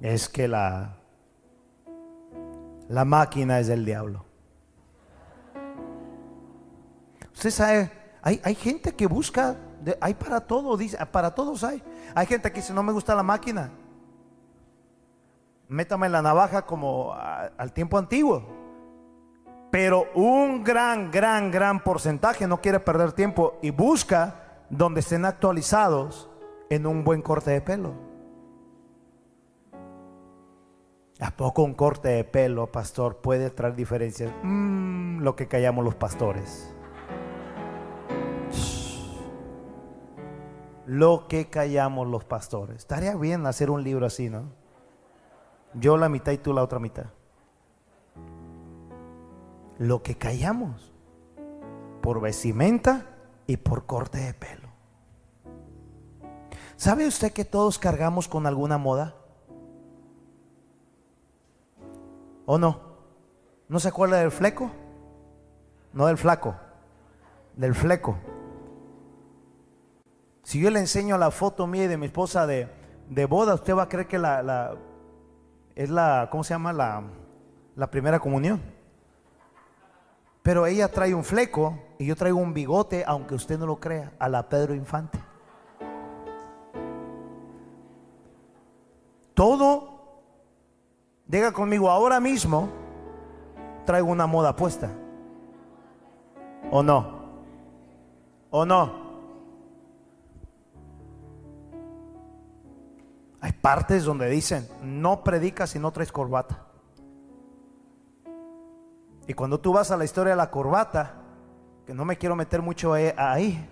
Es 0.00 0.28
que 0.28 0.46
la, 0.46 0.98
la 2.88 3.04
máquina 3.06 3.58
es 3.58 3.68
del 3.68 3.86
diablo. 3.86 4.26
Usted 7.32 7.50
sabe, 7.50 7.90
hay, 8.26 8.40
hay 8.42 8.54
gente 8.54 8.94
que 8.94 9.06
busca, 9.06 9.54
hay 10.00 10.14
para 10.14 10.40
todo, 10.40 10.78
dice, 10.78 10.96
para 11.12 11.34
todos 11.34 11.62
hay. 11.62 11.82
Hay 12.14 12.26
gente 12.26 12.50
que 12.50 12.60
dice, 12.60 12.72
no 12.72 12.82
me 12.82 12.90
gusta 12.90 13.14
la 13.14 13.22
máquina. 13.22 13.70
Métame 15.68 16.08
la 16.08 16.22
navaja 16.22 16.62
como 16.62 17.12
al 17.12 17.72
tiempo 17.74 17.98
antiguo. 17.98 18.42
Pero 19.70 20.06
un 20.14 20.64
gran, 20.64 21.10
gran, 21.10 21.50
gran 21.50 21.84
porcentaje 21.84 22.46
no 22.46 22.62
quiere 22.62 22.80
perder 22.80 23.12
tiempo 23.12 23.58
y 23.60 23.68
busca 23.68 24.62
donde 24.70 25.00
estén 25.00 25.26
actualizados 25.26 26.30
en 26.70 26.86
un 26.86 27.04
buen 27.04 27.20
corte 27.20 27.50
de 27.50 27.60
pelo. 27.60 27.92
¿A 31.20 31.30
poco 31.30 31.62
un 31.62 31.74
corte 31.74 32.08
de 32.08 32.24
pelo, 32.24 32.72
pastor, 32.72 33.18
puede 33.18 33.50
traer 33.50 33.74
diferencias? 33.76 34.32
Mm, 34.42 35.20
lo 35.20 35.36
que 35.36 35.46
callamos 35.46 35.84
los 35.84 35.94
pastores. 35.94 36.73
Lo 40.86 41.28
que 41.28 41.48
callamos 41.48 42.06
los 42.06 42.24
pastores. 42.24 42.76
Estaría 42.76 43.14
bien 43.14 43.46
hacer 43.46 43.70
un 43.70 43.82
libro 43.82 44.06
así, 44.06 44.28
¿no? 44.28 44.44
Yo 45.74 45.96
la 45.96 46.08
mitad 46.08 46.32
y 46.32 46.38
tú 46.38 46.52
la 46.52 46.62
otra 46.62 46.78
mitad. 46.78 47.06
Lo 49.78 50.02
que 50.02 50.16
callamos 50.16 50.92
por 52.00 52.20
vestimenta 52.20 53.06
y 53.46 53.56
por 53.56 53.86
corte 53.86 54.18
de 54.18 54.34
pelo. 54.34 54.68
¿Sabe 56.76 57.06
usted 57.06 57.32
que 57.32 57.44
todos 57.44 57.78
cargamos 57.78 58.28
con 58.28 58.46
alguna 58.46 58.78
moda? 58.78 59.14
¿O 62.46 62.58
no? 62.58 62.80
¿No 63.68 63.80
se 63.80 63.88
acuerda 63.88 64.18
del 64.18 64.30
fleco? 64.30 64.70
No 65.92 66.06
del 66.06 66.18
flaco, 66.18 66.56
del 67.56 67.74
fleco. 67.74 68.16
Si 70.44 70.60
yo 70.60 70.70
le 70.70 70.78
enseño 70.78 71.18
la 71.18 71.32
foto 71.32 71.66
mía 71.66 71.84
y 71.84 71.88
de 71.88 71.96
mi 71.96 72.06
esposa 72.06 72.46
de, 72.46 72.68
boda, 73.28 73.54
usted 73.54 73.74
va 73.74 73.82
a 73.82 73.88
creer 73.88 74.06
que 74.06 74.18
la, 74.18 74.76
es 75.74 75.90
la, 75.90 76.28
¿cómo 76.30 76.44
se 76.44 76.54
llama? 76.54 76.72
La, 76.72 77.02
la 77.74 77.90
primera 77.90 78.20
comunión. 78.20 78.62
Pero 80.42 80.66
ella 80.66 80.88
trae 80.88 81.12
un 81.12 81.24
fleco 81.24 81.76
y 81.98 82.06
yo 82.06 82.14
traigo 82.14 82.38
un 82.38 82.54
bigote, 82.54 83.02
aunque 83.06 83.34
usted 83.34 83.58
no 83.58 83.66
lo 83.66 83.80
crea, 83.80 84.12
a 84.20 84.28
la 84.28 84.48
Pedro 84.48 84.74
Infante. 84.74 85.18
Todo 89.34 89.94
Diga 91.26 91.52
conmigo, 91.52 91.90
ahora 91.90 92.20
mismo 92.20 92.68
traigo 93.86 94.08
una 94.08 94.26
moda 94.26 94.54
puesta. 94.54 94.90
¿O 96.70 96.82
no? 96.82 97.24
¿O 98.50 98.64
no? 98.64 99.03
Hay 103.44 103.52
partes 103.52 104.04
donde 104.04 104.30
dicen, 104.30 104.66
no 104.82 105.22
predicas 105.22 105.68
si 105.68 105.78
no 105.78 105.90
traes 105.90 106.10
corbata. 106.10 106.64
Y 109.26 109.34
cuando 109.34 109.60
tú 109.60 109.74
vas 109.74 109.90
a 109.90 109.98
la 109.98 110.06
historia 110.06 110.30
de 110.30 110.38
la 110.38 110.50
corbata, 110.50 111.16
que 111.86 111.92
no 111.92 112.06
me 112.06 112.16
quiero 112.16 112.36
meter 112.36 112.62
mucho 112.62 112.94
ahí, 112.94 113.68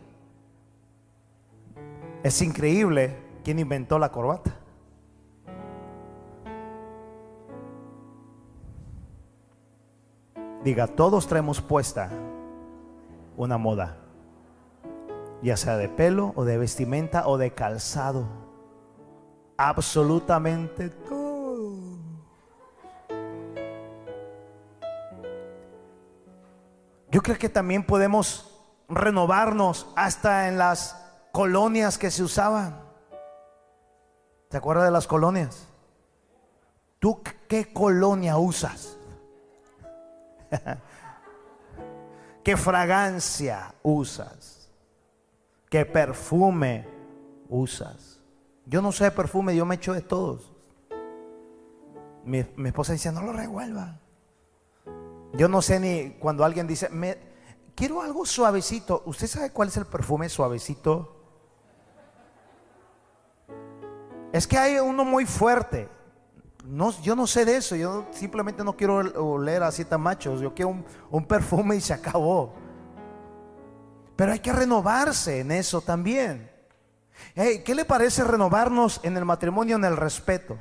es 2.22 2.42
increíble 2.42 3.16
quién 3.42 3.58
inventó 3.58 3.98
la 3.98 4.12
corbata. 4.12 4.54
Diga, 10.62 10.86
todos 10.86 11.26
traemos 11.26 11.62
puesta 11.62 12.10
una 13.38 13.56
moda, 13.56 13.96
ya 15.42 15.56
sea 15.56 15.78
de 15.78 15.88
pelo 15.88 16.34
o 16.36 16.44
de 16.44 16.58
vestimenta 16.58 17.26
o 17.26 17.38
de 17.38 17.54
calzado. 17.54 18.41
Absolutamente 19.56 20.88
todo. 20.88 21.32
Yo 27.10 27.20
creo 27.20 27.38
que 27.38 27.50
también 27.50 27.84
podemos 27.84 28.58
renovarnos 28.88 29.86
hasta 29.96 30.48
en 30.48 30.56
las 30.56 30.96
colonias 31.30 31.98
que 31.98 32.10
se 32.10 32.22
usaban. 32.22 32.80
¿Te 34.48 34.56
acuerdas 34.56 34.86
de 34.86 34.90
las 34.90 35.06
colonias? 35.06 35.68
¿Tú 36.98 37.22
qué 37.48 37.70
colonia 37.72 38.38
usas? 38.38 38.96
¿Qué 42.42 42.56
fragancia 42.56 43.74
usas? 43.82 44.70
¿Qué 45.68 45.84
perfume 45.84 46.88
usas? 47.48 48.21
Yo 48.66 48.80
no 48.82 48.92
sé 48.92 49.04
de 49.04 49.10
perfume, 49.10 49.56
yo 49.56 49.66
me 49.66 49.76
echo 49.76 49.92
de 49.92 50.02
todos. 50.02 50.52
Mi, 52.24 52.38
esposa 52.38 52.92
dice, 52.92 53.10
no 53.10 53.22
lo 53.22 53.32
revuelva. 53.32 53.98
Yo 55.34 55.48
no 55.48 55.62
sé 55.62 55.80
ni 55.80 56.10
cuando 56.18 56.44
alguien 56.44 56.66
dice, 56.66 56.88
me, 56.88 57.18
quiero 57.74 58.02
algo 58.02 58.24
suavecito. 58.24 59.02
¿Usted 59.06 59.26
sabe 59.26 59.50
cuál 59.50 59.68
es 59.68 59.76
el 59.76 59.86
perfume 59.86 60.28
suavecito? 60.28 61.16
Es 64.32 64.46
que 64.46 64.56
hay 64.56 64.78
uno 64.78 65.04
muy 65.04 65.26
fuerte 65.26 65.88
yo 67.02 67.16
no 67.16 67.26
sé 67.26 67.44
de 67.44 67.56
eso, 67.56 67.74
yo 67.74 68.06
simplemente 68.12 68.62
no 68.62 68.76
quiero 68.76 68.96
oler 68.98 69.62
a 69.62 69.72
siete 69.72 69.96
machos, 69.98 70.40
yo 70.40 70.54
quiero 70.54 70.76
un, 71.10 71.24
perfume 71.24 71.76
y 71.76 71.80
se 71.80 71.92
acabó. 71.92 72.54
Pero 74.14 74.32
hay 74.32 74.38
que 74.38 74.52
renovarse 74.52 75.40
en 75.40 75.50
eso 75.50 75.80
también. 75.80 76.51
¿Qué 77.34 77.74
le 77.74 77.84
parece 77.84 78.24
renovarnos 78.24 79.00
en 79.02 79.16
el 79.16 79.24
matrimonio 79.24 79.76
en 79.76 79.84
el 79.84 79.96
respeto? 79.96 80.58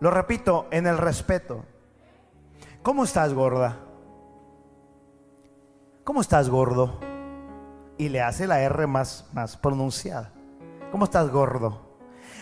Lo 0.00 0.10
repito, 0.10 0.66
en 0.70 0.86
el 0.86 0.98
respeto. 0.98 1.64
¿Cómo 2.82 3.04
estás, 3.04 3.32
gorda? 3.32 3.78
¿Cómo 6.04 6.20
estás, 6.20 6.48
gordo? 6.48 6.98
Y 7.96 8.08
le 8.08 8.20
hace 8.20 8.48
la 8.48 8.60
R 8.60 8.86
más, 8.88 9.28
más 9.32 9.56
pronunciada. 9.56 10.32
¿Cómo 10.90 11.04
estás, 11.04 11.30
gordo? 11.30 11.80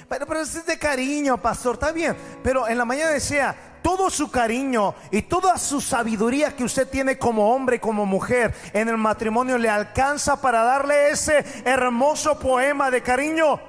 Pero, 0.08 0.26
pero 0.26 0.40
es 0.40 0.66
de 0.66 0.78
cariño, 0.78 1.36
pastor, 1.36 1.74
está 1.74 1.92
bien. 1.92 2.16
Pero 2.42 2.66
en 2.66 2.78
la 2.78 2.86
mañana 2.86 3.10
decía, 3.10 3.54
todo 3.82 4.10
su 4.10 4.30
cariño 4.30 4.94
y 5.10 5.22
toda 5.22 5.58
su 5.58 5.80
sabiduría 5.80 6.54
que 6.54 6.64
usted 6.64 6.88
tiene 6.88 7.18
como 7.18 7.54
hombre 7.54 7.80
como 7.80 8.06
mujer 8.06 8.54
en 8.72 8.88
el 8.88 8.96
matrimonio 8.96 9.58
le 9.58 9.68
alcanza 9.68 10.40
para 10.40 10.62
darle 10.62 11.10
ese 11.10 11.44
hermoso 11.64 12.38
poema 12.38 12.90
de 12.90 13.02
cariño 13.02 13.60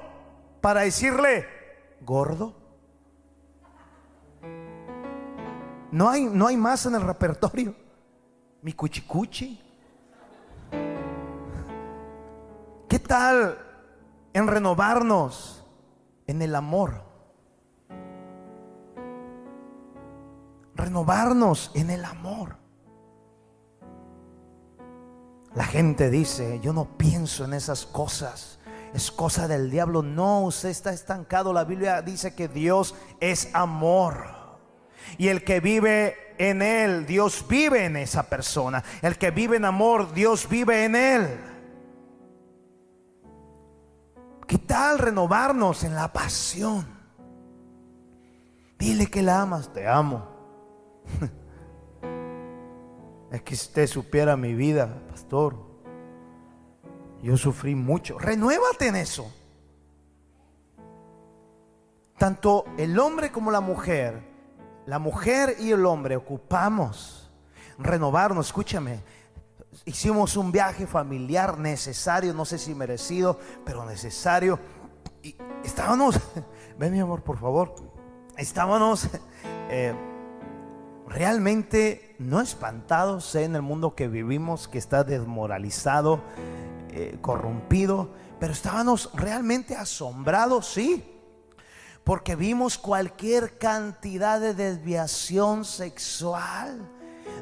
para 0.60 0.82
decirle, 0.82 1.46
gordo. 2.00 2.54
No 5.90 6.08
hay, 6.08 6.24
no 6.24 6.46
hay 6.46 6.56
más 6.56 6.86
en 6.86 6.94
el 6.94 7.02
repertorio. 7.02 7.74
Mi 8.62 8.72
cuchicuchi. 8.72 9.60
¿Qué 12.88 12.98
tal 12.98 13.58
en 14.32 14.46
renovarnos? 14.46 15.62
en 16.26 16.42
el 16.42 16.54
amor. 16.54 17.11
Renovarnos 20.74 21.70
en 21.74 21.90
el 21.90 22.04
amor. 22.04 22.56
La 25.54 25.64
gente 25.64 26.08
dice, 26.10 26.60
yo 26.60 26.72
no 26.72 26.96
pienso 26.96 27.44
en 27.44 27.52
esas 27.52 27.84
cosas. 27.84 28.58
Es 28.94 29.10
cosa 29.10 29.48
del 29.48 29.70
diablo. 29.70 30.02
No, 30.02 30.42
usted 30.42 30.70
está 30.70 30.92
estancado. 30.92 31.52
La 31.52 31.64
Biblia 31.64 32.00
dice 32.02 32.34
que 32.34 32.48
Dios 32.48 32.94
es 33.20 33.50
amor. 33.54 34.42
Y 35.18 35.28
el 35.28 35.44
que 35.44 35.60
vive 35.60 36.16
en 36.38 36.62
él, 36.62 37.06
Dios 37.06 37.44
vive 37.48 37.84
en 37.84 37.96
esa 37.96 38.22
persona. 38.24 38.82
El 39.02 39.18
que 39.18 39.30
vive 39.30 39.56
en 39.56 39.64
amor, 39.64 40.12
Dios 40.14 40.48
vive 40.48 40.84
en 40.84 40.96
él. 40.96 41.40
¿Qué 44.46 44.58
tal 44.58 44.98
renovarnos 44.98 45.84
en 45.84 45.94
la 45.94 46.12
pasión? 46.12 46.86
Dile 48.78 49.06
que 49.06 49.22
la 49.22 49.42
amas, 49.42 49.72
te 49.72 49.86
amo. 49.86 50.31
Es 53.32 53.40
que 53.40 53.54
usted 53.54 53.86
supiera 53.86 54.36
mi 54.36 54.52
vida, 54.52 55.02
pastor, 55.08 55.56
yo 57.22 57.38
sufrí 57.38 57.74
mucho. 57.74 58.18
Renuévate 58.18 58.88
en 58.88 58.96
eso. 58.96 59.32
Tanto 62.18 62.66
el 62.76 62.98
hombre 62.98 63.32
como 63.32 63.50
la 63.50 63.62
mujer, 63.62 64.22
la 64.84 64.98
mujer 64.98 65.56
y 65.58 65.70
el 65.70 65.86
hombre 65.86 66.14
ocupamos 66.16 67.30
renovarnos. 67.78 68.48
Escúchame, 68.48 69.00
hicimos 69.86 70.36
un 70.36 70.52
viaje 70.52 70.86
familiar 70.86 71.58
necesario, 71.58 72.34
no 72.34 72.44
sé 72.44 72.58
si 72.58 72.74
merecido, 72.74 73.38
pero 73.64 73.86
necesario. 73.86 74.58
Y 75.22 75.36
estábamos, 75.64 76.20
ven 76.78 76.92
mi 76.92 77.00
amor, 77.00 77.22
por 77.22 77.38
favor, 77.38 77.74
estábamos 78.36 79.08
eh, 79.70 79.94
realmente 81.12 82.16
no 82.18 82.40
espantados 82.40 83.34
en 83.34 83.54
el 83.54 83.62
mundo 83.62 83.94
que 83.94 84.08
vivimos, 84.08 84.68
que 84.68 84.78
está 84.78 85.04
desmoralizado, 85.04 86.20
eh, 86.90 87.18
corrompido, 87.20 88.10
pero 88.40 88.52
estábamos 88.52 89.10
realmente 89.14 89.76
asombrados, 89.76 90.66
sí. 90.66 91.04
Porque 92.04 92.34
vimos 92.34 92.78
cualquier 92.78 93.58
cantidad 93.58 94.40
de 94.40 94.54
desviación 94.54 95.64
sexual 95.64 96.90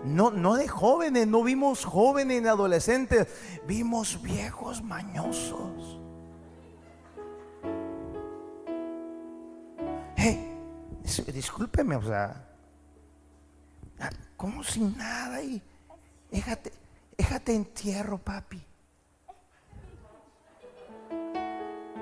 no, 0.05 0.31
no 0.31 0.55
de 0.55 0.66
jóvenes, 0.66 1.27
no 1.27 1.43
vimos 1.43 1.85
jóvenes 1.85 2.43
ni 2.43 2.49
adolescentes, 2.49 3.29
vimos 3.66 4.21
viejos 4.23 4.83
mañosos. 4.83 5.99
Discúlpeme, 11.35 11.97
o 11.97 12.03
sea, 12.03 12.50
como 14.37 14.65
sin 14.65 14.97
nada 14.97 15.43
y 15.43 15.63
déjate, 16.31 16.73
déjate 17.19 17.55
entierro, 17.55 18.19
papi. 18.19 18.63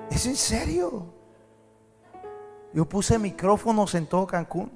¿Es 0.09 0.25
en 0.25 0.35
serio? 0.35 1.13
Yo 2.73 2.85
puse 2.87 3.17
micrófonos 3.19 3.95
en 3.95 4.07
todo 4.07 4.27
Cancún. 4.27 4.71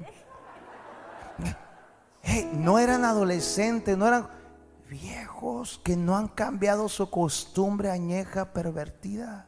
no 2.53 2.79
eran 2.79 3.05
adolescentes, 3.05 3.97
no 3.97 4.07
eran 4.07 4.27
viejos 4.89 5.79
que 5.83 5.95
no 5.95 6.17
han 6.17 6.27
cambiado 6.27 6.89
su 6.89 7.09
costumbre 7.09 7.89
añeja 7.89 8.51
pervertida. 8.53 9.47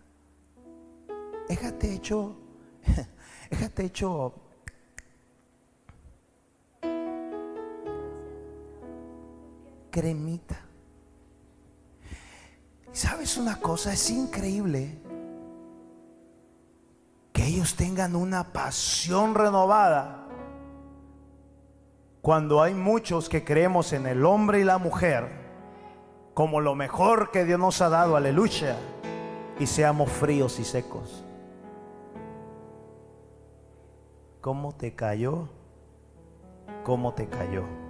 Déjate 1.48 1.94
hecho, 1.94 2.38
déjate 3.50 3.86
hecho 3.86 4.45
cremita. 9.96 10.60
¿Sabes 12.92 13.38
una 13.38 13.62
cosa? 13.62 13.94
Es 13.94 14.10
increíble 14.10 14.98
que 17.32 17.46
ellos 17.46 17.78
tengan 17.78 18.14
una 18.18 18.52
pasión 18.52 19.36
renovada 19.36 20.28
cuando 22.22 22.62
hay 22.62 22.74
muchos 22.74 23.30
que 23.30 23.46
creemos 23.46 23.94
en 23.94 24.06
el 24.06 24.26
hombre 24.26 24.60
y 24.60 24.64
la 24.66 24.80
mujer 24.80 25.30
como 26.34 26.60
lo 26.60 26.76
mejor 26.76 27.32
que 27.32 27.46
Dios 27.46 27.58
nos 27.58 27.82
ha 27.82 27.88
dado, 27.88 28.18
aleluya, 28.18 28.76
y 29.60 29.66
seamos 29.66 30.12
fríos 30.12 30.60
y 30.60 30.66
secos. 30.66 31.24
¿Cómo 34.42 34.76
te 34.76 34.94
cayó? 34.94 35.48
¿Cómo 36.84 37.14
te 37.14 37.30
cayó? 37.30 37.85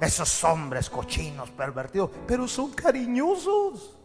Esos 0.00 0.44
hombres 0.44 0.90
cochinos, 0.90 1.50
pervertidos, 1.50 2.10
pero 2.26 2.46
son 2.48 2.72
cariñosos. 2.72 3.98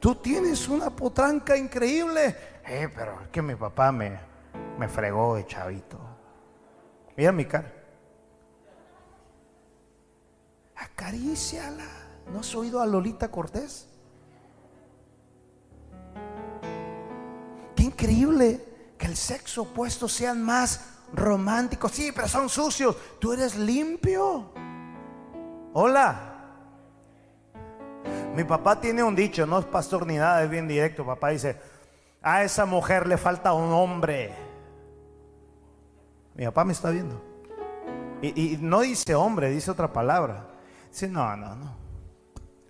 Tú 0.00 0.14
tienes 0.16 0.68
una 0.68 0.90
potranca 0.90 1.56
increíble. 1.56 2.36
Eh, 2.66 2.88
pero 2.94 3.20
es 3.22 3.28
que 3.28 3.42
mi 3.42 3.54
papá 3.54 3.90
me, 3.90 4.18
me 4.78 4.88
fregó 4.88 5.36
de 5.36 5.46
chavito. 5.46 5.98
Mira 7.16 7.32
mi 7.32 7.44
cara. 7.44 7.72
Acaríciala. 10.76 11.86
¿No 12.32 12.40
has 12.40 12.54
oído 12.54 12.80
a 12.80 12.86
Lolita 12.86 13.30
Cortés? 13.30 13.88
Qué 17.74 17.82
increíble 17.82 18.64
que 18.98 19.06
el 19.06 19.16
sexo 19.16 19.62
opuesto 19.62 20.08
sean 20.08 20.42
más 20.42 20.97
románticos. 21.12 21.92
Sí, 21.92 22.12
pero 22.14 22.28
son 22.28 22.48
sucios. 22.48 22.96
Tú 23.18 23.32
eres 23.32 23.56
limpio. 23.56 24.52
Hola. 25.72 26.28
Mi 28.34 28.44
papá 28.44 28.80
tiene 28.80 29.02
un 29.02 29.16
dicho, 29.16 29.46
no 29.46 29.58
es 29.58 29.64
pastor 29.64 30.06
ni 30.06 30.16
nada, 30.16 30.42
es 30.42 30.50
bien 30.50 30.68
directo. 30.68 31.04
Papá 31.04 31.30
dice, 31.30 31.60
a 32.22 32.42
esa 32.42 32.66
mujer 32.66 33.06
le 33.06 33.16
falta 33.16 33.52
un 33.52 33.72
hombre. 33.72 34.32
Mi 36.34 36.44
papá 36.44 36.64
me 36.64 36.72
está 36.72 36.90
viendo. 36.90 37.20
Y, 38.22 38.58
no 38.60 38.80
dice 38.80 39.14
hombre, 39.14 39.50
dice 39.50 39.70
otra 39.70 39.92
palabra. 39.92 40.46
Dice, 40.90 41.08
no, 41.08 41.36
no, 41.36 41.54
no. 41.54 41.76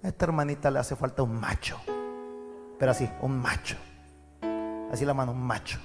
A 0.03 0.09
esta 0.09 0.27
hermanita 0.27 0.71
le 0.71 0.79
hace 0.79 0.97
falta 0.97 1.23
un 1.23 1.39
macho. 1.39 1.79
Pero 2.79 2.91
así, 2.93 3.09
un 3.21 3.39
macho. 3.41 3.77
Así 4.93 5.05
la 5.05 5.15
mano, 5.15 5.33
un 5.33 5.43
macho. 5.43 5.79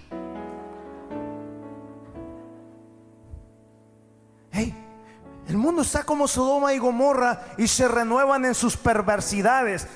Hey, 4.56 4.72
el 5.48 5.58
mundo 5.58 5.82
está 5.82 6.04
como 6.04 6.28
Sodoma 6.28 6.74
y 6.74 6.78
Gomorra 6.78 7.44
y 7.58 7.68
se 7.68 7.88
renuevan 7.88 8.46
en 8.46 8.54
sus 8.54 8.78
perversidades. 8.78 9.88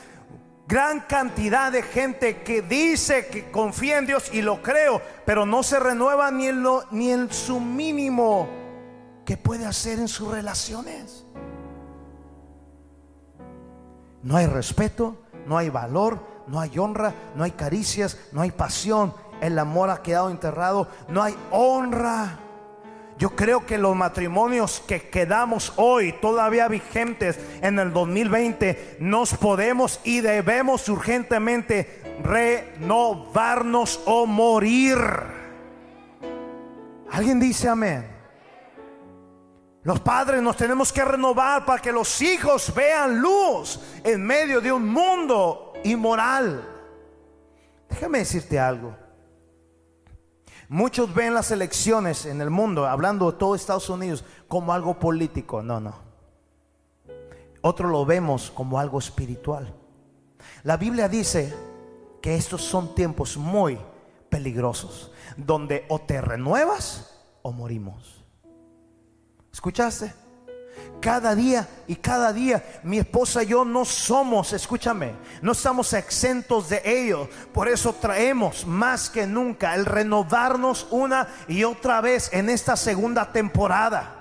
Gran 0.68 1.02
cantidad 1.02 1.72
de 1.72 1.84
gente 1.84 2.42
que 2.42 2.64
dice 2.64 3.28
que 3.28 3.52
confía 3.52 4.00
en 4.00 4.08
Dios 4.08 4.30
y 4.34 4.42
lo 4.42 4.62
creo, 4.64 5.00
pero 5.26 5.46
no 5.46 5.62
se 5.62 5.80
renueva 5.80 6.32
ni 6.32 6.48
en, 6.48 6.64
lo, 6.64 6.86
ni 6.90 7.12
en 7.12 7.32
su 7.32 7.60
mínimo 7.60 8.50
que 9.24 9.38
puede 9.38 9.66
hacer 9.66 10.00
en 10.00 10.08
sus 10.08 10.32
relaciones. 10.32 11.24
No 14.24 14.36
hay 14.36 14.48
respeto, 14.48 15.18
no 15.46 15.58
hay 15.58 15.70
valor, 15.70 16.20
no 16.48 16.60
hay 16.60 16.78
honra, 16.80 17.14
no 17.36 17.44
hay 17.44 17.52
caricias, 17.52 18.18
no 18.32 18.42
hay 18.42 18.52
pasión. 18.52 19.14
El 19.40 19.60
amor 19.60 19.92
ha 19.92 20.02
quedado 20.02 20.32
enterrado, 20.32 20.88
no 21.08 21.22
hay 21.22 21.38
honra. 21.52 22.40
Yo 23.18 23.36
creo 23.36 23.66
que 23.66 23.80
los 23.80 23.96
matrimonios 23.96 24.84
que 24.88 25.10
quedamos 25.10 25.74
hoy 25.78 26.14
todavía 26.14 26.68
vigentes 26.68 27.40
en 27.62 27.80
el 27.80 27.92
2020 27.92 28.98
nos 29.00 29.34
podemos 29.34 30.00
y 30.04 30.22
debemos 30.22 30.88
urgentemente 30.88 32.20
renovarnos 32.24 34.02
o 34.06 34.28
morir. 34.28 35.00
¿Alguien 37.12 37.40
dice 37.40 37.68
amén? 37.68 38.06
Los 39.82 40.00
padres 40.02 40.42
nos 40.42 40.58
tenemos 40.58 40.94
que 40.94 41.04
renovar 41.04 41.66
para 41.66 41.82
que 41.82 41.92
los 41.92 42.22
hijos 42.22 42.72
vean 42.76 43.20
luz 43.20 43.80
en 44.04 44.24
medio 44.24 44.62
de 44.62 44.72
un 44.72 44.88
mundo 44.88 45.74
inmoral. 45.84 46.68
Déjame 47.90 48.20
decirte 48.20 48.60
algo. 48.60 49.07
Muchos 50.70 51.14
ven 51.14 51.34
las 51.34 51.52
elecciones 51.52 52.26
en 52.26 52.42
el 52.42 52.50
mundo, 52.50 52.86
hablando 52.86 53.32
de 53.32 53.38
todo 53.38 53.56
Estados 53.56 53.90
Unidos, 53.90 54.26
como 54.48 54.74
algo 54.74 55.00
político. 55.00 55.62
No, 55.62 55.80
no. 55.80 55.96
Otros 57.62 57.92
lo 57.92 58.06
vemos 58.06 58.52
como 58.52 58.80
algo 58.80 59.00
espiritual. 59.00 59.74
La 60.64 60.78
Biblia 60.78 61.08
dice 61.08 61.54
que 62.22 62.36
estos 62.36 62.62
son 62.62 62.94
tiempos 62.96 63.38
muy 63.38 63.80
peligrosos, 64.30 65.12
donde 65.38 65.86
o 65.90 66.00
te 66.00 66.20
renuevas 66.22 67.16
o 67.42 67.52
morimos. 67.52 68.26
¿Escuchaste? 69.52 70.14
Cada 71.00 71.36
día 71.36 71.68
y 71.88 71.96
cada 71.96 72.34
día 72.34 72.64
mi 72.84 72.98
esposa 72.98 73.44
y 73.44 73.48
yo 73.48 73.64
no 73.64 73.86
somos, 73.86 74.52
escúchame, 74.54 75.14
no 75.42 75.52
estamos 75.52 75.94
exentos 75.94 76.70
de 76.70 76.82
ello. 76.84 77.30
Por 77.54 77.68
eso 77.68 77.94
traemos 77.94 78.66
más 78.66 79.10
que 79.10 79.28
nunca 79.28 79.76
el 79.76 79.86
renovarnos 79.86 80.88
una 80.90 81.28
y 81.48 81.64
otra 81.64 82.02
vez 82.02 82.30
en 82.34 82.50
esta 82.50 82.76
segunda 82.76 83.32
temporada. 83.32 84.16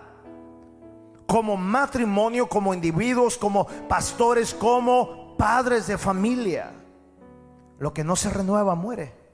Como 1.27 1.57
matrimonio, 1.57 2.49
como 2.49 2.75
individuos, 2.75 3.37
como 3.37 3.67
pastores, 3.67 4.55
como 4.55 5.37
padres 5.37 5.87
de 5.87 5.99
familia. 5.99 6.73
Lo 7.79 7.93
que 7.93 8.05
no 8.05 8.17
se 8.17 8.31
renueva 8.31 8.75
muere 8.75 9.26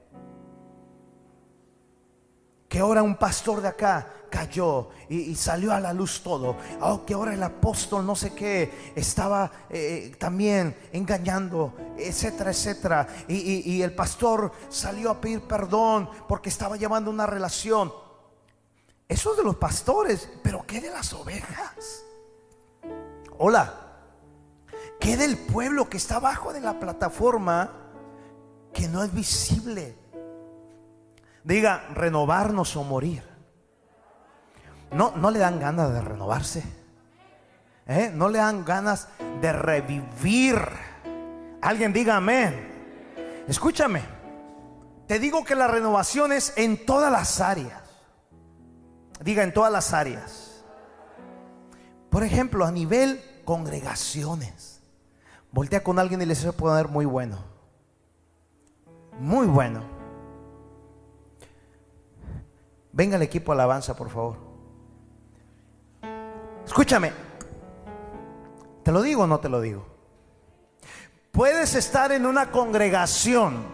que 2.73 2.79
ahora 2.79 3.03
un 3.03 3.17
pastor 3.17 3.61
de 3.61 3.67
acá 3.67 4.07
cayó 4.31 4.89
y, 5.07 5.35
salió 5.35 5.71
a 5.73 5.79
la 5.79 5.93
luz 5.93 6.23
todo. 6.23 6.57
Oh, 6.81 7.05
que 7.05 7.13
ahora 7.13 7.35
el 7.35 7.43
apóstol 7.43 8.03
no 8.03 8.15
sé 8.15 8.33
qué 8.33 8.91
estaba 8.95 9.51
eh, 9.69 10.15
también 10.17 10.75
engañando, 10.91 11.75
etcétera, 11.95 12.49
etcétera. 12.49 13.07
Y, 13.27 13.71
y 13.71 13.83
el 13.83 13.93
pastor 13.93 14.51
salió 14.69 15.11
a 15.11 15.21
pedir 15.21 15.41
perdón 15.41 16.09
porque 16.27 16.49
estaba 16.49 16.75
llevando 16.75 17.11
una 17.11 17.27
relación. 17.27 17.93
Eso 19.07 19.33
es 19.33 19.37
de 19.37 19.43
los 19.43 19.57
pastores, 19.57 20.27
pero 20.41 20.65
¿qué 20.65 20.81
de 20.81 20.89
las 20.89 21.13
ovejas? 21.13 22.03
Hola, 23.37 23.71
¿qué 24.99 25.15
del 25.15 25.37
pueblo 25.37 25.87
que 25.87 25.97
está 25.97 26.15
abajo 26.15 26.51
de 26.51 26.61
la 26.61 26.79
plataforma 26.79 27.69
que 28.73 28.87
no 28.87 29.03
es 29.03 29.13
visible? 29.13 30.02
Diga, 31.43 31.87
renovarnos 31.93 32.75
o 32.75 32.83
morir. 32.83 33.23
No, 34.91 35.13
no 35.15 35.31
le 35.31 35.39
dan 35.39 35.59
ganas 35.59 35.91
de 35.93 36.01
renovarse. 36.01 36.63
¿Eh? 37.87 38.11
No 38.13 38.29
le 38.29 38.37
dan 38.37 38.63
ganas 38.63 39.09
de 39.41 39.51
revivir. 39.51 40.57
Alguien 41.61 41.91
diga 41.91 42.17
amén. 42.17 43.43
Escúchame. 43.47 44.01
Te 45.07 45.19
digo 45.19 45.43
que 45.43 45.55
la 45.55 45.67
renovación 45.67 46.31
es 46.31 46.53
en 46.55 46.85
todas 46.85 47.11
las 47.11 47.41
áreas. 47.41 47.81
Diga 49.21 49.43
en 49.43 49.53
todas 49.53 49.71
las 49.71 49.93
áreas. 49.93 50.63
Por 52.09 52.23
ejemplo, 52.23 52.65
a 52.65 52.71
nivel 52.71 53.21
congregaciones. 53.43 54.81
Voltea 55.51 55.83
con 55.83 55.99
alguien 55.99 56.21
y 56.21 56.25
le 56.25 56.33
a 56.47 56.51
poner 56.51 56.87
muy 56.87 57.05
bueno. 57.05 57.37
Muy 59.19 59.45
bueno. 59.45 59.92
Venga 62.93 63.15
el 63.15 63.23
equipo 63.23 63.51
alabanza, 63.51 63.95
por 63.95 64.09
favor. 64.09 64.37
Escúchame. 66.65 67.11
¿Te 68.83 68.91
lo 68.91 69.01
digo 69.01 69.23
o 69.23 69.27
no 69.27 69.39
te 69.39 69.49
lo 69.49 69.59
digo? 69.61 69.85
Puedes 71.31 71.73
estar 71.73 72.11
en 72.11 72.27
una 72.27 72.51
congregación 72.51 73.65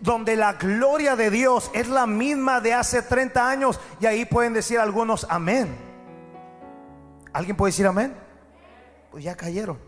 donde 0.00 0.34
la 0.34 0.54
gloria 0.54 1.14
de 1.14 1.30
Dios 1.30 1.70
es 1.72 1.88
la 1.88 2.06
misma 2.06 2.60
de 2.60 2.74
hace 2.74 3.02
30 3.02 3.48
años. 3.48 3.80
Y 4.00 4.06
ahí 4.06 4.24
pueden 4.24 4.54
decir 4.54 4.80
algunos 4.80 5.24
amén. 5.30 5.76
¿Alguien 7.32 7.56
puede 7.56 7.70
decir 7.70 7.86
amén? 7.86 8.14
Pues 9.12 9.22
ya 9.22 9.36
cayeron. 9.36 9.87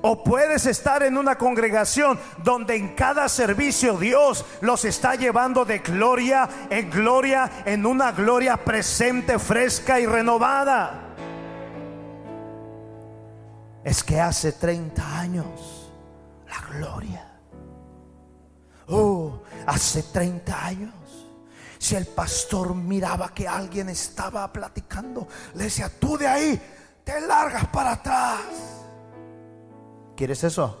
O 0.00 0.22
puedes 0.24 0.66
estar 0.66 1.02
en 1.02 1.18
una 1.18 1.36
congregación 1.36 2.18
donde 2.42 2.76
en 2.76 2.94
cada 2.94 3.28
servicio 3.28 3.96
Dios 3.98 4.44
los 4.60 4.84
está 4.84 5.14
llevando 5.14 5.64
de 5.64 5.78
gloria 5.80 6.48
en 6.70 6.90
gloria, 6.90 7.50
en 7.64 7.84
una 7.86 8.12
gloria 8.12 8.56
presente, 8.56 9.38
fresca 9.38 10.00
y 10.00 10.06
renovada. 10.06 11.08
Es 13.84 14.02
que 14.04 14.20
hace 14.20 14.52
30 14.52 15.18
años 15.18 15.90
la 16.48 16.76
gloria. 16.76 17.28
Oh, 18.88 19.42
hace 19.66 20.02
30 20.04 20.64
años. 20.64 20.94
Si 21.78 21.96
el 21.96 22.06
pastor 22.06 22.74
miraba 22.74 23.34
que 23.34 23.48
alguien 23.48 23.88
estaba 23.88 24.52
platicando, 24.52 25.26
le 25.54 25.64
decía, 25.64 25.90
tú 25.98 26.16
de 26.16 26.28
ahí 26.28 26.62
te 27.02 27.20
largas 27.22 27.66
para 27.68 27.92
atrás. 27.92 28.81
¿Quieres 30.22 30.44
eso? 30.44 30.78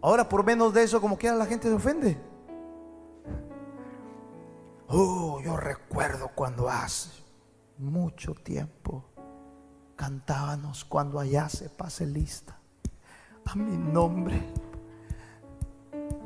Ahora 0.00 0.26
por 0.26 0.46
menos 0.46 0.72
de 0.72 0.82
eso, 0.82 0.98
como 0.98 1.18
quiera 1.18 1.36
la 1.36 1.44
gente 1.44 1.68
se 1.68 1.74
ofende. 1.74 2.18
Oh, 4.88 5.42
yo 5.44 5.58
recuerdo 5.58 6.30
cuando 6.34 6.70
hace 6.70 7.10
mucho 7.76 8.32
tiempo 8.32 9.04
cantábamos 9.94 10.86
cuando 10.86 11.20
allá 11.20 11.50
se 11.50 11.68
pase 11.68 12.06
lista 12.06 12.58
a 13.44 13.54
mi 13.54 13.76
nombre. 13.76 14.42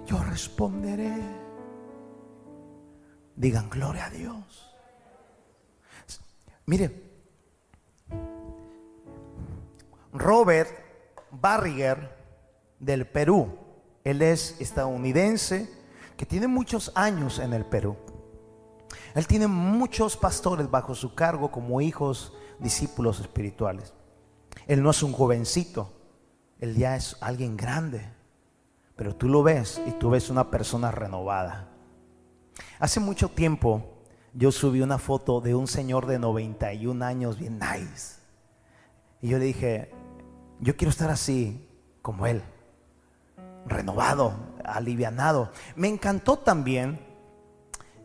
Yo 0.07 0.23
responderé. 0.23 1.21
Digan 3.35 3.69
gloria 3.69 4.07
a 4.07 4.11
Dios. 4.11 4.73
Mire, 6.65 7.04
Robert 10.15 10.71
Barriger 11.33 12.17
del 12.79 13.05
Perú. 13.05 13.59
Él 14.05 14.23
es 14.23 14.61
estadounidense 14.61 15.69
que 16.17 16.25
tiene 16.25 16.47
muchos 16.47 16.93
años 16.95 17.41
en 17.41 17.53
el 17.53 17.67
Perú. 17.67 17.97
Él 19.17 19.27
tiene 19.27 19.49
muchos 19.49 20.17
pastores 20.17 20.71
bajo 20.71 20.95
su 20.95 21.15
cargo 21.15 21.51
como 21.51 21.81
hijos, 21.81 22.33
discípulos 22.61 23.19
espirituales. 23.19 23.93
Él 24.69 24.83
no 24.83 24.91
es 24.91 25.03
un 25.03 25.13
jovencito, 25.13 25.93
él 26.61 26.77
ya 26.77 26.95
es 26.95 27.17
alguien 27.21 27.57
grande, 27.57 28.09
pero 28.95 29.17
tú 29.17 29.29
lo 29.29 29.43
ves 29.43 29.83
y 29.85 29.91
tú 29.93 30.11
ves 30.11 30.31
una 30.31 30.49
persona 30.49 30.93
renovada. 30.93 31.69
Hace 32.79 33.01
mucho 33.01 33.29
tiempo 33.29 33.83
yo 34.33 34.53
subí 34.53 34.81
una 34.81 34.99
foto 34.99 35.41
de 35.41 35.57
un 35.57 35.67
señor 35.67 36.07
de 36.07 36.21
91 36.21 37.05
años, 37.05 37.39
bien 37.39 37.59
nice. 37.59 38.21
Y 39.21 39.29
yo 39.29 39.39
le 39.39 39.47
dije, 39.47 39.91
yo 40.65 40.77
quiero 40.77 40.91
estar 40.91 41.11
así 41.11 41.69
como 42.01 42.27
Él, 42.27 42.43
renovado, 43.67 44.35
alivianado. 44.65 45.53
Me 45.77 45.89
encantó 45.89 46.39
también 46.39 46.99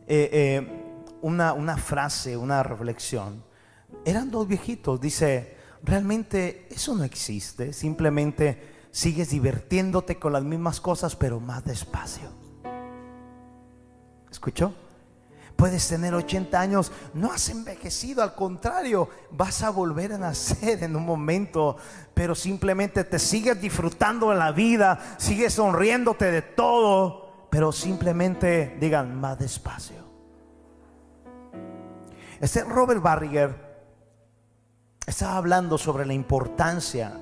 eh, 0.08 0.30
eh, 0.34 1.04
una, 1.22 1.54
una 1.54 1.78
frase, 1.78 2.36
una 2.36 2.62
reflexión. 2.62 3.44
Eran 4.04 4.30
dos 4.30 4.46
viejitos, 4.46 5.00
dice, 5.00 5.56
realmente 5.84 6.68
eso 6.70 6.94
no 6.96 7.06
existe, 7.06 7.72
simplemente 7.72 8.88
sigues 8.92 9.30
divirtiéndote 9.30 10.20
con 10.20 10.34
las 10.34 10.44
mismas 10.44 10.82
cosas, 10.82 11.16
pero 11.16 11.40
más 11.40 11.64
despacio. 11.64 12.30
¿Escuchó? 14.30 14.74
Puedes 15.60 15.90
tener 15.90 16.14
80 16.14 16.58
años, 16.58 16.90
no 17.14 17.34
has 17.34 17.50
envejecido, 17.50 18.24
al 18.24 18.34
contrario, 18.34 19.10
vas 19.32 19.62
a 19.62 19.70
volver 19.72 20.14
a 20.14 20.18
nacer 20.18 20.82
en 20.86 20.96
un 20.96 21.06
momento, 21.06 21.76
pero 22.14 22.34
simplemente 22.34 23.04
te 23.04 23.20
sigues 23.20 23.60
disfrutando 23.60 24.30
de 24.30 24.38
la 24.38 24.54
vida, 24.54 24.98
sigues 25.18 25.56
sonriéndote 25.56 26.32
de 26.32 26.42
todo, 26.42 27.48
pero 27.50 27.74
simplemente 27.74 28.78
digan 28.80 29.20
más 29.20 29.38
despacio. 29.38 29.98
Este 32.40 32.64
Robert 32.64 33.02
Barriger 33.02 33.54
estaba 35.06 35.36
hablando 35.36 35.78
sobre 35.78 36.06
la 36.06 36.14
importancia 36.14 37.20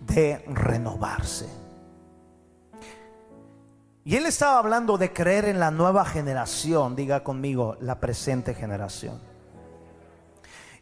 de 0.00 0.44
renovarse. 0.48 1.63
Y 4.04 4.16
él 4.16 4.26
estaba 4.26 4.58
hablando 4.58 4.98
de 4.98 5.12
creer 5.12 5.46
en 5.46 5.58
la 5.58 5.70
nueva 5.70 6.04
generación, 6.04 6.94
diga 6.94 7.24
conmigo, 7.24 7.76
la 7.80 8.00
presente 8.00 8.54
generación. 8.54 9.18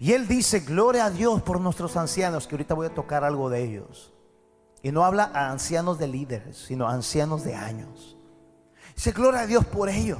Y 0.00 0.12
él 0.12 0.26
dice, 0.26 0.60
gloria 0.60 1.04
a 1.04 1.10
Dios 1.10 1.42
por 1.42 1.60
nuestros 1.60 1.96
ancianos, 1.96 2.48
que 2.48 2.56
ahorita 2.56 2.74
voy 2.74 2.88
a 2.88 2.94
tocar 2.94 3.22
algo 3.22 3.48
de 3.48 3.62
ellos. 3.62 4.12
Y 4.82 4.90
no 4.90 5.04
habla 5.04 5.30
a 5.32 5.52
ancianos 5.52 6.00
de 6.00 6.08
líderes, 6.08 6.56
sino 6.56 6.88
a 6.88 6.92
ancianos 6.92 7.44
de 7.44 7.54
años. 7.54 8.16
Dice, 8.96 9.12
gloria 9.12 9.42
a 9.42 9.46
Dios 9.46 9.64
por 9.64 9.88
ellos. 9.88 10.18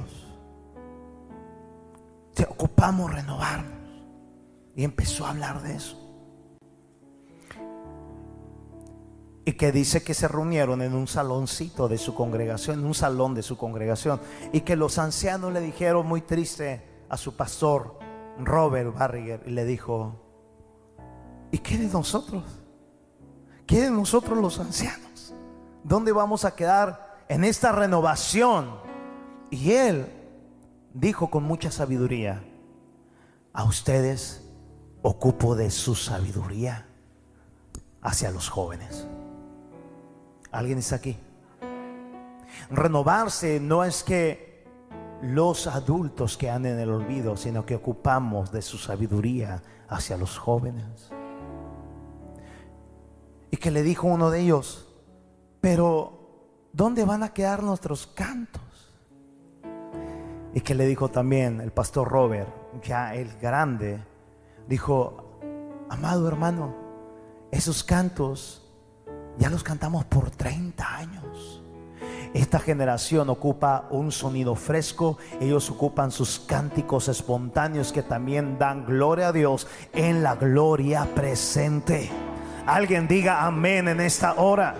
Te 2.33 2.45
ocupamos 2.45 3.13
renovarnos. 3.13 3.73
Y 4.73 4.85
empezó 4.85 5.25
a 5.25 5.31
hablar 5.31 5.61
de 5.61 5.75
eso. 5.75 6.02
Y 9.45 9.53
que 9.53 9.71
dice 9.71 10.03
que 10.03 10.13
se 10.13 10.27
reunieron 10.27 10.81
en 10.81 10.93
un 10.93 11.07
saloncito 11.07 11.87
de 11.87 11.97
su 11.97 12.15
congregación, 12.15 12.79
en 12.79 12.85
un 12.85 12.93
salón 12.93 13.33
de 13.33 13.43
su 13.43 13.57
congregación, 13.57 14.21
y 14.53 14.61
que 14.61 14.75
los 14.75 14.97
ancianos 14.97 15.51
le 15.51 15.59
dijeron 15.59 16.07
muy 16.07 16.21
triste 16.21 16.81
a 17.09 17.17
su 17.17 17.35
pastor 17.35 17.99
Robert 18.39 18.93
Barriger 18.97 19.43
y 19.45 19.51
le 19.51 19.65
dijo, 19.65 20.15
¿y 21.51 21.57
qué 21.59 21.77
de 21.77 21.87
nosotros? 21.87 22.43
¿Qué 23.67 23.81
de 23.81 23.91
nosotros 23.91 24.37
los 24.37 24.59
ancianos? 24.59 25.33
¿Dónde 25.83 26.11
vamos 26.11 26.45
a 26.45 26.55
quedar 26.55 27.25
en 27.27 27.43
esta 27.43 27.71
renovación? 27.71 28.77
Y 29.49 29.71
él 29.73 30.07
dijo 30.93 31.29
con 31.29 31.43
mucha 31.43 31.69
sabiduría, 31.69 32.43
a 33.51 33.65
ustedes 33.65 34.49
ocupo 35.01 35.55
de 35.55 35.69
su 35.69 35.95
sabiduría 35.95 36.87
hacia 38.01 38.31
los 38.31 38.49
jóvenes. 38.49 39.05
¿Alguien 40.53 40.77
está 40.77 40.97
aquí? 40.97 41.17
Renovarse 42.69 43.59
no 43.59 43.83
es 43.83 44.03
que 44.03 44.63
los 45.23 45.65
adultos 45.65 46.37
que 46.37 46.49
anden 46.49 46.73
en 46.73 46.79
el 46.81 46.91
olvido, 46.91 47.35
sino 47.35 47.65
que 47.65 47.75
ocupamos 47.75 48.51
de 48.51 48.61
su 48.61 48.77
sabiduría 48.77 49.63
hacia 49.89 50.15
los 50.15 50.37
jóvenes. 50.37 51.09
Y 53.49 53.57
que 53.57 53.71
le 53.71 53.81
dijo 53.81 54.07
uno 54.07 54.29
de 54.29 54.41
ellos, 54.41 54.87
pero 55.59 56.67
¿dónde 56.71 57.03
van 57.03 57.23
a 57.23 57.33
quedar 57.33 57.63
nuestros 57.63 58.05
cantos? 58.05 58.61
Y 60.53 60.61
que 60.61 60.75
le 60.75 60.85
dijo 60.85 61.09
también 61.09 61.61
el 61.61 61.71
pastor 61.71 62.07
Robert, 62.07 62.49
ya 62.83 63.15
el 63.15 63.33
grande, 63.39 64.03
dijo, 64.67 65.39
amado 65.89 66.27
hermano, 66.27 66.75
esos 67.49 67.83
cantos 67.83 68.62
ya 69.37 69.49
los 69.49 69.63
cantamos 69.63 70.05
por 70.05 70.29
30 70.29 70.95
años. 70.95 71.63
Esta 72.33 72.59
generación 72.59 73.29
ocupa 73.29 73.87
un 73.91 74.11
sonido 74.11 74.55
fresco, 74.55 75.17
ellos 75.39 75.69
ocupan 75.69 76.09
sus 76.09 76.39
cánticos 76.39 77.07
espontáneos 77.07 77.93
que 77.93 78.01
también 78.01 78.57
dan 78.57 78.85
gloria 78.85 79.27
a 79.27 79.31
Dios 79.31 79.67
en 79.93 80.23
la 80.23 80.35
gloria 80.35 81.07
presente. 81.13 82.09
Alguien 82.65 83.07
diga 83.07 83.45
amén 83.45 83.87
en 83.87 83.99
esta 84.01 84.33
hora. 84.35 84.73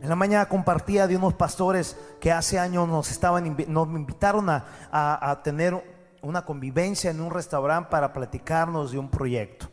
En 0.00 0.08
la 0.08 0.16
mañana 0.16 0.48
compartía 0.48 1.06
de 1.06 1.16
unos 1.16 1.34
pastores 1.34 1.98
que 2.18 2.32
hace 2.32 2.58
años 2.58 2.88
nos 2.88 3.10
estaban 3.10 3.56
nos 3.68 3.88
invitaron 3.88 4.48
a, 4.48 4.64
a 4.90 5.42
tener 5.42 5.84
una 6.22 6.46
convivencia 6.46 7.10
en 7.10 7.20
un 7.20 7.30
restaurante 7.30 7.90
para 7.90 8.10
platicarnos 8.10 8.92
de 8.92 8.98
un 8.98 9.10
proyecto 9.10 9.69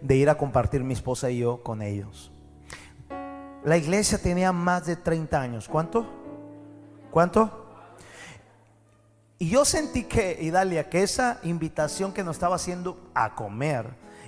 de 0.00 0.16
ir 0.16 0.30
a 0.30 0.36
compartir 0.36 0.82
mi 0.84 0.94
esposa 0.94 1.30
y 1.30 1.38
yo 1.38 1.62
con 1.62 1.82
ellos. 1.82 2.32
La 3.64 3.76
iglesia 3.76 4.18
tenía 4.18 4.52
más 4.52 4.86
de 4.86 4.96
30 4.96 5.40
años. 5.40 5.68
¿Cuánto? 5.68 6.06
¿Cuánto? 7.10 7.66
Y 9.38 9.50
yo 9.50 9.64
sentí 9.64 10.04
que, 10.04 10.38
Idalia, 10.40 10.88
que 10.88 11.02
esa 11.02 11.38
invitación 11.42 12.12
que 12.12 12.24
nos 12.24 12.36
estaba 12.36 12.56
haciendo 12.56 12.98
a 13.14 13.34
comer 13.34 13.86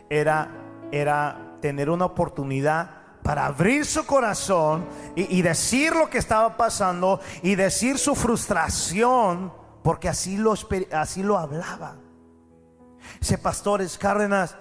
era, 0.09 0.51
era 0.93 1.57
tener 1.61 1.91
una 1.91 2.05
oportunidad 2.05 3.01
para 3.23 3.47
abrir 3.47 3.85
su 3.85 4.07
corazón 4.07 4.87
y, 5.15 5.43
decir 5.43 5.95
lo 5.95 6.09
que 6.09 6.19
estaba 6.19 6.57
pasando 6.57 7.21
y 7.43 7.55
decir 7.55 7.99
su 7.99 8.15
frustración, 8.15 9.53
porque 9.83 10.09
así 10.09 10.37
lo, 10.37 10.55
así 10.93 11.23
lo 11.23 11.39
hablaba. 11.39 11.97
Ese 13.21 13.37
pastores 13.37 13.99
Cárdenas, 13.99 14.57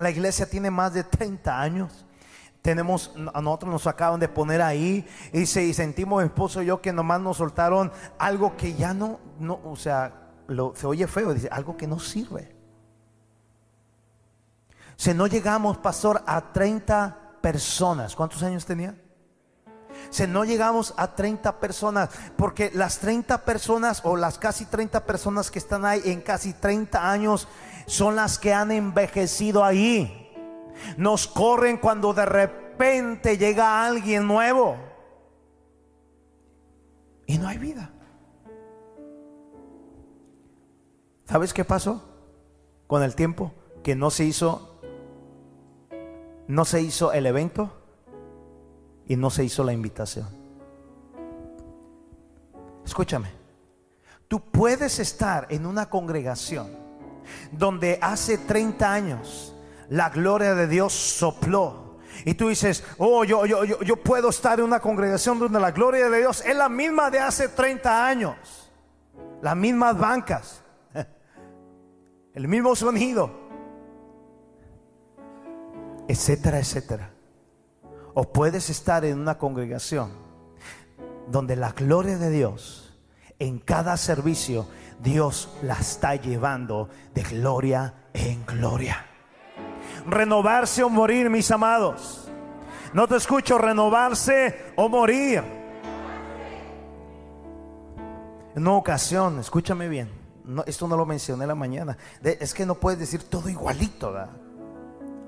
la 0.00 0.10
iglesia 0.10 0.48
tiene 0.48 0.70
más 0.70 0.94
de 0.94 1.04
30 1.04 1.60
años. 1.60 2.06
Tenemos, 2.62 3.12
a 3.32 3.40
nosotros 3.40 3.70
nos 3.72 3.86
acaban 3.86 4.18
de 4.20 4.28
poner 4.28 4.60
ahí 4.60 5.06
y, 5.32 5.46
se, 5.46 5.72
sentimos 5.72 6.22
mi 6.22 6.26
esposo 6.26 6.62
y 6.62 6.66
yo 6.66 6.80
que 6.82 6.92
nomás 6.92 7.20
nos 7.20 7.36
soltaron 7.36 7.92
algo 8.18 8.56
que 8.56 8.74
ya 8.74 8.92
no, 8.92 9.20
no 9.38 9.60
o 9.64 9.76
sea, 9.76 10.12
se 10.74 10.86
oye 10.86 11.06
feo, 11.06 11.32
dice, 11.32 11.48
algo 11.50 11.76
que 11.76 11.86
no 11.86 11.98
sirve. 11.98 12.54
Si 14.96 15.14
no 15.14 15.26
llegamos, 15.26 15.78
pastor, 15.78 16.22
a 16.26 16.52
30 16.52 17.38
personas, 17.40 18.14
¿cuántos 18.14 18.42
años 18.42 18.66
tenía? 18.66 18.94
Si 20.10 20.26
no 20.26 20.44
llegamos 20.44 20.92
a 20.96 21.14
30 21.14 21.60
personas, 21.60 22.10
porque 22.36 22.70
las 22.74 22.98
30 22.98 23.44
personas 23.44 24.02
o 24.04 24.16
las 24.16 24.38
casi 24.38 24.66
30 24.66 25.04
personas 25.04 25.50
que 25.50 25.58
están 25.58 25.84
ahí 25.84 26.02
en 26.04 26.20
casi 26.20 26.52
30 26.52 27.10
años 27.10 27.48
son 27.90 28.14
las 28.14 28.38
que 28.38 28.54
han 28.54 28.70
envejecido 28.70 29.64
ahí. 29.64 30.30
Nos 30.96 31.26
corren 31.26 31.76
cuando 31.76 32.14
de 32.14 32.24
repente 32.24 33.36
llega 33.36 33.84
alguien 33.84 34.28
nuevo. 34.28 34.76
Y 37.26 37.36
no 37.38 37.48
hay 37.48 37.58
vida. 37.58 37.90
¿Sabes 41.24 41.52
qué 41.52 41.64
pasó 41.64 42.08
con 42.86 43.02
el 43.02 43.16
tiempo? 43.16 43.52
Que 43.82 43.96
no 43.96 44.10
se 44.10 44.24
hizo 44.24 44.78
no 46.46 46.64
se 46.64 46.82
hizo 46.82 47.12
el 47.12 47.26
evento 47.26 47.72
y 49.08 49.16
no 49.16 49.30
se 49.30 49.42
hizo 49.42 49.64
la 49.64 49.72
invitación. 49.72 50.28
Escúchame. 52.84 53.30
Tú 54.28 54.40
puedes 54.40 55.00
estar 55.00 55.48
en 55.50 55.66
una 55.66 55.90
congregación 55.90 56.79
donde 57.52 57.98
hace 58.00 58.38
30 58.38 58.92
años 58.92 59.54
la 59.88 60.10
gloria 60.10 60.54
de 60.54 60.66
Dios 60.66 60.92
sopló. 60.92 61.98
Y 62.24 62.34
tú 62.34 62.48
dices, 62.48 62.84
oh, 62.98 63.24
yo, 63.24 63.46
yo, 63.46 63.64
yo, 63.64 63.80
yo 63.82 63.96
puedo 63.96 64.28
estar 64.28 64.58
en 64.58 64.66
una 64.66 64.80
congregación 64.80 65.38
donde 65.38 65.58
la 65.58 65.70
gloria 65.70 66.08
de 66.08 66.18
Dios 66.18 66.44
es 66.44 66.56
la 66.56 66.68
misma 66.68 67.10
de 67.10 67.18
hace 67.18 67.48
30 67.48 68.06
años. 68.06 68.70
Las 69.42 69.56
mismas 69.56 69.98
bancas. 69.98 70.62
El 72.34 72.46
mismo 72.46 72.76
sonido. 72.76 73.30
Etcétera, 76.08 76.58
etcétera. 76.58 77.10
O 78.14 78.32
puedes 78.32 78.68
estar 78.68 79.04
en 79.04 79.18
una 79.18 79.38
congregación 79.38 80.12
donde 81.28 81.56
la 81.56 81.72
gloria 81.72 82.18
de 82.18 82.30
Dios 82.30 82.98
en 83.38 83.58
cada 83.58 83.96
servicio 83.96 84.66
Dios 85.02 85.48
la 85.62 85.74
está 85.74 86.16
llevando 86.16 86.88
de 87.14 87.22
gloria 87.22 87.94
en 88.12 88.44
gloria 88.44 89.06
renovarse 90.06 90.82
o 90.82 90.88
morir, 90.88 91.30
mis 91.30 91.50
amados. 91.50 92.28
No 92.92 93.06
te 93.06 93.16
escucho, 93.16 93.58
renovarse 93.58 94.72
o 94.76 94.88
morir. 94.88 95.42
En 98.54 98.62
una 98.62 98.72
ocasión, 98.72 99.38
escúchame 99.38 99.88
bien, 99.88 100.10
no, 100.44 100.64
esto 100.66 100.88
no 100.88 100.96
lo 100.96 101.06
mencioné 101.06 101.46
la 101.46 101.54
mañana, 101.54 101.96
es 102.22 102.52
que 102.52 102.66
no 102.66 102.74
puedes 102.74 102.98
decir 102.98 103.22
todo 103.22 103.48
igualito. 103.48 104.12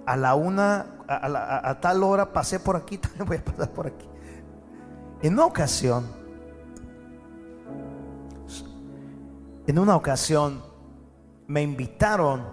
A 0.05 0.17
la 0.17 0.35
una, 0.35 0.87
a, 1.07 1.79
tal 1.81 2.03
hora 2.03 2.33
pasé 2.33 2.59
por 2.59 2.75
aquí, 2.75 2.99
también 2.99 3.27
voy 3.27 3.37
a 3.37 3.45
pasar 3.45 3.71
por 3.71 3.87
aquí. 3.87 4.09
En 5.23 5.35
una 5.35 5.45
ocasión, 5.45 6.22
en 9.67 9.79
una 9.79 9.97
ocasión 9.97 10.63
me 11.47 11.63
invitaron 11.63 12.45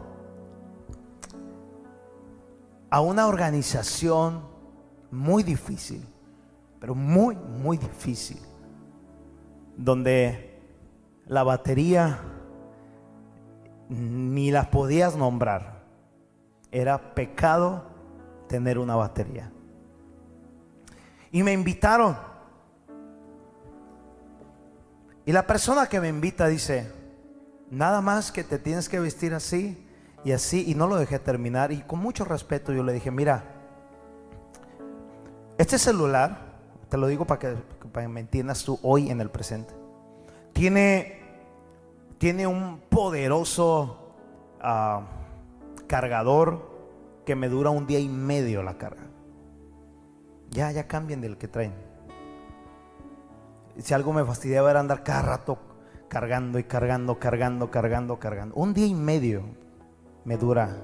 a 2.89 3.01
una 3.01 3.28
organización 3.28 4.41
muy 5.12 5.43
difícil, 5.43 6.05
pero 6.80 6.95
muy, 6.95 7.36
muy 7.36 7.78
difícil, 7.78 8.39
donde 9.78 10.62
la 11.26 11.43
batería 11.43 12.20
ni 13.89 14.51
la 14.51 14.70
podías 14.70 15.16
nombrar. 15.16 15.80
Era 16.72 17.16
pecado 17.16 17.84
tener 18.47 18.78
una 18.78 18.95
batería. 18.95 19.51
Y 21.32 21.41
me 21.43 21.53
invitaron. 21.53 22.18
Y 25.26 25.32
la 25.32 25.45
persona 25.45 25.88
que 25.88 25.99
me 25.99 26.10
invita 26.10 26.47
dice, 26.47 26.99
nada 27.72 28.01
más 28.01 28.32
que 28.32 28.43
te 28.43 28.59
tienes 28.59 28.89
que 28.89 28.99
vestir 28.99 29.34
así 29.34 29.86
y 30.24 30.32
así, 30.32 30.70
y 30.70 30.76
no 30.76 30.88
lo 30.88 30.97
dejé 30.97 31.20
terminar. 31.20 31.72
Y 31.72 31.82
con 31.82 31.99
mucho 31.99 32.26
respeto 32.26 32.74
yo 32.74 32.84
le 32.84 32.93
dije, 32.93 33.11
mira, 33.11 33.43
este 35.57 35.78
celular, 35.78 36.57
te 36.89 36.97
lo 36.97 37.07
digo 37.07 37.26
para 37.26 37.39
que, 37.39 37.55
me 38.07 38.20
entiendas 38.20 38.63
tú 38.63 38.80
hoy 38.82 39.09
en 39.09 39.22
el 39.22 39.30
presente, 39.30 39.74
tiene, 40.53 41.22
tiene 42.17 42.47
un 42.47 42.80
poderoso 42.89 44.13
ah, 44.61 45.01
cargador 45.88 46.70
que 47.26 47.36
me 47.36 47.49
dura 47.49 47.70
un 47.70 47.86
día 47.88 47.99
y 47.99 48.09
medio 48.09 48.63
la 48.63 48.78
carga. 48.78 49.03
Ya, 50.49 50.72
ya 50.72 50.88
cambien 50.88 51.22
del 51.22 51.38
que 51.38 51.47
traen. 51.47 51.74
Si 53.78 53.93
algo 53.93 54.11
me 54.13 54.26
fastidiaba 54.26 54.72
era 54.72 54.80
andar 54.80 55.03
cada 55.03 55.22
rato 55.22 55.68
cargando 56.10 56.60
y 56.60 56.64
cargando, 56.64 57.20
cargando, 57.20 57.72
cargando, 57.72 58.20
cargando. 58.20 58.55
Un 58.55 58.74
día 58.74 58.88
y 58.88 58.95
medio 58.95 59.43
me 60.26 60.38
dura. 60.38 60.76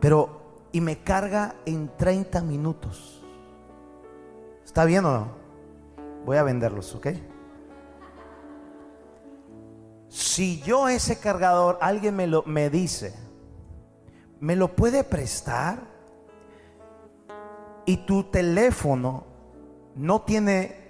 Pero, 0.00 0.68
y 0.72 0.80
me 0.80 0.98
carga 0.98 1.56
en 1.66 1.90
30 1.96 2.40
minutos. 2.42 3.22
¿Está 4.64 4.84
bien 4.84 5.04
o 5.04 5.12
no? 5.12 5.28
Voy 6.24 6.36
a 6.38 6.42
venderlos, 6.42 6.94
¿ok? 6.94 7.08
Si 10.08 10.62
yo 10.62 10.88
ese 10.88 11.18
cargador, 11.18 11.78
alguien 11.80 12.16
me 12.16 12.26
lo 12.26 12.42
me 12.44 12.70
dice, 12.70 13.14
¿me 14.40 14.56
lo 14.56 14.74
puede 14.74 15.04
prestar? 15.04 15.80
Y 17.84 17.98
tu 17.98 18.24
teléfono 18.24 19.24
no 19.94 20.22
tiene 20.22 20.85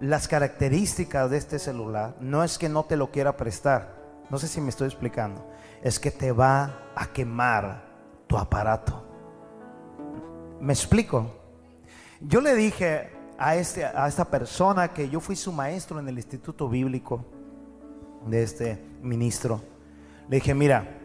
las 0.00 0.28
características 0.28 1.30
de 1.30 1.38
este 1.38 1.58
celular, 1.58 2.16
no 2.20 2.44
es 2.44 2.58
que 2.58 2.68
no 2.68 2.84
te 2.84 2.96
lo 2.96 3.10
quiera 3.10 3.36
prestar. 3.36 3.96
No 4.30 4.38
sé 4.38 4.46
si 4.48 4.60
me 4.60 4.68
estoy 4.68 4.86
explicando 4.86 5.48
es 5.82 5.98
que 5.98 6.10
te 6.10 6.32
va 6.32 6.90
a 6.94 7.06
quemar 7.06 7.84
tu 8.26 8.36
aparato. 8.36 9.04
¿Me 10.60 10.72
explico? 10.72 11.30
Yo 12.20 12.40
le 12.40 12.54
dije 12.54 13.10
a, 13.38 13.56
este, 13.56 13.84
a 13.84 14.08
esta 14.08 14.24
persona 14.24 14.92
que 14.92 15.08
yo 15.08 15.20
fui 15.20 15.36
su 15.36 15.52
maestro 15.52 16.00
en 16.00 16.08
el 16.08 16.16
Instituto 16.16 16.68
Bíblico 16.68 17.24
de 18.26 18.42
este 18.42 18.84
ministro. 19.02 19.62
Le 20.28 20.36
dije, 20.36 20.52
mira, 20.52 20.98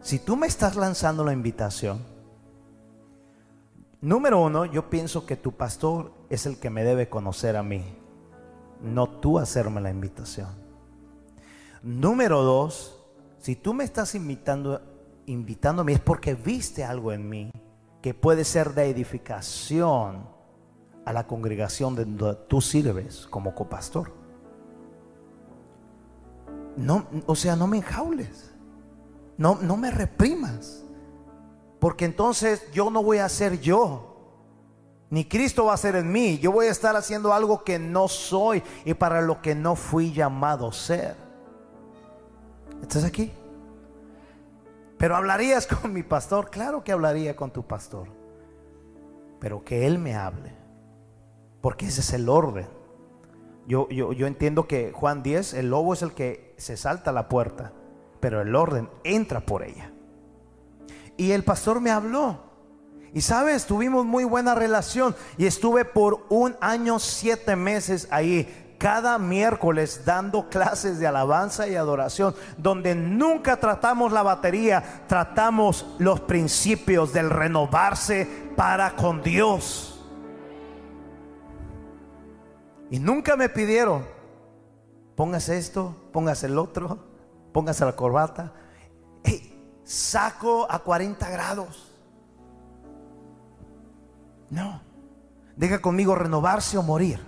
si 0.00 0.20
tú 0.20 0.36
me 0.36 0.46
estás 0.46 0.76
lanzando 0.76 1.24
la 1.24 1.32
invitación, 1.32 2.04
número 4.00 4.40
uno, 4.40 4.64
yo 4.64 4.88
pienso 4.88 5.26
que 5.26 5.36
tu 5.36 5.52
pastor 5.52 6.12
es 6.30 6.46
el 6.46 6.58
que 6.58 6.70
me 6.70 6.84
debe 6.84 7.08
conocer 7.08 7.56
a 7.56 7.62
mí, 7.62 7.84
no 8.82 9.08
tú 9.08 9.38
hacerme 9.38 9.80
la 9.80 9.90
invitación. 9.90 10.48
Número 11.82 12.42
dos, 12.42 13.04
si 13.38 13.56
tú 13.56 13.74
me 13.74 13.84
estás 13.84 14.14
invitando, 14.14 14.80
invitándome 15.26 15.92
es 15.92 16.00
porque 16.00 16.34
viste 16.34 16.84
algo 16.84 17.12
en 17.12 17.28
mí 17.28 17.50
que 18.02 18.14
puede 18.14 18.44
ser 18.44 18.74
de 18.74 18.90
edificación 18.90 20.28
a 21.04 21.12
la 21.12 21.26
congregación 21.26 21.94
donde 21.94 22.34
tú 22.48 22.60
sirves 22.60 23.26
como 23.28 23.54
copastor. 23.54 24.12
No, 26.76 27.06
o 27.26 27.34
sea, 27.34 27.56
no 27.56 27.66
me 27.66 27.78
enjaules. 27.78 28.52
No, 29.38 29.56
no 29.56 29.76
me 29.76 29.90
reprimas. 29.90 30.84
Porque 31.78 32.04
entonces 32.04 32.70
yo 32.72 32.90
no 32.90 33.02
voy 33.02 33.18
a 33.18 33.28
ser 33.28 33.60
yo. 33.60 34.15
Ni 35.08 35.24
Cristo 35.24 35.66
va 35.66 35.74
a 35.74 35.76
ser 35.76 35.96
en 35.96 36.10
mí. 36.10 36.38
Yo 36.38 36.50
voy 36.50 36.66
a 36.66 36.70
estar 36.70 36.96
haciendo 36.96 37.32
algo 37.32 37.62
que 37.62 37.78
no 37.78 38.08
soy 38.08 38.62
y 38.84 38.94
para 38.94 39.20
lo 39.20 39.40
que 39.40 39.54
no 39.54 39.76
fui 39.76 40.12
llamado 40.12 40.72
ser. 40.72 41.16
¿Estás 42.82 43.04
aquí? 43.04 43.32
Pero 44.98 45.16
hablarías 45.16 45.66
con 45.68 45.92
mi 45.92 46.02
pastor. 46.02 46.50
Claro 46.50 46.82
que 46.82 46.92
hablaría 46.92 47.36
con 47.36 47.50
tu 47.50 47.64
pastor. 47.64 48.08
Pero 49.38 49.64
que 49.64 49.86
él 49.86 49.98
me 49.98 50.16
hable. 50.16 50.52
Porque 51.60 51.86
ese 51.86 52.00
es 52.00 52.12
el 52.12 52.28
orden. 52.28 52.66
Yo, 53.66 53.88
yo, 53.88 54.12
yo 54.12 54.26
entiendo 54.26 54.66
que 54.66 54.92
Juan 54.92 55.22
10, 55.22 55.54
el 55.54 55.70
lobo 55.70 55.92
es 55.92 56.02
el 56.02 56.14
que 56.14 56.54
se 56.56 56.76
salta 56.76 57.10
a 57.10 57.14
la 57.14 57.28
puerta. 57.28 57.72
Pero 58.18 58.40
el 58.40 58.54
orden 58.56 58.88
entra 59.04 59.40
por 59.40 59.62
ella. 59.62 59.92
Y 61.16 61.30
el 61.30 61.44
pastor 61.44 61.80
me 61.80 61.90
habló. 61.90 62.45
Y 63.16 63.22
sabes, 63.22 63.64
tuvimos 63.64 64.04
muy 64.04 64.24
buena 64.24 64.54
relación. 64.54 65.16
Y 65.38 65.46
estuve 65.46 65.86
por 65.86 66.26
un 66.28 66.54
año, 66.60 66.98
siete 66.98 67.56
meses 67.56 68.08
ahí 68.10 68.74
cada 68.76 69.18
miércoles 69.18 70.02
dando 70.04 70.50
clases 70.50 70.98
de 70.98 71.06
alabanza 71.06 71.66
y 71.66 71.76
adoración, 71.76 72.34
donde 72.58 72.94
nunca 72.94 73.56
tratamos 73.56 74.12
la 74.12 74.22
batería, 74.22 75.04
tratamos 75.06 75.86
los 75.98 76.20
principios 76.20 77.14
del 77.14 77.30
renovarse 77.30 78.28
para 78.54 78.94
con 78.96 79.22
Dios. 79.22 79.98
Y 82.90 82.98
nunca 82.98 83.34
me 83.34 83.48
pidieron, 83.48 84.04
póngase 85.14 85.56
esto, 85.56 85.96
póngase 86.12 86.48
el 86.48 86.58
otro, 86.58 86.98
póngase 87.54 87.82
la 87.86 87.96
corbata. 87.96 88.52
saco 89.84 90.70
a 90.70 90.80
40 90.80 91.30
grados. 91.30 91.85
No. 94.50 94.82
Diga 95.56 95.80
conmigo 95.80 96.14
renovarse 96.14 96.76
o 96.76 96.82
morir. 96.82 97.20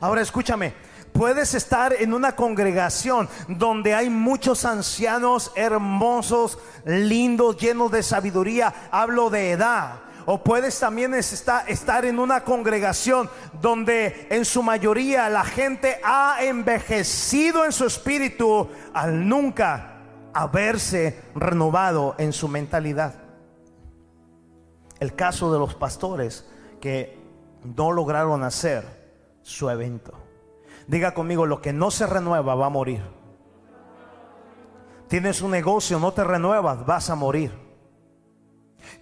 Ahora 0.00 0.22
escúchame, 0.22 0.74
puedes 1.12 1.54
estar 1.54 1.92
en 1.92 2.12
una 2.12 2.36
congregación 2.36 3.28
donde 3.48 3.94
hay 3.94 4.10
muchos 4.10 4.64
ancianos 4.64 5.52
hermosos, 5.56 6.58
lindos, 6.84 7.56
llenos 7.56 7.90
de 7.90 8.02
sabiduría. 8.02 8.72
Hablo 8.90 9.30
de 9.30 9.52
edad. 9.52 10.00
O 10.28 10.42
puedes 10.42 10.78
también 10.80 11.14
estar 11.14 12.04
en 12.04 12.18
una 12.18 12.42
congregación 12.42 13.30
donde 13.60 14.26
en 14.28 14.44
su 14.44 14.60
mayoría 14.60 15.28
la 15.28 15.44
gente 15.44 16.00
ha 16.02 16.38
envejecido 16.42 17.64
en 17.64 17.70
su 17.70 17.86
espíritu 17.86 18.68
al 18.92 19.28
nunca 19.28 19.98
haberse 20.34 21.22
renovado 21.36 22.16
en 22.18 22.32
su 22.32 22.48
mentalidad. 22.48 23.25
El 25.00 25.14
caso 25.14 25.52
de 25.52 25.58
los 25.58 25.74
pastores 25.74 26.48
que 26.80 27.18
no 27.62 27.92
lograron 27.92 28.44
hacer 28.44 28.84
su 29.42 29.68
evento. 29.70 30.12
Diga 30.86 31.14
conmigo, 31.14 31.46
lo 31.46 31.60
que 31.60 31.72
no 31.72 31.90
se 31.90 32.06
renueva 32.06 32.54
va 32.54 32.66
a 32.66 32.70
morir. 32.70 33.02
Tienes 35.08 35.40
un 35.42 35.50
negocio, 35.50 35.98
no 35.98 36.12
te 36.12 36.24
renuevas, 36.24 36.84
vas 36.86 37.10
a 37.10 37.14
morir 37.14 37.66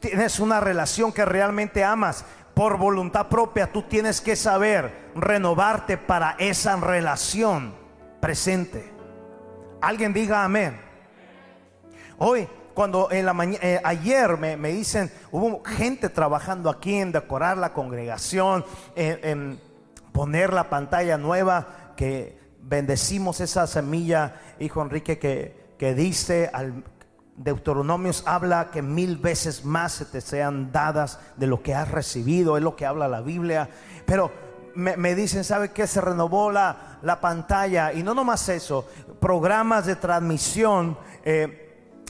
tienes 0.01 0.38
una 0.38 0.61
relación 0.61 1.12
que 1.12 1.24
realmente 1.24 1.84
amas 1.84 2.24
por 2.55 2.78
voluntad 2.78 3.28
propia, 3.28 3.72
tú 3.72 3.82
tienes 3.82 4.20
que 4.20 4.36
saber 4.36 5.11
renovarte 5.16 5.97
para 5.97 6.36
esa 6.38 6.76
relación 6.76 7.74
presente. 8.20 8.92
Alguien 9.80 10.12
diga 10.12 10.45
amén. 10.45 10.80
Hoy, 12.18 12.49
cuando 12.75 13.11
en 13.11 13.27
la 13.27 13.37
eh, 13.62 13.81
ayer 13.85 14.37
me, 14.37 14.72
dicen, 14.72 15.11
hubo 15.31 15.62
gente 15.64 16.09
trabajando 16.09 16.68
aquí 16.68 16.97
en 16.97 17.12
decorar 17.12 17.57
la 17.57 17.72
congregación, 17.72 18.64
en, 18.97 19.61
poner 20.12 20.53
la 20.53 20.68
pantalla 20.68 21.16
nueva, 21.16 21.93
que 21.97 22.39
bendecimos 22.61 23.41
esa 23.41 23.66
semilla, 23.66 24.41
hijo 24.59 24.83
Enrique, 24.83 25.18
que, 25.18 25.75
que 25.79 25.95
dice 25.95 26.51
al, 26.53 26.85
Deuteronomios 27.37 28.22
habla 28.27 28.70
que 28.70 28.81
mil 28.81 29.16
veces 29.16 29.64
más 29.64 29.93
se 29.93 30.05
te 30.05 30.20
sean 30.20 30.70
dadas 30.70 31.18
de 31.37 31.47
lo 31.47 31.62
que 31.62 31.75
has 31.75 31.91
recibido, 31.91 32.57
es 32.57 32.62
lo 32.62 32.77
que 32.77 32.87
habla 32.87 33.09
la 33.09 33.22
Biblia. 33.22 33.68
Pero 34.07 34.31
me, 34.75 35.14
dicen, 35.14 35.45
¿sabe 35.45 35.70
qué? 35.70 35.87
Se 35.87 36.01
renovó 36.01 36.53
la, 36.53 36.99
la, 37.03 37.20
pantalla. 37.20 37.93
Y 37.93 38.03
no 38.03 38.14
nomás 38.14 38.49
eso, 38.49 38.89
programas 39.20 39.87
de 39.87 39.97
transmisión 39.97 40.97
eh, 41.25 41.63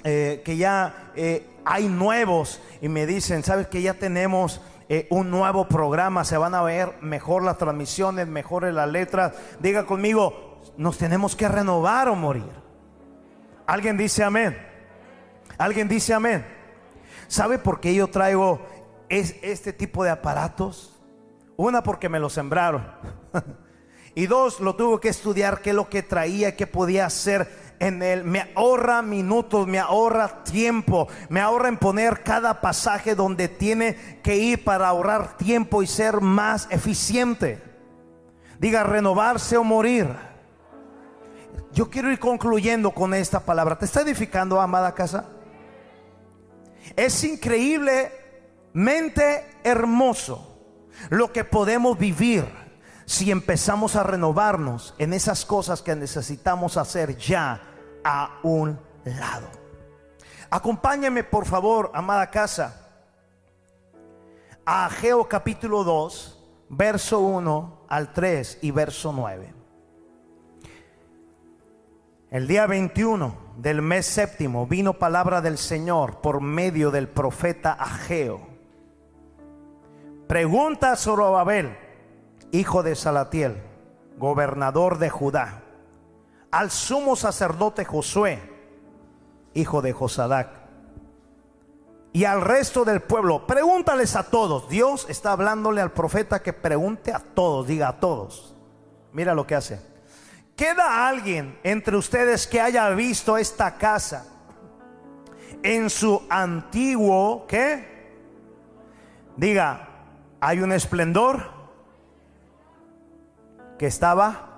eh, 0.05 0.42
que 0.44 0.57
ya 0.57 1.11
eh, 1.16 1.46
hay 1.64 1.88
nuevos. 1.88 2.61
Y 2.80 2.88
me 2.88 3.07
dicen, 3.07 3.42
¿sabes 3.42 3.66
que 3.66 3.82
ya 3.82 3.94
tenemos 3.94 4.61
un 5.11 5.30
nuevo 5.30 5.66
programa? 5.66 6.24
Se 6.24 6.36
van 6.36 6.55
a 6.55 6.62
ver 6.62 6.92
mejor 7.00 7.42
las 7.42 7.59
transmisiones, 7.59 8.28
mejores 8.28 8.72
las 8.72 8.88
letras. 8.88 9.32
Diga 9.59 9.86
conmigo, 9.86 10.61
nos 10.76 10.98
tenemos 10.98 11.34
que 11.34 11.48
renovar 11.48 12.09
o 12.09 12.14
morir. 12.14 12.44
¿Alguien 13.66 13.96
dice 13.96 14.22
amén? 14.22 14.57
¿Alguien 15.59 15.88
dice 15.88 16.14
amén? 16.14 16.44
¿Sabe 17.28 17.59
por 17.59 17.80
qué 17.80 17.94
yo 17.94 18.09
traigo 18.09 18.61
este 19.09 19.72
tipo 19.72 20.05
de 20.05 20.11
aparatos? 20.11 20.94
Una, 21.57 21.82
porque 21.82 22.09
me 22.09 22.18
lo 22.18 22.28
sembraron. 22.28 22.86
y 24.14 24.26
dos, 24.26 24.61
lo 24.61 24.76
tuve 24.76 25.00
que 25.00 25.09
estudiar, 25.09 25.61
qué 25.61 25.70
es 25.70 25.76
lo 25.76 25.88
que 25.88 26.02
traía, 26.02 26.57
qué 26.57 26.66
podía 26.66 27.07
hacer 27.07 27.64
en 27.85 28.03
él. 28.03 28.24
Me 28.24 28.51
ahorra 28.55 29.03
minutos, 29.03 29.66
me 29.66 29.78
ahorra 29.78 30.43
tiempo, 30.45 31.09
me 31.28 31.41
ahorra 31.41 31.68
en 31.68 31.76
poner 31.76 32.22
cada 32.22 32.61
pasaje 32.61 33.14
donde 33.14 33.49
tiene 33.49 34.20
que 34.22 34.37
ir 34.37 34.64
para 34.64 34.89
ahorrar 34.89 35.37
tiempo 35.37 35.82
y 35.82 35.87
ser 35.87 36.20
más 36.20 36.66
eficiente. 36.70 37.62
Diga, 38.59 38.85
renovarse 38.85 39.57
o 39.57 39.64
morir. 39.64 40.09
Yo 41.72 41.91
quiero 41.91 42.11
ir 42.11 42.18
concluyendo 42.18 42.93
con 42.93 43.14
esta 43.14 43.41
palabra. 43.41 43.78
¿Te 43.78 43.85
está 43.85 44.01
edificando, 44.01 44.61
amada 44.61 44.95
casa? 44.95 45.26
Es 46.97 47.22
increíblemente 47.24 49.47
hermoso 49.62 50.59
lo 51.11 51.32
que 51.32 51.45
podemos 51.45 51.99
vivir 51.99 52.45
si 53.07 53.30
empezamos 53.30 53.97
a 53.97 54.03
renovarnos 54.03 54.95
en 54.99 55.12
esas 55.12 55.45
cosas 55.45 55.82
que 55.82 55.95
necesitamos 55.95 56.78
hacer 56.78 57.18
ya 57.18 57.74
a 58.05 58.38
un 58.42 58.78
lado. 59.05 59.48
Acompáñame 60.50 61.24
por 61.24 61.46
favor, 61.46 61.90
amada 61.94 62.30
casa, 62.30 62.80
a 64.64 64.86
Ageo 64.86 65.28
capítulo 65.28 65.82
2, 65.82 66.66
verso 66.68 67.20
1 67.20 67.86
al 67.88 68.12
3 68.12 68.59
y 68.62 68.70
verso 68.70 69.12
9. 69.12 69.52
El 72.30 72.46
día 72.46 72.66
21 72.66 73.36
del 73.57 73.82
mes 73.82 74.07
séptimo 74.07 74.66
vino 74.66 74.94
palabra 74.94 75.40
del 75.40 75.59
Señor 75.59 76.20
por 76.20 76.40
medio 76.40 76.90
del 76.90 77.09
profeta 77.09 77.72
Ageo. 77.72 78.40
Pregunta 80.28 80.92
a 80.92 80.96
Zorobabel, 80.96 81.76
hijo 82.50 82.82
de 82.82 82.94
Salatiel, 82.94 83.62
gobernador 84.18 84.98
de 84.98 85.11
Judá, 85.11 85.64
al 86.55 86.70
sumo 86.70 87.16
sacerdote 87.16 87.84
Josué, 87.84 88.40
hijo 89.55 89.82
de 89.82 89.92
Josadac, 89.92 90.50
y 92.12 92.26
al 92.26 92.42
resto 92.42 92.84
del 92.84 93.02
pueblo, 93.02 93.44
pregúntales 93.44 94.14
a 94.14 94.30
todos. 94.30 94.68
Dios 94.68 95.05
está 95.09 95.32
hablándole 95.32 95.80
al 95.80 95.90
profeta 95.90 96.42
que 96.42 96.52
pregunte 96.52 97.12
a 97.12 97.18
todos, 97.18 97.66
diga 97.66 97.88
a 97.88 97.98
todos. 97.98 98.55
Mira 99.12 99.34
lo 99.34 99.48
que 99.48 99.57
hace. 99.57 99.80
¿Queda 100.55 101.09
alguien 101.09 101.59
entre 101.64 101.96
ustedes 101.96 102.46
que 102.46 102.61
haya 102.61 102.88
visto 102.90 103.36
esta 103.36 103.74
casa 103.74 104.24
en 105.64 105.90
su 105.90 106.22
antiguo, 106.30 107.46
¿qué? 107.48 108.12
Diga, 109.36 109.88
hay 110.40 110.61
un 110.61 110.70
esplendor 110.70 111.51
que 113.76 113.89
estaba, 113.89 114.53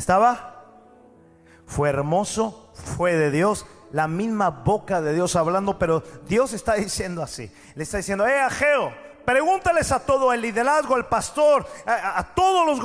estaba, 0.00 0.64
fue 1.66 1.88
hermoso, 1.88 2.72
fue 2.74 3.14
de 3.14 3.30
Dios, 3.30 3.66
la 3.92 4.08
misma 4.08 4.50
boca 4.50 5.00
de 5.00 5.14
Dios 5.14 5.36
hablando, 5.36 5.78
pero 5.78 6.02
Dios 6.26 6.52
está 6.52 6.74
diciendo 6.74 7.22
así, 7.22 7.52
le 7.74 7.84
está 7.84 7.98
diciendo, 7.98 8.26
eh, 8.26 8.40
Ageo, 8.40 8.92
Pregúntales 9.24 9.92
a 9.92 10.00
todo 10.00 10.32
el 10.32 10.40
liderazgo, 10.40 10.96
al 10.96 11.06
pastor, 11.06 11.64
a, 11.86 12.34
todos 12.34 12.66
los 12.66 12.80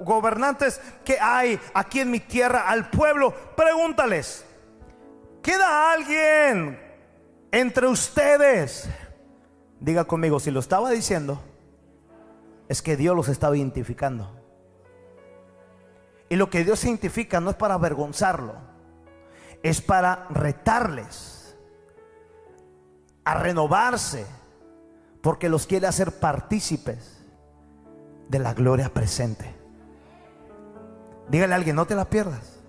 gobernantes 0.00 0.80
que 1.04 1.20
hay 1.20 1.60
aquí 1.72 2.00
en 2.00 2.10
mi 2.10 2.18
tierra, 2.18 2.68
al 2.68 2.90
pueblo. 2.90 3.32
Pregúntales, 3.54 4.44
¿queda 5.40 5.92
alguien 5.92 6.80
entre 7.52 7.86
ustedes? 7.86 8.88
Diga 9.78 10.04
conmigo, 10.04 10.40
si 10.40 10.50
lo 10.50 10.58
estaba 10.58 10.90
diciendo, 10.90 11.40
es 12.68 12.82
que 12.82 12.96
Dios 12.96 13.14
los 13.14 13.28
estaba 13.28 13.56
identificando. 13.56 14.41
Y 16.32 16.36
lo 16.36 16.48
que 16.48 16.64
Dios 16.64 16.82
identifica 16.84 17.40
no 17.40 17.50
es 17.50 17.56
para 17.56 17.74
avergonzarlo, 17.74 18.54
es 19.62 19.82
para 19.82 20.28
retarles 20.30 21.54
a 23.22 23.34
renovarse 23.34 24.24
porque 25.20 25.50
los 25.50 25.66
quiere 25.66 25.86
hacer 25.86 26.20
partícipes 26.20 27.22
de 28.30 28.38
la 28.38 28.54
gloria 28.54 28.88
presente. 28.88 29.54
Dígale 31.28 31.52
a 31.52 31.56
alguien, 31.56 31.76
no 31.76 31.86
te 31.86 31.94
la 31.94 32.08
pierdas. 32.08 32.60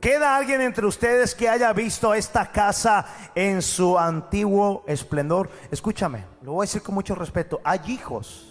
¿Queda 0.00 0.34
alguien 0.34 0.62
entre 0.62 0.86
ustedes 0.86 1.34
que 1.34 1.50
haya 1.50 1.74
visto 1.74 2.14
esta 2.14 2.50
casa 2.50 3.04
en 3.34 3.60
su 3.60 3.98
antiguo 3.98 4.82
esplendor? 4.86 5.50
Escúchame, 5.70 6.24
lo 6.40 6.52
voy 6.52 6.64
a 6.64 6.68
decir 6.68 6.80
con 6.80 6.94
mucho 6.94 7.14
respeto. 7.14 7.60
Hay 7.64 7.80
hijos 7.88 8.47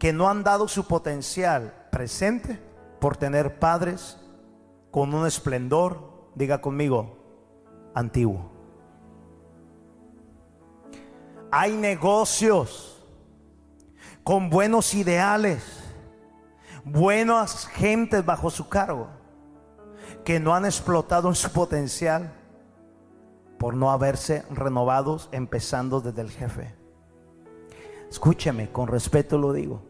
que 0.00 0.14
no 0.14 0.30
han 0.30 0.42
dado 0.42 0.66
su 0.66 0.86
potencial 0.86 1.74
presente 1.92 2.58
por 3.00 3.18
tener 3.18 3.58
padres 3.58 4.18
con 4.90 5.12
un 5.12 5.26
esplendor, 5.26 6.30
diga 6.34 6.62
conmigo, 6.62 7.18
antiguo. 7.94 8.50
Hay 11.50 11.76
negocios 11.76 13.04
con 14.24 14.48
buenos 14.48 14.94
ideales, 14.94 15.62
buenas 16.82 17.66
gentes 17.66 18.24
bajo 18.24 18.48
su 18.48 18.70
cargo, 18.70 19.08
que 20.24 20.40
no 20.40 20.54
han 20.54 20.64
explotado 20.64 21.28
en 21.28 21.34
su 21.34 21.52
potencial 21.52 22.32
por 23.58 23.74
no 23.74 23.90
haberse 23.90 24.46
renovados, 24.50 25.28
empezando 25.30 26.00
desde 26.00 26.22
el 26.22 26.30
jefe. 26.30 26.74
Escúcheme, 28.08 28.72
con 28.72 28.88
respeto 28.88 29.36
lo 29.36 29.52
digo. 29.52 29.89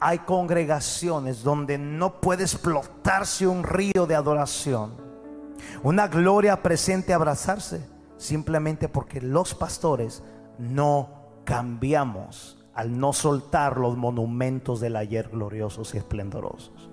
Hay 0.00 0.20
congregaciones 0.20 1.42
donde 1.42 1.76
no 1.76 2.20
puede 2.20 2.44
explotarse 2.44 3.46
un 3.46 3.62
río 3.62 4.06
de 4.06 4.14
adoración, 4.14 4.94
una 5.82 6.08
gloria 6.08 6.62
presente 6.62 7.12
abrazarse, 7.12 7.86
simplemente 8.16 8.88
porque 8.88 9.20
los 9.20 9.54
pastores 9.54 10.22
no 10.58 11.10
cambiamos 11.44 12.58
al 12.74 12.98
no 12.98 13.12
soltar 13.12 13.76
los 13.76 13.96
monumentos 13.96 14.80
del 14.80 14.96
ayer 14.96 15.28
gloriosos 15.28 15.94
y 15.94 15.98
esplendorosos. 15.98 16.90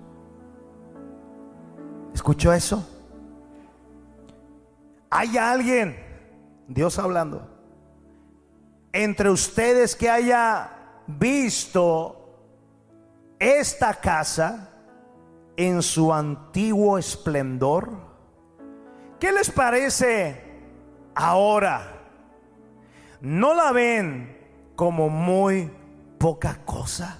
¿Escuchó 2.12 2.52
eso? 2.52 2.86
Hay 5.08 5.38
alguien, 5.38 5.96
Dios 6.66 6.98
hablando, 6.98 7.48
entre 8.92 9.30
ustedes 9.30 9.96
que 9.96 10.10
haya 10.10 10.70
visto 11.06 12.27
esta 13.38 13.94
casa 13.94 14.70
en 15.56 15.82
su 15.82 16.12
antiguo 16.12 16.98
esplendor. 16.98 17.90
¿Qué 19.18 19.32
les 19.32 19.50
parece 19.50 20.42
ahora? 21.14 21.94
¿No 23.20 23.54
la 23.54 23.72
ven 23.72 24.36
como 24.76 25.08
muy 25.08 25.70
poca 26.18 26.60
cosa? 26.64 27.18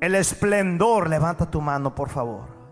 El 0.00 0.14
esplendor, 0.14 1.08
levanta 1.08 1.50
tu 1.50 1.60
mano 1.60 1.94
por 1.94 2.08
favor 2.08 2.62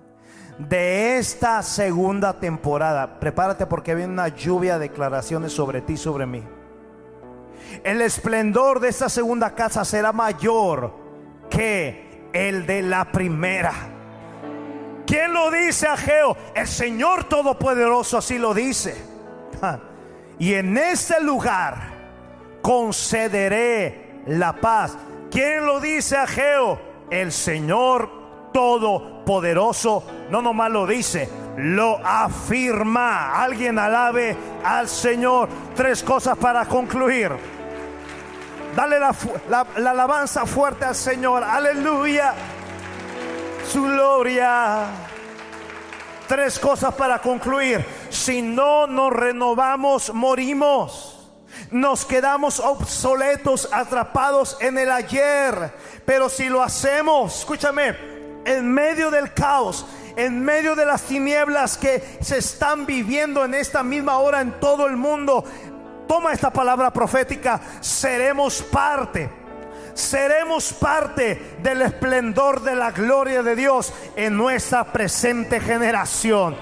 de 0.68 1.16
esta 1.18 1.62
segunda 1.62 2.38
temporada. 2.38 3.18
Prepárate 3.18 3.66
porque 3.66 3.94
viene 3.94 4.12
una 4.12 4.28
lluvia 4.28 4.74
de 4.78 4.88
declaraciones 4.88 5.52
sobre 5.52 5.80
ti, 5.80 5.96
sobre 5.96 6.26
mí. 6.26 6.42
El 7.84 8.02
esplendor 8.02 8.80
de 8.80 8.88
esta 8.88 9.08
segunda 9.08 9.54
casa 9.54 9.84
será 9.84 10.12
mayor 10.12 10.99
que 11.51 12.28
el 12.32 12.64
de 12.66 12.82
la 12.82 13.05
primera. 13.10 13.72
¿Quién 15.06 15.32
lo 15.32 15.51
dice, 15.51 15.89
Ageo? 15.89 16.36
El 16.55 16.68
Señor 16.68 17.24
Todopoderoso 17.24 18.18
así 18.18 18.39
lo 18.39 18.55
dice. 18.55 18.97
Y 20.39 20.55
en 20.55 20.78
este 20.78 21.20
lugar 21.20 21.90
concederé 22.62 24.22
la 24.27 24.52
paz. 24.55 24.97
¿Quién 25.31 25.66
lo 25.66 25.81
dice, 25.81 26.16
Ageo? 26.16 26.81
El 27.10 27.32
Señor 27.32 28.51
Todopoderoso 28.52 30.05
no 30.31 30.40
nomás 30.43 30.70
lo 30.70 30.86
dice, 30.86 31.28
lo 31.56 31.98
afirma. 32.05 33.43
Alguien 33.43 33.78
alabe 33.78 34.36
al 34.64 34.89
Señor. 34.89 35.48
Tres 35.74 36.02
cosas 36.02 36.39
para 36.39 36.64
concluir. 36.66 37.32
Dale 38.81 38.98
la, 38.98 39.90
alabanza 39.90 40.47
fuerte 40.47 40.86
al 40.86 40.94
Señor. 40.94 41.44
Aleluya. 41.44 42.32
Su 43.70 43.82
gloria. 43.82 44.86
Tres 46.27 46.59
cosas 46.59 46.94
para 46.94 47.19
concluir. 47.19 47.85
Si 48.09 48.40
no 48.40 48.86
nos 48.86 49.12
renovamos, 49.12 50.15
morimos 50.15 51.19
nos 51.70 52.07
quedamos 52.07 52.59
obsoletos, 52.59 53.69
atrapados 53.70 54.57
en 54.61 54.78
el 54.78 54.90
ayer. 54.90 55.74
Pero 56.07 56.31
si 56.31 56.48
lo 56.48 56.62
hacemos, 56.62 57.40
escúchame, 57.40 57.94
en 58.47 58.73
medio 58.73 59.11
del 59.11 59.35
caos, 59.35 59.85
en 60.16 60.43
medio 60.43 60.74
de 60.74 60.86
las 60.86 61.02
tinieblas 61.02 61.77
que 61.77 62.19
se 62.23 62.39
están 62.39 62.86
viviendo 62.86 63.44
en 63.44 63.55
esta 63.55 63.82
misma 63.82 64.19
hora 64.19 64.40
en 64.40 64.59
todo 64.59 64.86
el 64.86 64.97
mundo, 64.97 65.44
toma 66.11 66.32
esta 66.32 66.53
palabra 66.53 66.93
profética, 66.93 67.61
seremos 67.81 68.61
parte. 68.62 69.31
Seremos 69.95 70.73
parte 70.73 71.55
del 71.62 71.82
esplendor 71.82 72.62
de 72.62 72.74
la 72.74 72.91
gloria 72.91 73.45
de 73.45 73.55
Dios 73.55 73.93
en 74.16 74.37
nuestra 74.37 74.82
presente 74.82 75.61
generación. 75.61 76.57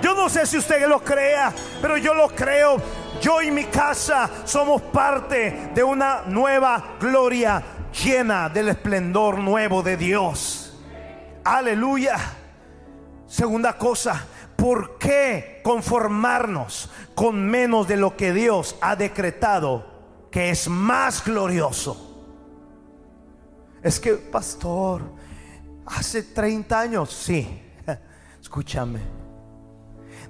Yo 0.00 0.14
no 0.14 0.30
sé 0.30 0.46
si 0.46 0.56
usted 0.56 0.88
lo 0.88 1.00
crea, 1.00 1.52
pero 1.82 1.98
yo 1.98 2.14
lo 2.14 2.28
creo. 2.28 2.78
Yo 3.20 3.42
y 3.42 3.50
mi 3.50 3.64
casa 3.64 4.30
somos 4.46 4.80
parte 4.80 5.72
de 5.74 5.84
una 5.84 6.22
nueva 6.26 6.96
gloria 6.98 7.62
llena 8.02 8.48
del 8.48 8.70
esplendor 8.70 9.36
nuevo 9.36 9.82
de 9.82 9.98
Dios. 9.98 10.74
Aleluya. 11.44 12.16
Segunda 13.26 13.76
cosa, 13.76 14.24
¿por 14.56 14.96
qué 14.96 15.60
conformarnos 15.62 16.88
con 17.16 17.46
menos 17.46 17.88
de 17.88 17.96
lo 17.96 18.14
que 18.14 18.34
Dios 18.34 18.76
ha 18.82 18.94
decretado 18.94 19.86
que 20.30 20.50
es 20.50 20.68
más 20.68 21.24
glorioso? 21.24 21.96
Es 23.82 23.98
que, 23.98 24.12
pastor, 24.12 25.00
hace 25.86 26.22
30 26.22 26.78
años, 26.78 27.10
sí, 27.10 27.62
escúchame, 28.40 29.00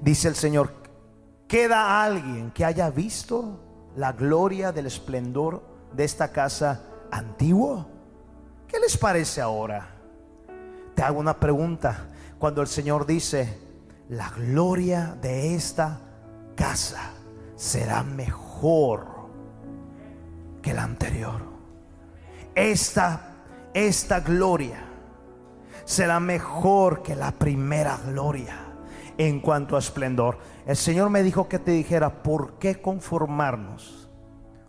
dice 0.01 0.29
el 0.29 0.37
Señor, 0.37 0.73
¿queda 1.49 2.05
alguien 2.05 2.53
que 2.53 2.65
haya 2.65 2.89
visto 2.89 3.91
la 3.97 4.13
gloria 4.13 4.71
del 4.71 4.87
esplendor 4.87 5.63
de 5.93 6.05
esta 6.05 6.31
casa 6.31 6.85
antiguo? 7.11 7.85
¿Qué 8.69 8.79
les 8.79 8.97
parece 8.97 9.41
ahora? 9.41 9.89
Te 10.95 11.03
hago 11.03 11.19
una 11.19 11.41
pregunta. 11.41 12.11
Cuando 12.39 12.63
el 12.63 12.69
Señor 12.69 13.07
dice, 13.07 13.59
la 14.09 14.31
gloria 14.31 15.17
de 15.21 15.57
esta 15.57 16.06
casa 16.57 17.13
será 17.55 18.03
mejor 18.03 19.07
que 20.63 20.75
la 20.75 20.83
anterior. 20.83 21.43
Esta, 22.57 23.35
esta 23.73 24.21
gloria 24.21 24.83
será 25.85 26.19
mejor 26.19 27.03
que 27.03 27.15
la 27.15 27.31
primera 27.31 27.99
gloria 28.05 28.57
en 29.19 29.41
cuanto 29.41 29.77
a 29.77 29.79
esplendor. 29.79 30.39
El 30.67 30.77
Señor 30.77 31.11
me 31.11 31.23
dijo 31.23 31.49
que 31.49 31.59
te 31.59 31.71
dijera, 31.71 32.23
¿por 32.23 32.59
qué 32.59 32.81
conformarnos 32.81 34.09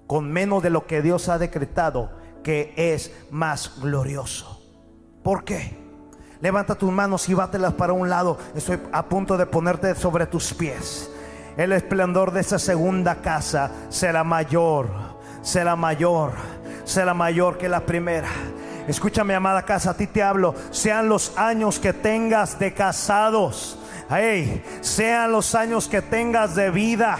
con 0.06 0.32
menos 0.32 0.62
de 0.62 0.70
lo 0.70 0.86
que 0.86 1.02
Dios 1.02 1.28
ha 1.30 1.40
decretado 1.40 2.12
que 2.44 2.74
es 2.78 3.12
más 3.32 3.80
glorioso? 3.82 4.62
¿Por 5.24 5.44
qué? 5.44 5.78
Levanta 6.40 6.76
tus 6.76 6.92
manos 6.92 7.28
y 7.30 7.34
bátelas 7.34 7.74
para 7.74 7.94
un 7.94 8.10
lado. 8.10 8.38
Estoy 8.56 8.80
a 8.92 9.06
punto 9.08 9.38
de 9.38 9.48
ponerte 9.48 9.96
sobre 9.96 10.28
tus 10.28 10.54
pies. 10.54 11.12
El 11.58 11.72
esplendor 11.72 12.32
de 12.32 12.42
esa 12.42 12.60
segunda 12.60 13.16
casa 13.16 13.72
será 13.90 14.24
mayor, 14.24 14.90
será 15.42 15.76
mayor, 15.76 16.34
será 16.86 17.16
mayor 17.16 17.58
que 17.58 17.68
la 17.68 17.80
primera. 17.80 18.30
Escúchame, 18.88 19.34
amada 19.34 19.64
casa, 19.64 19.90
a 19.90 19.94
ti 19.96 20.06
te 20.06 20.22
hablo. 20.22 20.54
Sean 20.70 21.10
los 21.10 21.36
años 21.36 21.80
que 21.80 21.94
tengas 21.94 22.60
de 22.60 22.76
casados. 22.76 23.80
Hey, 24.08 24.64
sean 24.82 25.32
los 25.32 25.56
años 25.56 25.88
que 25.88 26.04
tengas 26.04 26.56
de 26.56 26.70
vida. 26.70 27.18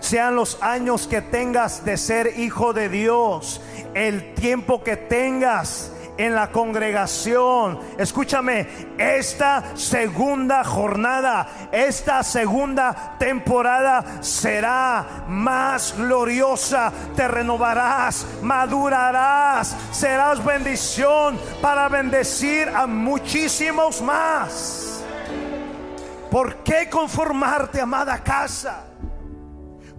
Sean 0.00 0.34
los 0.34 0.60
años 0.62 1.06
que 1.06 1.22
tengas 1.22 1.84
de 1.84 1.96
ser 1.96 2.38
hijo 2.40 2.72
de 2.72 2.88
Dios. 2.88 3.62
El 3.94 4.34
tiempo 4.34 4.82
que 4.82 4.96
tengas 4.96 5.92
en 6.20 6.34
la 6.34 6.52
congregación. 6.52 7.80
Escúchame, 7.96 8.66
esta 8.98 9.74
segunda 9.74 10.62
jornada, 10.64 11.68
esta 11.72 12.22
segunda 12.22 13.16
temporada 13.18 14.04
será 14.20 15.24
más 15.28 15.94
gloriosa. 15.96 16.92
Te 17.16 17.26
renovarás, 17.26 18.26
madurarás, 18.42 19.74
serás 19.92 20.44
bendición 20.44 21.40
para 21.62 21.88
bendecir 21.88 22.68
a 22.68 22.86
muchísimos 22.86 24.02
más. 24.02 25.02
¿Por 26.30 26.56
qué 26.56 26.90
conformarte, 26.90 27.80
amada 27.80 28.22
casa, 28.22 28.84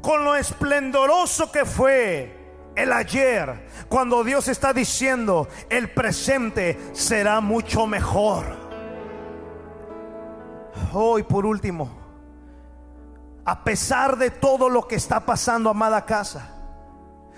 con 0.02 0.24
lo 0.24 0.36
esplendoroso 0.36 1.52
que 1.52 1.66
fue? 1.66 2.41
El 2.82 2.94
ayer, 2.94 3.68
cuando 3.88 4.24
Dios 4.24 4.48
está 4.48 4.74
diciendo, 4.74 5.48
el 5.70 5.92
presente 5.92 6.80
será 6.94 7.40
mucho 7.42 7.86
mejor. 7.86 8.46
Hoy 10.94 11.24
por 11.24 11.46
último, 11.46 11.92
a 13.46 13.64
pesar 13.64 14.18
de 14.18 14.32
todo 14.32 14.70
lo 14.70 14.88
que 14.88 14.96
está 14.96 15.26
pasando, 15.26 15.70
amada 15.70 16.06
casa, 16.06 16.56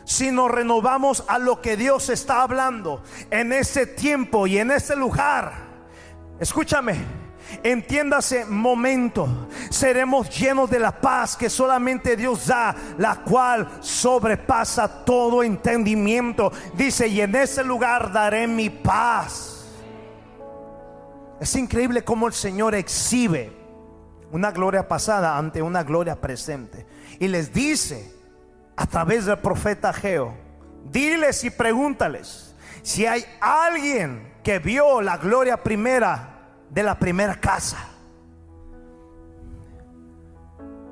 si 0.05 0.31
nos 0.31 0.49
renovamos 0.49 1.23
a 1.27 1.39
lo 1.39 1.61
que 1.61 1.77
Dios 1.77 2.09
está 2.09 2.41
hablando 2.41 3.03
en 3.29 3.53
ese 3.53 3.85
tiempo 3.85 4.47
y 4.47 4.57
en 4.57 4.71
ese 4.71 4.95
lugar, 4.95 5.53
escúchame, 6.39 7.22
entiéndase 7.61 8.45
momento, 8.45 9.47
seremos 9.69 10.29
llenos 10.29 10.69
de 10.69 10.79
la 10.79 10.99
paz 10.99 11.35
que 11.35 11.49
solamente 11.49 12.15
Dios 12.15 12.47
da, 12.47 12.75
la 12.97 13.17
cual 13.17 13.67
sobrepasa 13.81 15.05
todo 15.05 15.43
entendimiento. 15.43 16.51
Dice, 16.75 17.07
y 17.07 17.21
en 17.21 17.35
ese 17.35 17.63
lugar 17.63 18.11
daré 18.11 18.47
mi 18.47 18.69
paz. 18.69 19.65
Es 21.39 21.55
increíble 21.55 22.03
cómo 22.03 22.27
el 22.27 22.33
Señor 22.33 22.73
exhibe 22.73 23.51
una 24.31 24.51
gloria 24.51 24.87
pasada 24.87 25.37
ante 25.37 25.61
una 25.61 25.83
gloria 25.83 26.19
presente. 26.19 26.85
Y 27.19 27.27
les 27.27 27.53
dice 27.53 28.11
a 28.75 28.87
través 28.87 29.25
del 29.25 29.37
profeta 29.39 29.93
Geo, 29.93 30.33
diles 30.89 31.43
y 31.43 31.49
pregúntales 31.49 32.53
si 32.83 33.05
hay 33.05 33.25
alguien 33.39 34.33
que 34.43 34.59
vio 34.59 35.01
la 35.01 35.17
gloria 35.17 35.63
primera 35.63 36.32
de 36.73 36.83
la 36.83 36.97
primera 36.97 37.35
casa. 37.35 37.77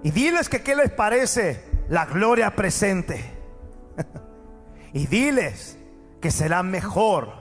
Y 0.04 0.12
diles 0.12 0.50
que 0.50 0.62
qué 0.62 0.76
les 0.76 0.92
parece 0.92 1.64
la 1.90 2.06
gloria 2.06 2.56
presente. 2.56 3.24
y 4.94 5.08
diles 5.08 5.78
que 6.20 6.32
será 6.32 6.64
mejor 6.64 7.34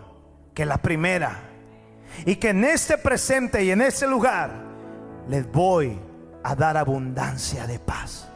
que 0.54 0.64
la 0.64 0.78
primera. 0.78 1.38
Y 2.24 2.36
que 2.36 2.50
en 2.50 2.64
este 2.64 2.98
presente 2.98 3.62
y 3.64 3.70
en 3.70 3.82
ese 3.82 4.06
lugar 4.06 4.50
les 5.28 5.50
voy 5.50 5.98
a 6.42 6.54
dar 6.54 6.76
abundancia 6.76 7.66
de 7.66 7.78
paz. 7.78 8.26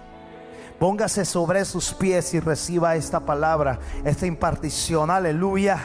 Póngase 0.79 1.25
sobre 1.25 1.65
sus 1.65 1.95
pies 1.95 2.35
y 2.35 2.41
reciba 2.41 2.97
esta 2.97 3.21
palabra, 3.21 3.79
esta 4.05 4.27
impartición. 4.27 5.11
Aleluya, 5.11 5.79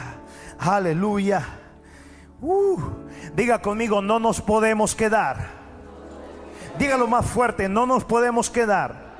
aleluya. 0.58 1.59
Uh, 2.42 2.80
diga 3.34 3.60
conmigo, 3.60 4.00
no 4.00 4.18
nos 4.18 4.40
podemos 4.40 4.94
quedar. 4.94 5.60
Dígalo 6.78 7.06
más 7.06 7.26
fuerte, 7.26 7.68
no 7.68 7.84
nos 7.84 8.04
podemos 8.04 8.48
quedar 8.48 9.10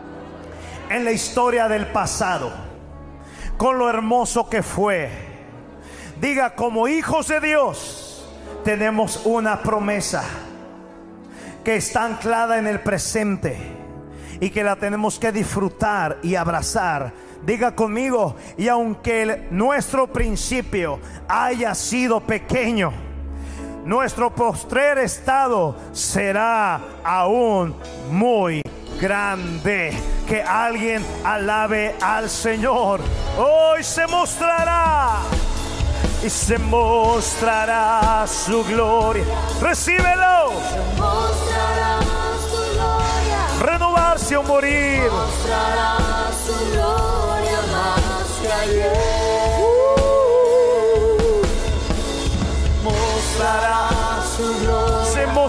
en 0.88 1.04
la 1.04 1.12
historia 1.12 1.68
del 1.68 1.86
pasado, 1.88 2.50
con 3.58 3.78
lo 3.78 3.90
hermoso 3.90 4.48
que 4.48 4.62
fue. 4.62 5.10
Diga, 6.20 6.54
como 6.54 6.88
hijos 6.88 7.28
de 7.28 7.40
Dios, 7.40 8.26
tenemos 8.64 9.22
una 9.26 9.62
promesa 9.62 10.24
que 11.62 11.76
está 11.76 12.04
anclada 12.06 12.58
en 12.58 12.66
el 12.66 12.80
presente 12.80 13.58
y 14.40 14.48
que 14.48 14.64
la 14.64 14.76
tenemos 14.76 15.18
que 15.18 15.30
disfrutar 15.30 16.18
y 16.22 16.36
abrazar. 16.36 17.12
Diga 17.44 17.74
conmigo, 17.74 18.36
y 18.56 18.68
aunque 18.68 19.46
nuestro 19.50 20.06
principio 20.06 20.98
haya 21.28 21.74
sido 21.74 22.20
pequeño, 22.20 23.09
nuestro 23.84 24.30
postrer 24.30 24.98
estado 24.98 25.74
será 25.92 26.80
aún 27.04 27.74
muy 28.10 28.62
grande. 29.00 29.96
Que 30.26 30.42
alguien 30.42 31.04
alabe 31.24 31.96
al 32.00 32.30
Señor. 32.30 33.00
Hoy 33.36 33.82
se 33.82 34.06
mostrará 34.06 35.16
y 36.22 36.30
se 36.30 36.58
mostrará 36.58 38.24
su 38.26 38.62
gloria. 38.64 39.24
Recíbelo. 39.60 40.52
Se 40.70 41.00
mostrará 41.00 41.98
su 42.48 42.74
gloria. 42.74 43.46
Renovarse 43.60 44.36
o 44.36 44.42
morir. 44.44 45.02
Mostrará 45.10 46.28
su 46.46 46.72
gloria 46.72 47.58
más 47.72 48.40
que 48.40 48.52
ayer. 48.52 49.19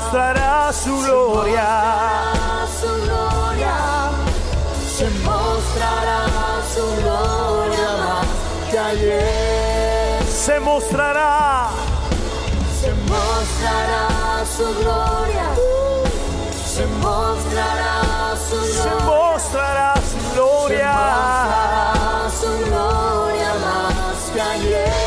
Mostrará 0.02 0.74
su 0.74 0.98
gloria. 1.02 1.64
mostrará 1.64 2.68
su 2.82 2.88
gloria. 3.06 3.76
Se 4.98 5.10
mostrará 5.26 6.20
su 6.74 6.84
gloria 7.02 7.90
más 8.02 8.72
que 8.72 8.80
ayer. 8.80 10.24
Se 10.26 10.60
mostrará. 10.60 11.70
Se 12.82 12.92
mostrará 13.12 14.44
su 14.58 14.66
gloria. 14.82 15.48
Se 16.66 16.86
mostrará 16.88 18.36
su 18.50 18.60
Se 18.66 18.90
gloria. 18.90 19.06
mostrará 19.06 19.94
su 19.96 20.20
Se 20.20 20.34
gloria. 20.34 20.94
mostrará 20.94 22.30
su 22.42 22.52
gloria 22.66 23.50
más 23.66 24.32
que 24.34 24.42
ayer. 24.42 25.01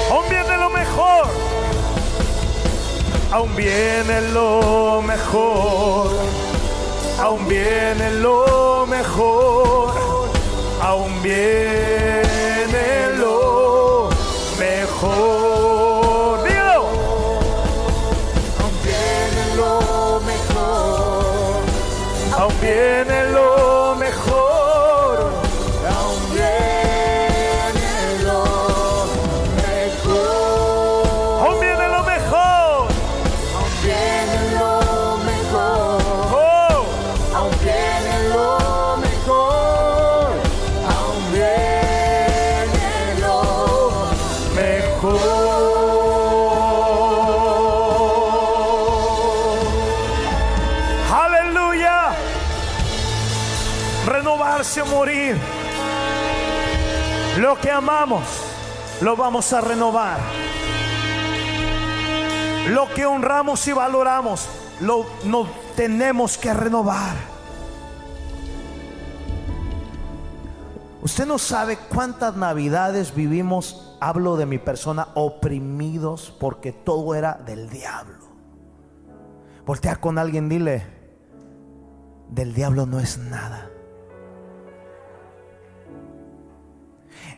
Aún 3.35 3.57
viene 3.57 4.21
lo 4.33 5.03
mejor. 5.03 6.09
Aún 7.19 7.49
viene 7.49 8.13
lo 8.21 8.87
mejor. 8.87 9.93
Aún 10.81 11.21
viene 11.21 12.24
Lo 57.45 57.61
que 57.61 57.71
amamos, 57.71 58.23
lo 59.03 59.17
vamos 59.17 59.53
a 59.53 59.61
renovar. 59.61 60.19
Lo 62.71 62.89
que 62.95 63.05
honramos 63.05 63.69
y 63.69 63.73
valoramos, 63.75 64.49
lo 64.81 65.05
nos 65.27 65.49
tenemos 65.77 66.39
que 66.39 66.55
renovar. 66.55 67.15
Usted 71.03 71.27
no 71.27 71.37
sabe 71.37 71.77
cuántas 71.77 72.35
navidades 72.35 73.15
vivimos, 73.15 73.95
hablo 74.01 74.39
de 74.39 74.47
mi 74.47 74.57
persona, 74.57 75.09
oprimidos 75.13 76.35
porque 76.41 76.73
todo 76.73 77.15
era 77.15 77.35
del 77.35 77.69
diablo. 77.69 78.25
Voltea 79.67 79.97
con 79.97 80.17
alguien, 80.17 80.49
dile, 80.49 80.87
del 82.31 82.55
diablo 82.55 82.87
no 82.87 83.01
es 83.01 83.19
nada. 83.19 83.74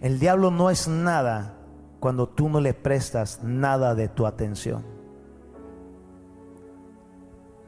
El 0.00 0.18
diablo 0.18 0.50
no 0.50 0.70
es 0.70 0.88
nada 0.88 1.54
cuando 2.00 2.28
tú 2.28 2.48
no 2.48 2.60
le 2.60 2.74
prestas 2.74 3.42
nada 3.42 3.94
de 3.94 4.08
tu 4.08 4.26
atención. 4.26 4.84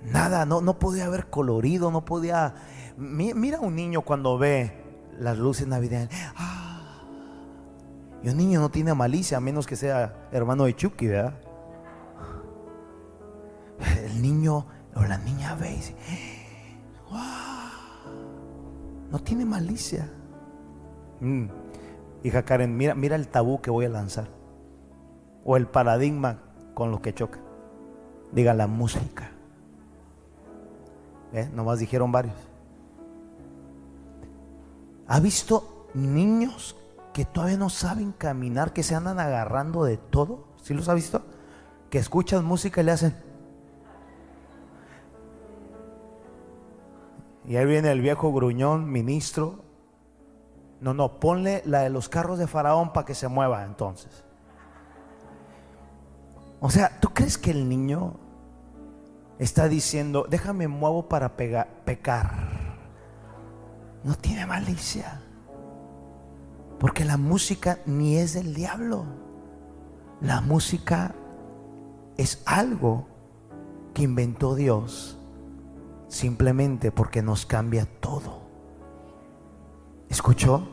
Nada, 0.04 0.46
no, 0.46 0.60
no 0.60 0.78
podía 0.78 1.06
haber 1.06 1.28
colorido, 1.28 1.90
no 1.90 2.04
podía... 2.04 2.54
Mi- 2.96 3.34
Mira 3.34 3.60
un 3.60 3.74
niño 3.74 4.02
cuando 4.02 4.38
ve 4.38 4.84
las 5.18 5.36
luces 5.38 5.66
navideñas. 5.66 6.10
Ah. 6.36 7.02
Y 8.22 8.28
un 8.28 8.36
niño 8.36 8.60
no 8.60 8.70
tiene 8.70 8.94
malicia 8.94 9.38
a 9.38 9.40
menos 9.40 9.66
que 9.66 9.76
sea 9.76 10.28
hermano 10.32 10.64
de 10.64 10.74
Chucky, 10.76 11.06
¿verdad? 11.08 11.34
El 14.04 14.20
niño 14.22 14.66
o 14.96 15.02
la 15.02 15.18
niña 15.18 15.54
ve 15.54 15.70
y 15.72 15.76
dice, 15.76 15.94
"Wow, 17.10 17.18
no 19.10 19.18
tiene 19.20 19.44
malicia. 19.44 20.10
Mm. 21.20 21.46
Hija 22.22 22.44
Karen, 22.44 22.76
mira, 22.76 22.94
mira 22.94 23.16
el 23.16 23.28
tabú 23.28 23.60
que 23.60 23.70
voy 23.70 23.84
a 23.84 23.88
lanzar. 23.88 24.28
O 25.44 25.56
el 25.56 25.66
paradigma 25.66 26.40
con 26.74 26.90
lo 26.90 27.00
que 27.00 27.14
choca. 27.14 27.40
Diga 28.32 28.54
la 28.54 28.66
música. 28.66 29.30
¿Eh? 31.32 31.48
Nomás 31.54 31.78
dijeron 31.78 32.10
varios. 32.10 32.36
¿Ha 35.06 35.20
visto 35.20 35.86
niños 35.94 36.76
que 37.12 37.24
todavía 37.24 37.56
no 37.56 37.70
saben 37.70 38.12
caminar, 38.12 38.72
que 38.72 38.82
se 38.82 38.94
andan 38.94 39.18
agarrando 39.18 39.84
de 39.84 39.96
todo? 39.96 40.44
¿Sí 40.62 40.74
los 40.74 40.88
ha 40.88 40.94
visto? 40.94 41.22
Que 41.90 41.98
escuchan 41.98 42.44
música 42.44 42.80
y 42.80 42.84
le 42.84 42.92
hacen. 42.92 43.14
Y 47.46 47.56
ahí 47.56 47.64
viene 47.64 47.90
el 47.90 48.02
viejo 48.02 48.30
gruñón, 48.32 48.90
ministro. 48.90 49.64
No, 50.80 50.94
no, 50.94 51.18
ponle 51.18 51.62
la 51.64 51.80
de 51.80 51.90
los 51.90 52.08
carros 52.08 52.38
de 52.38 52.46
Faraón 52.46 52.92
para 52.92 53.04
que 53.04 53.14
se 53.14 53.28
mueva 53.28 53.64
entonces. 53.64 54.24
O 56.60 56.70
sea, 56.70 56.98
¿tú 57.00 57.10
crees 57.10 57.38
que 57.38 57.50
el 57.50 57.68
niño 57.68 58.14
está 59.38 59.68
diciendo, 59.68 60.26
déjame 60.28 60.68
muevo 60.68 61.08
para 61.08 61.36
pecar? 61.36 62.28
No 64.04 64.16
tiene 64.16 64.46
malicia. 64.46 65.20
Porque 66.78 67.04
la 67.04 67.16
música 67.16 67.78
ni 67.86 68.16
es 68.16 68.34
del 68.34 68.54
diablo. 68.54 69.04
La 70.20 70.40
música 70.40 71.14
es 72.16 72.42
algo 72.46 73.06
que 73.94 74.02
inventó 74.02 74.54
Dios 74.54 75.18
simplemente 76.08 76.90
porque 76.90 77.22
nos 77.22 77.46
cambia 77.46 77.86
todo. 78.00 78.47
¿Escuchó? 80.08 80.66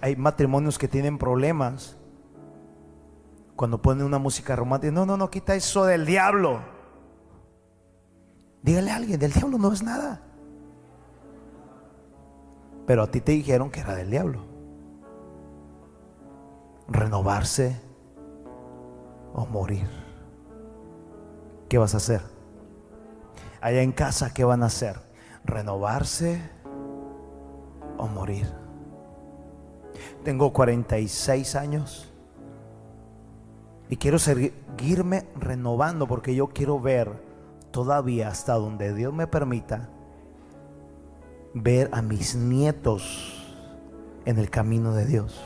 Hay, 0.00 0.14
matrimonios 0.14 0.78
que 0.78 0.86
tienen 0.86 1.18
problemas 1.18 1.96
cuando 3.56 3.82
ponen 3.82 4.06
una 4.06 4.18
música 4.18 4.54
romántica. 4.54 4.92
No, 4.92 5.04
no, 5.04 5.16
no, 5.16 5.28
quita 5.28 5.56
eso 5.56 5.84
del 5.84 6.06
diablo. 6.06 6.60
Dígale 8.62 8.92
a 8.92 8.96
alguien, 8.96 9.18
del 9.18 9.32
diablo 9.32 9.58
no 9.58 9.72
es 9.72 9.82
nada. 9.82 10.22
Pero 12.86 13.02
a 13.02 13.10
ti 13.10 13.20
te 13.20 13.32
dijeron 13.32 13.70
que 13.70 13.80
era 13.80 13.96
del 13.96 14.10
diablo. 14.10 14.44
Renovarse 16.86 17.80
o 19.34 19.46
morir. 19.46 19.88
¿Qué 21.68 21.78
vas 21.78 21.94
a 21.94 21.96
hacer? 21.96 22.20
Allá 23.60 23.82
en 23.82 23.90
casa, 23.90 24.32
¿qué 24.32 24.44
van 24.44 24.62
a 24.62 24.66
hacer? 24.66 25.11
¿Renovarse 25.44 26.40
o 27.98 28.06
morir? 28.06 28.46
Tengo 30.24 30.52
46 30.52 31.56
años 31.56 32.12
y 33.88 33.96
quiero 33.96 34.18
seguirme 34.18 35.26
renovando 35.36 36.06
porque 36.06 36.34
yo 36.34 36.48
quiero 36.48 36.80
ver 36.80 37.22
todavía 37.70 38.28
hasta 38.28 38.54
donde 38.54 38.94
Dios 38.94 39.12
me 39.12 39.26
permita 39.26 39.88
ver 41.54 41.90
a 41.92 42.00
mis 42.02 42.34
nietos 42.34 43.44
en 44.24 44.38
el 44.38 44.48
camino 44.48 44.94
de 44.94 45.06
Dios. 45.06 45.40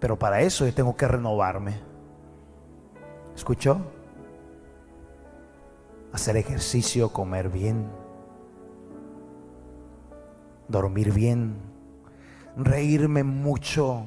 Pero 0.00 0.18
para 0.18 0.40
eso 0.40 0.66
yo 0.66 0.74
tengo 0.74 0.96
que 0.96 1.06
renovarme. 1.06 1.80
¿Escuchó? 3.34 3.78
Hacer 6.12 6.36
ejercicio, 6.36 7.12
comer 7.12 7.48
bien, 7.48 7.88
dormir 10.68 11.12
bien, 11.12 11.56
reírme 12.56 13.24
mucho. 13.24 14.06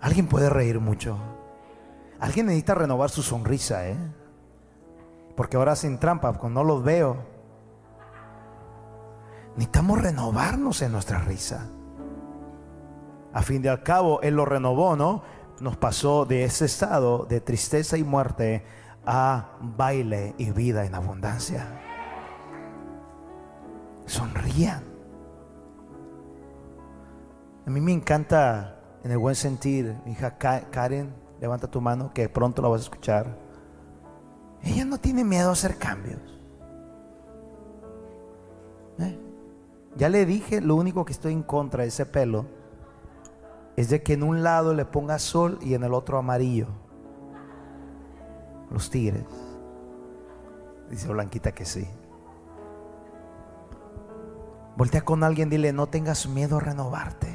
¿Alguien 0.00 0.26
puede 0.26 0.48
reír 0.50 0.80
mucho? 0.80 1.18
Alguien 2.18 2.46
necesita 2.46 2.74
renovar 2.74 3.10
su 3.10 3.22
sonrisa, 3.22 3.88
¿eh? 3.88 3.96
Porque 5.36 5.56
ahora 5.56 5.76
sin 5.76 5.98
trampa, 5.98 6.32
cuando 6.34 6.60
no 6.60 6.66
los 6.66 6.84
veo, 6.84 7.16
necesitamos 9.56 10.02
renovarnos 10.02 10.82
en 10.82 10.92
nuestra 10.92 11.20
risa. 11.20 11.68
A 13.32 13.42
fin 13.42 13.62
de 13.62 13.68
al 13.68 13.82
cabo, 13.82 14.20
Él 14.22 14.34
lo 14.34 14.44
renovó, 14.44 14.96
¿no? 14.96 15.22
Nos 15.60 15.76
pasó 15.76 16.24
de 16.24 16.44
ese 16.44 16.64
estado 16.64 17.26
de 17.26 17.40
tristeza 17.40 17.96
y 17.96 18.04
muerte 18.04 18.64
a 19.06 19.56
baile 19.60 20.34
y 20.36 20.50
vida 20.50 20.84
en 20.84 20.94
abundancia. 20.94 21.89
Sonrían. 24.10 24.82
A 27.64 27.70
mí 27.70 27.80
me 27.80 27.92
encanta, 27.92 28.80
en 29.04 29.12
el 29.12 29.18
buen 29.18 29.36
sentir, 29.36 29.96
mi 30.04 30.10
hija 30.10 30.36
Karen, 30.36 31.14
levanta 31.40 31.70
tu 31.70 31.80
mano, 31.80 32.12
que 32.12 32.28
pronto 32.28 32.60
la 32.60 32.66
vas 32.66 32.80
a 32.80 32.84
escuchar. 32.84 33.38
Ella 34.64 34.84
no 34.84 34.98
tiene 34.98 35.22
miedo 35.22 35.50
a 35.50 35.52
hacer 35.52 35.78
cambios. 35.78 36.20
¿Eh? 38.98 39.16
Ya 39.94 40.08
le 40.08 40.26
dije, 40.26 40.60
lo 40.60 40.74
único 40.74 41.04
que 41.04 41.12
estoy 41.12 41.32
en 41.32 41.44
contra 41.44 41.84
de 41.84 41.90
ese 41.90 42.04
pelo 42.04 42.46
es 43.76 43.90
de 43.90 44.02
que 44.02 44.14
en 44.14 44.24
un 44.24 44.42
lado 44.42 44.74
le 44.74 44.86
ponga 44.86 45.20
sol 45.20 45.56
y 45.62 45.74
en 45.74 45.84
el 45.84 45.94
otro 45.94 46.18
amarillo. 46.18 46.66
Los 48.72 48.90
tigres. 48.90 49.22
Dice 50.90 51.06
Blanquita 51.06 51.52
que 51.52 51.64
sí. 51.64 51.86
Voltea 54.80 55.02
con 55.02 55.24
alguien, 55.24 55.50
dile, 55.50 55.74
no 55.74 55.88
tengas 55.88 56.26
miedo 56.26 56.56
a 56.56 56.60
renovarte. 56.60 57.28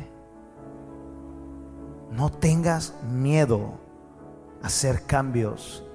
No 2.09 2.31
tengas 2.31 2.95
miedo 3.03 3.77
a 4.63 4.65
hacer 4.65 5.03
cambios 5.05 5.85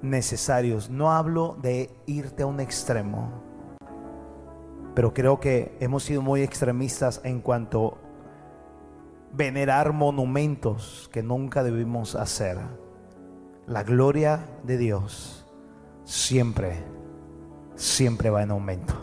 necesarios. 0.00 0.88
No 0.88 1.10
hablo 1.10 1.56
de 1.60 1.90
irte 2.06 2.44
a 2.44 2.46
un 2.46 2.60
extremo, 2.60 3.32
pero 4.94 5.12
creo 5.12 5.40
que 5.40 5.76
hemos 5.80 6.04
sido 6.04 6.22
muy 6.22 6.42
extremistas 6.42 7.20
en 7.24 7.40
cuanto 7.40 7.98
venerar 9.32 9.92
monumentos 9.92 11.10
que 11.12 11.20
nunca 11.20 11.64
debimos 11.64 12.14
hacer. 12.14 12.58
La 13.66 13.82
gloria 13.82 14.46
de 14.62 14.78
Dios 14.78 15.52
siempre, 16.04 16.84
siempre 17.74 18.30
va 18.30 18.44
en 18.44 18.52
aumento. 18.52 18.94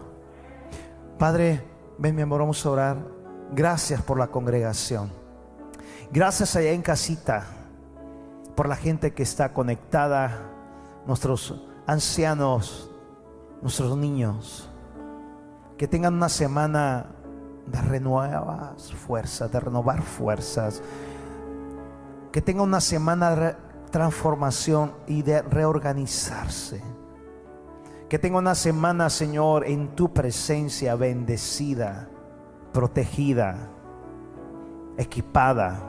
Padre, 1.20 1.73
ven 1.98 2.16
mi 2.16 2.22
amor, 2.22 2.42
vamos 2.42 2.66
a 2.66 2.70
orar. 2.70 2.98
Gracias 3.52 4.02
por 4.02 4.18
la 4.18 4.28
congregación. 4.28 5.12
Gracias 6.12 6.56
allá 6.56 6.72
en 6.72 6.82
casita 6.82 7.46
por 8.56 8.68
la 8.68 8.76
gente 8.76 9.14
que 9.14 9.24
está 9.24 9.54
conectada 9.54 10.50
nuestros 11.06 11.62
ancianos, 11.88 12.92
nuestros 13.62 13.98
niños, 13.98 14.70
que 15.78 15.88
tengan 15.88 16.14
una 16.14 16.30
semana 16.30 17.08
de 17.66 17.82
renuevas 17.82 18.94
fuerzas, 18.94 19.52
de 19.52 19.60
renovar 19.60 20.02
fuerzas, 20.02 20.82
que 22.32 22.42
tengan 22.42 22.64
una 22.64 22.82
semana 22.82 23.36
de 23.36 23.56
transformación 23.92 24.94
y 25.08 25.22
de 25.22 25.42
reorganizarse. 25.42 26.82
Que 28.10 28.20
tenga 28.20 28.38
una 28.38 28.56
semana, 28.56 29.10
Señor, 29.10 29.66
en 29.66 29.90
tu 29.96 30.14
presencia 30.14 30.96
bendecida, 30.96 32.10
protegida, 32.72 33.70
equipada. 34.98 35.82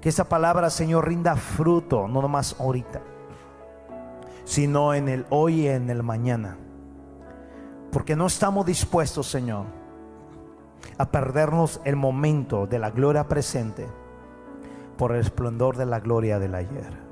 Que 0.00 0.08
esa 0.08 0.28
palabra, 0.28 0.70
Señor, 0.70 1.08
rinda 1.08 1.36
fruto, 1.36 2.08
no 2.08 2.22
nomás 2.22 2.56
ahorita 2.58 3.02
sino 4.46 4.94
en 4.94 5.08
el 5.08 5.26
hoy 5.28 5.62
y 5.62 5.68
en 5.68 5.90
el 5.90 6.02
mañana. 6.02 6.56
Porque 7.90 8.16
no 8.16 8.26
estamos 8.26 8.64
dispuestos, 8.64 9.26
Señor, 9.26 9.66
a 10.96 11.10
perdernos 11.10 11.80
el 11.84 11.96
momento 11.96 12.66
de 12.66 12.78
la 12.78 12.90
gloria 12.90 13.26
presente 13.26 13.86
por 14.96 15.12
el 15.12 15.20
esplendor 15.20 15.76
de 15.76 15.86
la 15.86 15.98
gloria 16.00 16.38
del 16.38 16.54
ayer. 16.54 17.06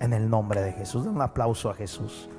En 0.00 0.14
el 0.14 0.30
nombre 0.30 0.62
de 0.62 0.72
Jesús. 0.72 1.06
un 1.06 1.20
aplauso 1.20 1.70
a 1.70 1.74
Jesús. 1.74 2.30